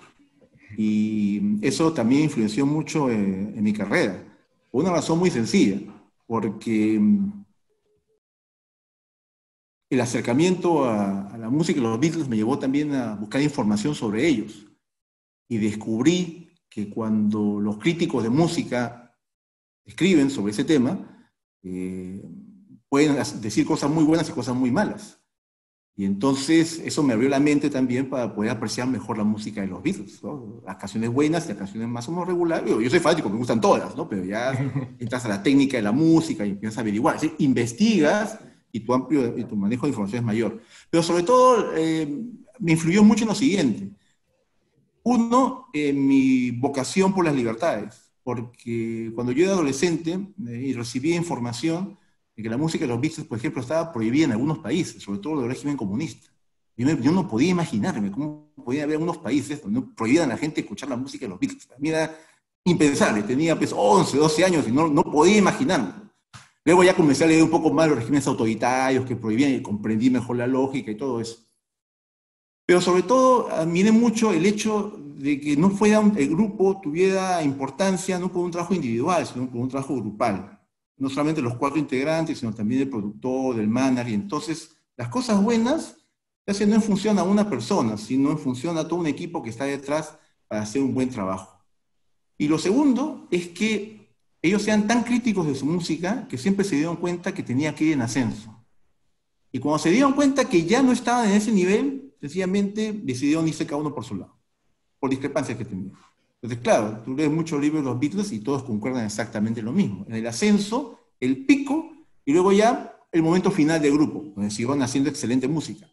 Y 0.78 1.58
eso 1.62 1.92
también 1.92 2.24
influenció 2.24 2.66
mucho 2.66 3.12
en, 3.12 3.62
mi 3.62 3.74
carrera. 3.74 4.24
Por 4.72 4.86
una 4.86 4.94
razón 4.94 5.20
muy 5.20 5.30
sencilla, 5.30 5.82
porque 6.26 7.02
el 9.90 10.02
acercamiento 10.02 10.86
a, 10.86 11.34
a, 11.34 11.38
la 11.38 11.50
música 11.50 11.80
de 11.80 11.88
los 11.88 12.00
Beatles 12.00 12.28
me 12.28 12.36
llevó 12.36 12.60
también 12.60 12.94
a 12.94 13.16
buscar 13.16 13.42
información 13.42 13.96
sobre 13.96 14.28
ellos. 14.28 14.66
Y 15.50 15.58
descubrí 15.58 16.48
que 16.70 16.90
cuando 16.90 17.60
los 17.60 17.78
críticos 17.78 18.24
de 18.24 18.30
música 18.30 19.18
escriben 19.86 20.30
sobre 20.30 20.52
ese 20.52 20.64
tema, 20.64 21.18
eh, 21.64 22.22
pueden 22.90 23.16
decir 23.42 23.66
cosas 23.66 23.90
muy 23.90 24.04
buenas 24.04 24.30
y 24.30 24.34
cosas 24.34 24.56
muy 24.56 24.72
malas. 24.72 25.20
Y 25.96 26.06
entonces 26.06 26.80
eso 26.86 27.02
me 27.02 27.14
abrió 27.14 27.28
la 27.28 27.40
mente 27.40 27.72
también 27.72 28.08
para 28.08 28.36
poder 28.36 28.52
apreciar 28.52 28.88
mejor 28.88 29.18
la 29.18 29.24
música 29.24 29.62
de 29.62 29.68
los 29.68 29.82
Beatles, 29.82 30.22
las 30.64 30.78
canciones 30.78 31.10
buenas 31.10 31.46
y 31.46 31.48
las 31.50 31.58
canciones 31.58 31.90
más 31.90 32.08
o 32.08 32.12
menos 32.12 32.28
regulares. 32.28 32.70
Yo, 32.70 32.90
soy 32.90 33.00
fanático, 33.00 33.30
me 33.30 33.38
gustan 33.38 33.60
todas, 33.60 33.96
¿no? 33.96 34.08
pero 34.08 34.24
ya 34.24 34.52
entras 35.00 35.26
a 35.26 35.30
la 35.30 35.42
técnica 35.42 35.78
de 35.78 35.84
la 35.84 35.92
música 35.92 36.46
y 36.46 36.52
empiezas 36.52 36.78
a 36.78 36.82
averiguar. 36.82 37.18
investigas 37.40 38.38
y 38.72 38.82
tu, 38.82 38.94
amplio, 38.94 39.38
y 39.38 39.44
tu 39.44 39.56
manejo 39.56 39.86
de 39.86 39.90
información 39.90 40.20
es 40.20 40.26
mayor. 40.26 40.62
Pero 40.90 41.04
sobre 41.04 41.24
todo 41.24 41.74
eh, 41.76 42.08
me 42.60 42.74
influyó 42.74 43.04
mucho 43.04 43.24
en 43.24 43.30
lo 43.30 43.36
siguiente. 43.36 43.92
Uno, 45.04 45.68
en 45.74 46.06
mi 46.06 46.52
vocación 46.52 47.14
por 47.14 47.26
las 47.26 47.36
libertades, 47.36 48.12
porque 48.24 49.12
cuando 49.16 49.32
yo 49.32 49.46
era 49.46 49.54
adolescente 49.54 50.20
eh, 50.48 50.64
y 50.68 50.74
recibía 50.74 51.16
información, 51.16 51.98
de 52.36 52.44
que 52.44 52.50
la 52.50 52.58
música 52.58 52.86
de 52.86 52.90
los 52.90 53.02
Beatles, 53.02 53.26
por 53.26 53.38
ejemplo, 53.38 53.62
estaba 53.62 53.92
prohibida 53.92 54.26
en 54.26 54.32
algunos 54.34 54.60
países, 54.60 55.02
sobre 55.02 55.20
todo 55.20 55.42
del 55.42 55.50
régimen 55.50 55.76
comunista. 55.76 56.30
Yo, 56.76 56.88
yo, 57.00 57.12
no 57.12 57.28
podía 57.28 57.50
imaginarme 57.50 58.12
cómo 58.12 58.52
podía 58.64 58.84
haber 58.84 58.98
unos 58.98 59.18
países 59.18 59.64
donde 59.64 59.82
prohibían 59.82 60.26
a 60.26 60.34
la 60.34 60.38
gente 60.38 60.62
escuchar 60.62 60.90
la 60.90 60.98
música 60.98 61.26
de 61.26 61.30
los 61.30 61.40
Beatles. 61.40 61.68
A 61.76 61.80
mí 61.80 61.90
era 61.90 62.16
impensable, 62.64 63.24
tenía 63.24 63.58
pues 63.58 63.74
11, 63.76 64.18
12 64.18 64.46
años 64.46 64.68
y 64.68 64.72
no, 64.72 64.88
no 64.88 65.04
podía 65.04 65.38
imaginarme. 65.38 66.07
Luego 66.68 66.84
ya 66.84 66.94
comencé 66.94 67.24
a 67.24 67.28
leer 67.28 67.42
un 67.42 67.50
poco 67.50 67.72
más 67.72 67.88
los 67.88 67.98
regímenes 67.98 68.28
autoritarios 68.28 69.06
que 69.06 69.16
prohibían 69.16 69.54
y 69.54 69.62
comprendí 69.62 70.10
mejor 70.10 70.36
la 70.36 70.48
lógica 70.48 70.92
y 70.92 70.96
todo 70.96 71.22
eso. 71.22 71.38
Pero 72.66 72.82
sobre 72.82 73.04
todo 73.04 73.50
admiré 73.50 73.94
mucho 73.94 74.34
el 74.34 74.46
hecho 74.46 74.94
de 75.16 75.40
que 75.40 75.56
no 75.56 75.70
fuera 75.70 76.02
el 76.18 76.30
grupo 76.30 76.82
tuviera 76.82 77.42
importancia 77.42 78.20
no 78.20 78.30
por 78.30 78.44
un 78.44 78.52
trabajo 78.52 78.74
individual, 78.74 79.26
sino 79.26 79.50
por 79.50 79.62
un 79.62 79.70
trabajo 79.70 79.96
grupal 79.96 80.60
no 80.98 81.10
solamente 81.10 81.42
los 81.42 81.56
cuatro 81.56 81.80
integrantes, 81.80 82.40
sino 82.40 82.54
también 82.54 82.82
el 82.82 82.90
productor, 82.90 83.60
el 83.60 83.70
manager, 83.70 84.14
entonces 84.14 84.76
las 84.98 85.08
cosas 85.08 85.42
buenas 85.42 85.96
se 86.48 86.66
no 86.66 86.76
en 86.76 86.82
función 86.82 87.18
a 87.18 87.24
una 87.24 87.50
persona, 87.50 87.96
sino 87.98 88.32
en 88.32 88.40
función 88.40 88.78
a 88.78 88.86
todo 88.86 89.00
un 89.00 89.08
equipo 89.08 89.42
que 89.42 89.52
está 89.52 89.64
detrás 89.64 90.18
para 90.50 90.64
hacer 90.64 90.82
un 90.82 90.94
buen 90.94 91.10
trabajo. 91.10 91.64
Y 92.38 92.50
lo 92.50 92.58
segundo 92.58 93.28
es 93.32 93.48
que 93.48 93.97
ellos 94.42 94.62
sean 94.62 94.88
tan 94.88 95.04
críticos 95.04 95.48
de 95.48 95.56
su 95.56 95.66
música 95.66 96.28
que 96.28 96.38
siempre 96.38 96.64
se 96.64 96.76
dieron 96.76 96.98
cuenta 96.98 97.34
que 97.34 97.44
tenía 97.44 97.74
que 97.74 97.86
ir 97.86 97.94
en 97.94 98.02
ascenso. 98.02 98.54
Y 99.52 99.60
cuando 99.60 99.80
se 99.80 99.90
dieron 99.90 100.14
cuenta 100.14 100.46
que 100.46 100.66
ya 100.66 100.82
no 100.82 100.92
estaban 100.92 101.30
en 101.30 101.36
ese 101.36 101.52
nivel, 101.52 102.14
sencillamente 102.20 102.94
decidieron 102.94 103.48
irse 103.48 103.66
cada 103.66 103.82
uno 103.82 103.94
por 103.94 104.04
su 104.04 104.16
lado, 104.16 104.38
por 105.00 105.10
discrepancias 105.10 105.58
que 105.58 105.66
tenían. 105.66 105.94
Entonces, 106.42 106.60
claro, 106.60 107.02
tú 107.04 107.16
lees 107.16 107.32
muchos 107.32 107.60
libros 107.60 107.84
de 107.84 107.90
los 107.90 108.00
Beatles 108.00 108.32
y 108.32 108.40
todos 108.40 108.64
concuerdan 108.64 109.06
exactamente 109.06 109.62
lo 109.62 109.72
mismo. 109.72 110.06
En 110.08 110.16
el 110.16 110.28
ascenso, 110.28 111.00
el 111.20 111.46
pico 111.46 111.92
y 112.26 112.34
luego 112.34 112.52
ya 112.52 112.96
el 113.12 113.24
momento 113.24 113.50
final 113.50 113.82
del 113.82 113.94
grupo, 113.94 114.26
donde 114.36 114.52
siguieron 114.52 114.82
haciendo 114.82 115.10
excelente 115.10 115.48
música. 115.48 115.90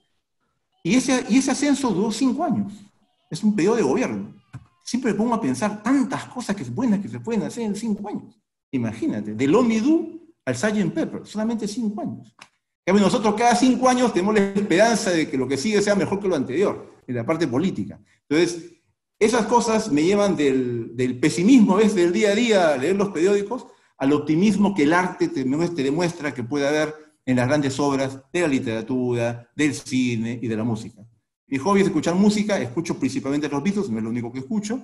Y 0.82 0.96
ese, 0.96 1.24
y 1.30 1.38
ese 1.38 1.52
ascenso 1.52 1.90
duró 1.90 2.12
cinco 2.12 2.44
años. 2.44 2.72
Es 3.30 3.42
un 3.42 3.56
periodo 3.56 3.76
de 3.76 3.82
gobierno. 3.82 4.34
Siempre 4.84 5.14
pongo 5.14 5.34
a 5.34 5.40
pensar 5.40 5.82
tantas 5.82 6.26
cosas 6.26 6.54
que 6.54 6.62
buenas 6.64 7.00
que 7.00 7.08
se 7.08 7.18
pueden 7.18 7.42
hacer 7.42 7.64
en 7.64 7.74
cinco 7.74 8.06
años. 8.06 8.38
Imagínate, 8.70 9.34
del 9.34 9.54
Omidú 9.54 10.20
al 10.44 10.54
Sgt. 10.54 10.92
Pepper, 10.92 11.22
solamente 11.24 11.66
cinco 11.66 12.02
años. 12.02 12.36
nosotros 12.86 13.34
cada 13.34 13.56
cinco 13.56 13.88
años 13.88 14.12
tenemos 14.12 14.34
la 14.34 14.52
esperanza 14.52 15.10
de 15.10 15.28
que 15.28 15.38
lo 15.38 15.48
que 15.48 15.56
sigue 15.56 15.80
sea 15.80 15.94
mejor 15.94 16.20
que 16.20 16.28
lo 16.28 16.36
anterior, 16.36 17.00
en 17.06 17.14
la 17.14 17.24
parte 17.24 17.48
política. 17.48 17.98
Entonces, 18.28 18.74
esas 19.18 19.46
cosas 19.46 19.90
me 19.90 20.02
llevan 20.02 20.36
del, 20.36 21.18
pesimismo 21.18 21.76
¿ves? 21.76 21.94
del 21.94 22.12
día 22.12 22.30
a 22.30 22.34
día, 22.34 22.76
leer 22.76 22.96
los 22.96 23.08
periódicos, 23.08 23.66
al 23.96 24.12
optimismo 24.12 24.74
que 24.74 24.82
el 24.82 24.92
arte 24.92 25.28
te, 25.28 25.44
demuestra 25.44 26.34
que 26.34 26.44
puede 26.44 26.68
haber 26.68 26.94
en 27.24 27.36
las 27.36 27.48
grandes 27.48 27.80
obras 27.80 28.20
de 28.30 28.40
la 28.42 28.48
literatura, 28.48 29.48
del 29.56 29.72
cine 29.72 30.38
y 30.42 30.46
de 30.46 30.56
la 30.56 30.64
música. 30.64 31.06
Mi 31.46 31.58
hobby 31.58 31.80
es 31.80 31.86
escuchar 31.86 32.14
música, 32.14 32.58
escucho 32.58 32.98
principalmente 32.98 33.48
los 33.48 33.62
Beatles, 33.62 33.90
no 33.90 33.98
es 33.98 34.04
lo 34.04 34.10
único 34.10 34.32
que 34.32 34.38
escucho. 34.40 34.82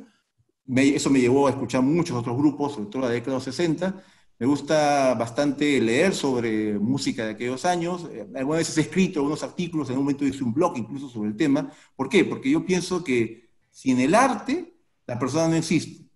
eso 0.76 1.10
me 1.10 1.20
llevó 1.20 1.46
a 1.46 1.50
escuchar 1.50 1.82
muchos 1.82 2.16
otros 2.16 2.36
grupos, 2.36 2.74
sobre 2.74 2.90
todo 2.90 3.02
la 3.02 3.08
década 3.08 3.32
de 3.32 3.36
los 3.36 3.44
60. 3.44 4.04
Me 4.38 4.46
gusta 4.46 5.14
bastante 5.14 5.80
leer 5.80 6.14
sobre 6.14 6.78
música 6.78 7.24
de 7.26 7.32
aquellos 7.32 7.64
años. 7.64 8.08
Eh, 8.10 8.26
algunas 8.34 8.60
veces 8.60 8.78
he 8.78 8.80
escrito 8.82 9.20
algunos 9.20 9.42
artículos, 9.42 9.90
en 9.90 9.96
un 9.96 10.04
momento 10.04 10.24
hice 10.24 10.44
un 10.44 10.54
blog 10.54 10.78
incluso 10.78 11.08
sobre 11.08 11.30
el 11.30 11.36
tema. 11.36 11.70
¿Por 11.94 12.08
qué? 12.08 12.24
Porque 12.24 12.50
yo 12.50 12.64
pienso 12.64 13.04
que 13.04 13.50
sin 13.70 14.00
el 14.00 14.14
arte, 14.14 14.74
la 15.06 15.18
persona 15.18 15.48
no 15.48 15.56
existe. 15.56 16.06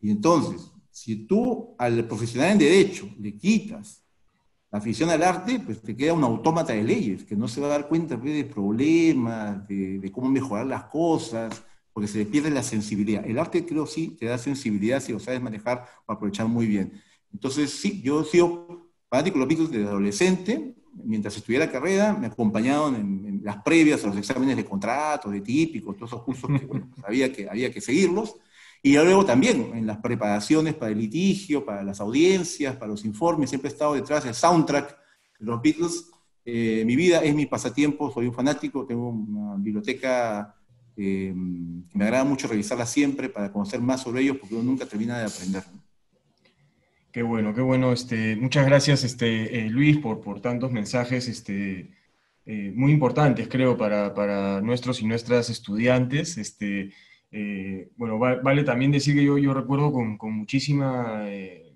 Y 0.00 0.10
entonces, 0.10 0.70
si 0.90 1.26
tú 1.26 1.74
al 1.78 2.06
profesional 2.06 2.52
en 2.52 2.58
derecho 2.58 3.08
le 3.18 3.36
quitas 3.36 4.01
la 4.72 4.78
afición 4.78 5.10
al 5.10 5.22
arte, 5.22 5.60
pues 5.60 5.82
te 5.82 5.94
queda 5.94 6.14
un 6.14 6.24
autómata 6.24 6.72
de 6.72 6.82
leyes, 6.82 7.24
que 7.24 7.36
no 7.36 7.46
se 7.46 7.60
va 7.60 7.66
a 7.66 7.70
dar 7.70 7.88
cuenta 7.88 8.18
pues, 8.18 8.32
de 8.32 8.44
problemas, 8.44 9.68
de, 9.68 10.10
cómo 10.10 10.30
mejorar 10.30 10.64
las 10.64 10.84
cosas, 10.84 11.62
porque 11.92 12.08
se 12.08 12.18
le 12.18 12.24
pierde 12.24 12.50
la 12.50 12.62
sensibilidad. 12.62 13.22
El 13.26 13.38
arte, 13.38 13.66
creo, 13.66 13.86
sí, 13.86 14.16
te 14.18 14.24
da 14.24 14.38
sensibilidad 14.38 15.00
si 15.00 15.12
lo 15.12 15.20
sabes 15.20 15.42
manejar 15.42 15.84
o 16.06 16.12
aprovechar 16.12 16.48
muy 16.48 16.66
bien. 16.66 17.02
Entonces, 17.34 17.70
sí, 17.70 18.00
yo 18.00 18.22
he 18.22 18.24
sido 18.24 18.90
fanático 19.10 19.34
de 19.34 19.40
los 19.40 19.48
Beatles 19.48 19.70
desde 19.70 19.88
adolescente, 19.88 20.74
mientras 21.04 21.36
estudié 21.36 21.58
la 21.58 21.70
carrera, 21.70 22.14
me 22.14 22.28
acompañaron 22.28 22.94
en, 22.94 23.40
las 23.44 23.62
previas 23.62 24.02
a 24.04 24.06
los 24.06 24.16
exámenes 24.16 24.56
de 24.56 24.64
contrato, 24.64 25.28
de 25.28 25.42
típicos, 25.42 25.96
todos 25.96 26.12
esos 26.12 26.22
cursos 26.22 26.48
que 26.58 26.64
bueno, 26.64 26.88
sabía 26.98 27.30
que 27.30 27.46
había 27.46 27.70
que 27.70 27.82
seguirlos. 27.82 28.36
Y 28.84 28.94
luego 28.94 29.24
también 29.24 29.70
en 29.74 29.86
las 29.86 29.98
preparaciones 29.98 30.74
para 30.74 30.90
el 30.90 30.98
litigio, 30.98 31.64
para 31.64 31.84
las 31.84 32.00
audiencias, 32.00 32.74
para 32.76 32.90
los 32.90 33.04
informes, 33.04 33.50
siempre 33.50 33.70
he 33.70 33.72
estado 33.72 33.94
detrás 33.94 34.24
del 34.24 34.34
soundtrack 34.34 34.98
los 35.42 35.60
Beatles. 35.60 36.10
Eh, 36.44 36.82
mi 36.84 36.96
vida 36.96 37.22
es 37.22 37.34
mi 37.34 37.46
pasatiempo, 37.46 38.10
soy 38.10 38.26
un 38.26 38.34
fanático, 38.34 38.84
tengo 38.86 39.10
una 39.10 39.56
biblioteca 39.56 40.56
eh, 40.96 41.32
que 41.88 41.98
me 41.98 42.04
agrada 42.04 42.24
mucho 42.24 42.48
revisarla 42.48 42.86
siempre 42.86 43.28
para 43.28 43.52
conocer 43.52 43.80
más 43.80 44.02
sobre 44.02 44.22
ellos, 44.22 44.38
porque 44.38 44.54
uno 44.54 44.64
nunca 44.64 44.86
termina 44.86 45.18
de 45.18 45.26
aprender. 45.26 45.62
Qué 47.12 47.22
bueno, 47.22 47.54
qué 47.54 47.60
bueno. 47.60 47.92
Este, 47.92 48.34
muchas 48.36 48.66
gracias, 48.66 49.04
este, 49.04 49.60
eh, 49.60 49.70
Luis, 49.70 49.98
por, 49.98 50.20
por 50.20 50.40
tantos 50.40 50.72
mensajes 50.72 51.28
este, 51.28 51.90
muy 52.74 52.90
importantes, 52.90 53.46
creo, 53.48 53.76
para, 53.76 54.14
para, 54.14 54.60
nuestros 54.60 55.00
y 55.02 55.06
nuestras 55.06 55.50
estudiantes. 55.50 56.38
Este, 56.38 56.92
Eh, 57.34 57.88
bueno, 57.96 58.18
vale 58.18 58.62
también 58.62 58.90
decir 58.90 59.14
que 59.14 59.24
yo, 59.24 59.38
yo 59.38 59.54
recuerdo 59.54 59.90
con, 59.90 60.18
con 60.18 60.32
muchísima, 60.34 61.22
eh, 61.28 61.74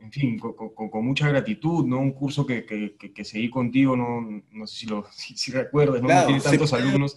en 0.00 0.10
fin, 0.10 0.36
con, 0.36 0.54
con, 0.74 1.04
mucha 1.04 1.28
gratitud, 1.28 1.86
¿no? 1.86 2.00
Un 2.00 2.12
curso 2.12 2.44
que, 2.44 2.66
que, 2.66 2.96
que, 2.96 3.24
seguí 3.24 3.48
contigo, 3.48 3.96
no, 3.96 4.42
no 4.50 4.66
sé 4.66 4.80
si, 4.80 4.86
lo, 4.86 5.06
si, 5.12 5.52
recuerdas, 5.52 6.02
¿no? 6.02 6.08
tiene 6.26 6.40
tantos 6.40 6.72
alumnos. 6.72 7.16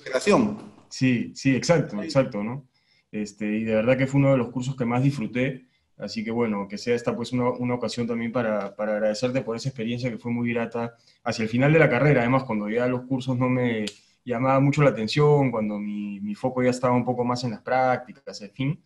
Sí, 0.87 1.31
sí, 1.33 1.55
exacto, 1.55 2.01
exacto, 2.03 2.43
¿no? 2.43 2.67
Este, 3.11 3.45
y 3.57 3.63
de 3.63 3.73
verdad 3.73 3.97
que 3.97 4.05
fue 4.05 4.19
uno 4.19 4.31
de 4.31 4.37
los 4.37 4.49
cursos 4.49 4.75
que 4.75 4.85
más 4.85 5.01
disfruté. 5.01 5.65
Así 5.97 6.23
que 6.23 6.31
bueno, 6.31 6.67
que 6.67 6.77
sea 6.77 6.93
esta 6.93 7.15
pues 7.15 7.31
una, 7.31 7.49
una 7.51 7.75
ocasión 7.75 8.05
también 8.05 8.31
para, 8.31 8.75
para, 8.75 8.93
agradecerte 8.93 9.41
por 9.41 9.55
esa 9.55 9.69
experiencia 9.69 10.11
que 10.11 10.17
fue 10.17 10.31
muy 10.31 10.51
grata 10.53 10.95
hacia 11.23 11.43
el 11.43 11.49
final 11.49 11.71
de 11.73 11.79
la 11.79 11.89
carrera. 11.89 12.21
Además, 12.21 12.43
cuando 12.43 12.69
ya 12.69 12.85
los 12.87 13.03
cursos 13.03 13.37
no 13.37 13.49
me 13.49 13.85
llamaba 14.25 14.59
mucho 14.59 14.81
la 14.81 14.89
atención, 14.89 15.51
cuando 15.51 15.79
mi, 15.79 16.19
mi 16.19 16.35
foco 16.35 16.63
ya 16.63 16.71
estaba 16.71 16.95
un 16.95 17.05
poco 17.05 17.23
más 17.23 17.43
en 17.43 17.51
las 17.51 17.61
prácticas, 17.61 18.41
en 18.41 18.51
fin, 18.51 18.83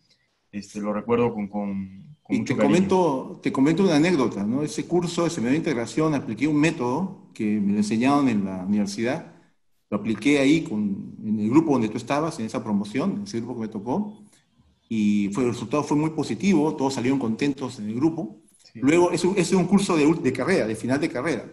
este, 0.52 0.80
lo 0.80 0.92
recuerdo 0.92 1.32
con, 1.32 1.48
con, 1.48 2.16
y 2.28 2.44
te 2.44 2.56
comento, 2.56 3.40
te 3.42 3.50
comento 3.50 3.82
una 3.82 3.96
anécdota, 3.96 4.44
¿no? 4.44 4.62
Ese 4.62 4.86
curso 4.86 5.28
de 5.28 5.42
de 5.42 5.56
integración 5.56 6.14
apliqué 6.14 6.46
un 6.46 6.60
método 6.60 7.30
que 7.34 7.60
me 7.60 7.72
lo 7.72 7.78
enseñaron 7.78 8.28
en 8.28 8.44
la 8.44 8.64
universidad, 8.64 9.32
lo 9.88 9.96
apliqué 9.96 10.38
ahí 10.38 10.62
con, 10.62 11.16
en 11.24 11.40
el 11.40 11.50
grupo 11.50 11.72
donde 11.72 11.88
tú 11.88 11.96
estabas, 11.96 12.38
en 12.38 12.46
esa 12.46 12.62
promoción, 12.62 13.12
en 13.16 13.22
ese 13.24 13.38
grupo 13.38 13.54
que 13.54 13.60
me 13.62 13.68
tocó, 13.68 14.22
y 14.88 15.30
fue, 15.32 15.44
el 15.44 15.50
resultado 15.50 15.82
fue 15.82 15.96
muy 15.96 16.10
positivo, 16.10 16.76
todos 16.76 16.94
salieron 16.94 17.18
contentos 17.18 17.78
en 17.78 17.88
el 17.88 17.94
grupo. 17.94 18.40
Luego, 18.74 19.10
es 19.10 19.24
un, 19.24 19.36
es 19.36 19.52
un 19.52 19.66
curso 19.66 19.96
de, 19.96 20.12
de, 20.14 20.32
carrera, 20.32 20.66
de 20.66 20.76
final 20.76 21.00
de 21.00 21.08
carrera. 21.08 21.44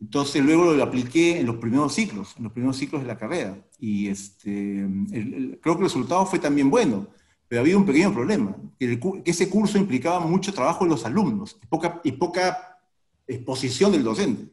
Entonces, 0.00 0.42
luego 0.42 0.72
lo 0.72 0.82
apliqué 0.82 1.40
en 1.40 1.46
los 1.46 1.56
primeros 1.56 1.94
ciclos, 1.94 2.34
en 2.38 2.44
los 2.44 2.52
primeros 2.52 2.76
ciclos 2.76 3.02
de 3.02 3.08
la 3.08 3.18
carrera. 3.18 3.56
Y 3.78 4.08
este, 4.08 4.86
creo 5.60 5.74
que 5.74 5.82
el 5.82 5.88
resultado 5.88 6.24
fue 6.24 6.38
también 6.38 6.70
bueno, 6.70 7.08
pero 7.46 7.60
había 7.60 7.76
un 7.76 7.84
pequeño 7.84 8.12
problema, 8.12 8.56
que, 8.78 8.98
que 8.98 9.30
ese 9.30 9.50
curso 9.50 9.76
implicaba 9.76 10.20
mucho 10.20 10.54
trabajo 10.54 10.84
de 10.84 10.90
los 10.90 11.04
alumnos 11.04 11.58
y 11.62 11.66
poca, 11.66 12.00
y 12.02 12.12
poca 12.12 12.78
exposición 13.26 13.92
del 13.92 14.04
docente. 14.04 14.50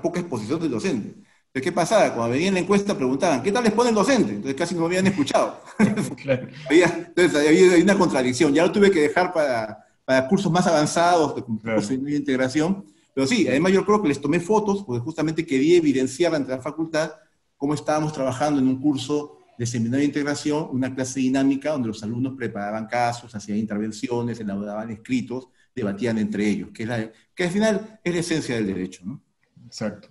Poca 0.00 0.20
exposición 0.20 0.60
del 0.60 0.70
docente. 0.70 1.08
Entonces, 1.08 1.62
¿qué 1.62 1.72
pasaba? 1.72 2.14
Cuando 2.14 2.32
venían 2.32 2.54
la 2.54 2.60
encuesta 2.60 2.96
preguntaban, 2.96 3.42
¿qué 3.42 3.52
tal 3.52 3.64
les 3.64 3.72
pone 3.72 3.90
el 3.90 3.94
docente? 3.94 4.30
Entonces 4.30 4.54
casi 4.54 4.74
no 4.74 4.82
me 4.82 4.86
habían 4.86 5.08
escuchado. 5.08 5.60
entonces 5.78 7.46
había, 7.46 7.82
una 7.82 7.98
contradicción. 7.98 8.54
Ya 8.54 8.64
lo 8.64 8.72
tuve 8.72 8.90
que 8.90 9.00
dejar 9.00 9.32
para, 9.32 9.84
para 10.04 10.26
cursos 10.28 10.50
más 10.50 10.66
avanzados 10.66 11.34
de 11.34 11.98
de 11.98 12.16
integración. 12.16 12.86
Pero 13.14 13.26
sí, 13.26 13.46
además 13.48 13.72
yo 13.72 13.84
creo 13.84 14.00
que 14.00 14.08
les 14.08 14.20
tomé 14.20 14.40
fotos 14.40 14.82
porque 14.84 15.00
justamente 15.00 15.44
quería 15.46 15.76
evidenciar 15.76 16.34
ante 16.34 16.50
la 16.50 16.60
facultad 16.60 17.12
cómo 17.56 17.74
estábamos 17.74 18.12
trabajando 18.12 18.60
en 18.60 18.68
un 18.68 18.80
curso 18.80 19.38
de 19.58 19.66
seminario 19.66 20.00
de 20.00 20.06
integración, 20.06 20.68
una 20.72 20.94
clase 20.94 21.20
dinámica 21.20 21.70
donde 21.70 21.88
los 21.88 22.02
alumnos 22.02 22.34
preparaban 22.36 22.86
casos, 22.86 23.34
hacían 23.34 23.58
intervenciones, 23.58 24.40
elaboraban 24.40 24.90
escritos, 24.90 25.48
debatían 25.74 26.18
entre 26.18 26.48
ellos, 26.48 26.70
que, 26.72 26.86
la, 26.86 27.12
que 27.34 27.44
al 27.44 27.50
final 27.50 28.00
es 28.02 28.14
la 28.14 28.20
esencia 28.20 28.54
del 28.56 28.66
derecho. 28.66 29.02
¿no? 29.04 29.22
Exacto. 29.66 30.08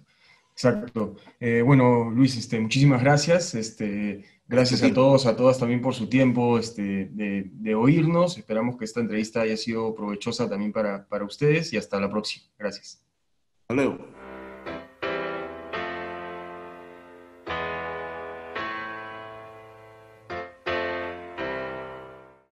Exacto. 0.54 1.16
Eh, 1.40 1.64
bueno, 1.66 2.12
Luis, 2.12 2.38
este, 2.38 2.60
muchísimas 2.60 3.02
gracias. 3.02 3.56
Este, 3.56 4.24
gracias 4.52 4.84
a 4.84 4.94
todos, 4.94 5.26
a 5.26 5.36
todas 5.36 5.58
también 5.58 5.82
por 5.82 5.96
su 5.96 6.08
tiempo 6.08 6.60
este, 6.60 7.10
de, 7.12 7.76
oírnos. 7.76 8.38
Esperamos 8.38 8.78
que 8.78 8.86
esta 8.86 9.00
entrevista 9.00 9.42
haya 9.42 9.58
sido 9.58 9.96
provechosa 9.96 10.50
también 10.50 10.72
para, 10.72 11.08
para 11.08 11.26
ustedes 11.26 11.74
y 11.74 11.78
hasta 11.78 12.00
la 12.00 12.10
próxima. 12.10 12.46
Gracias. 12.60 13.02
Hasta 13.62 13.74
luego. 13.74 14.11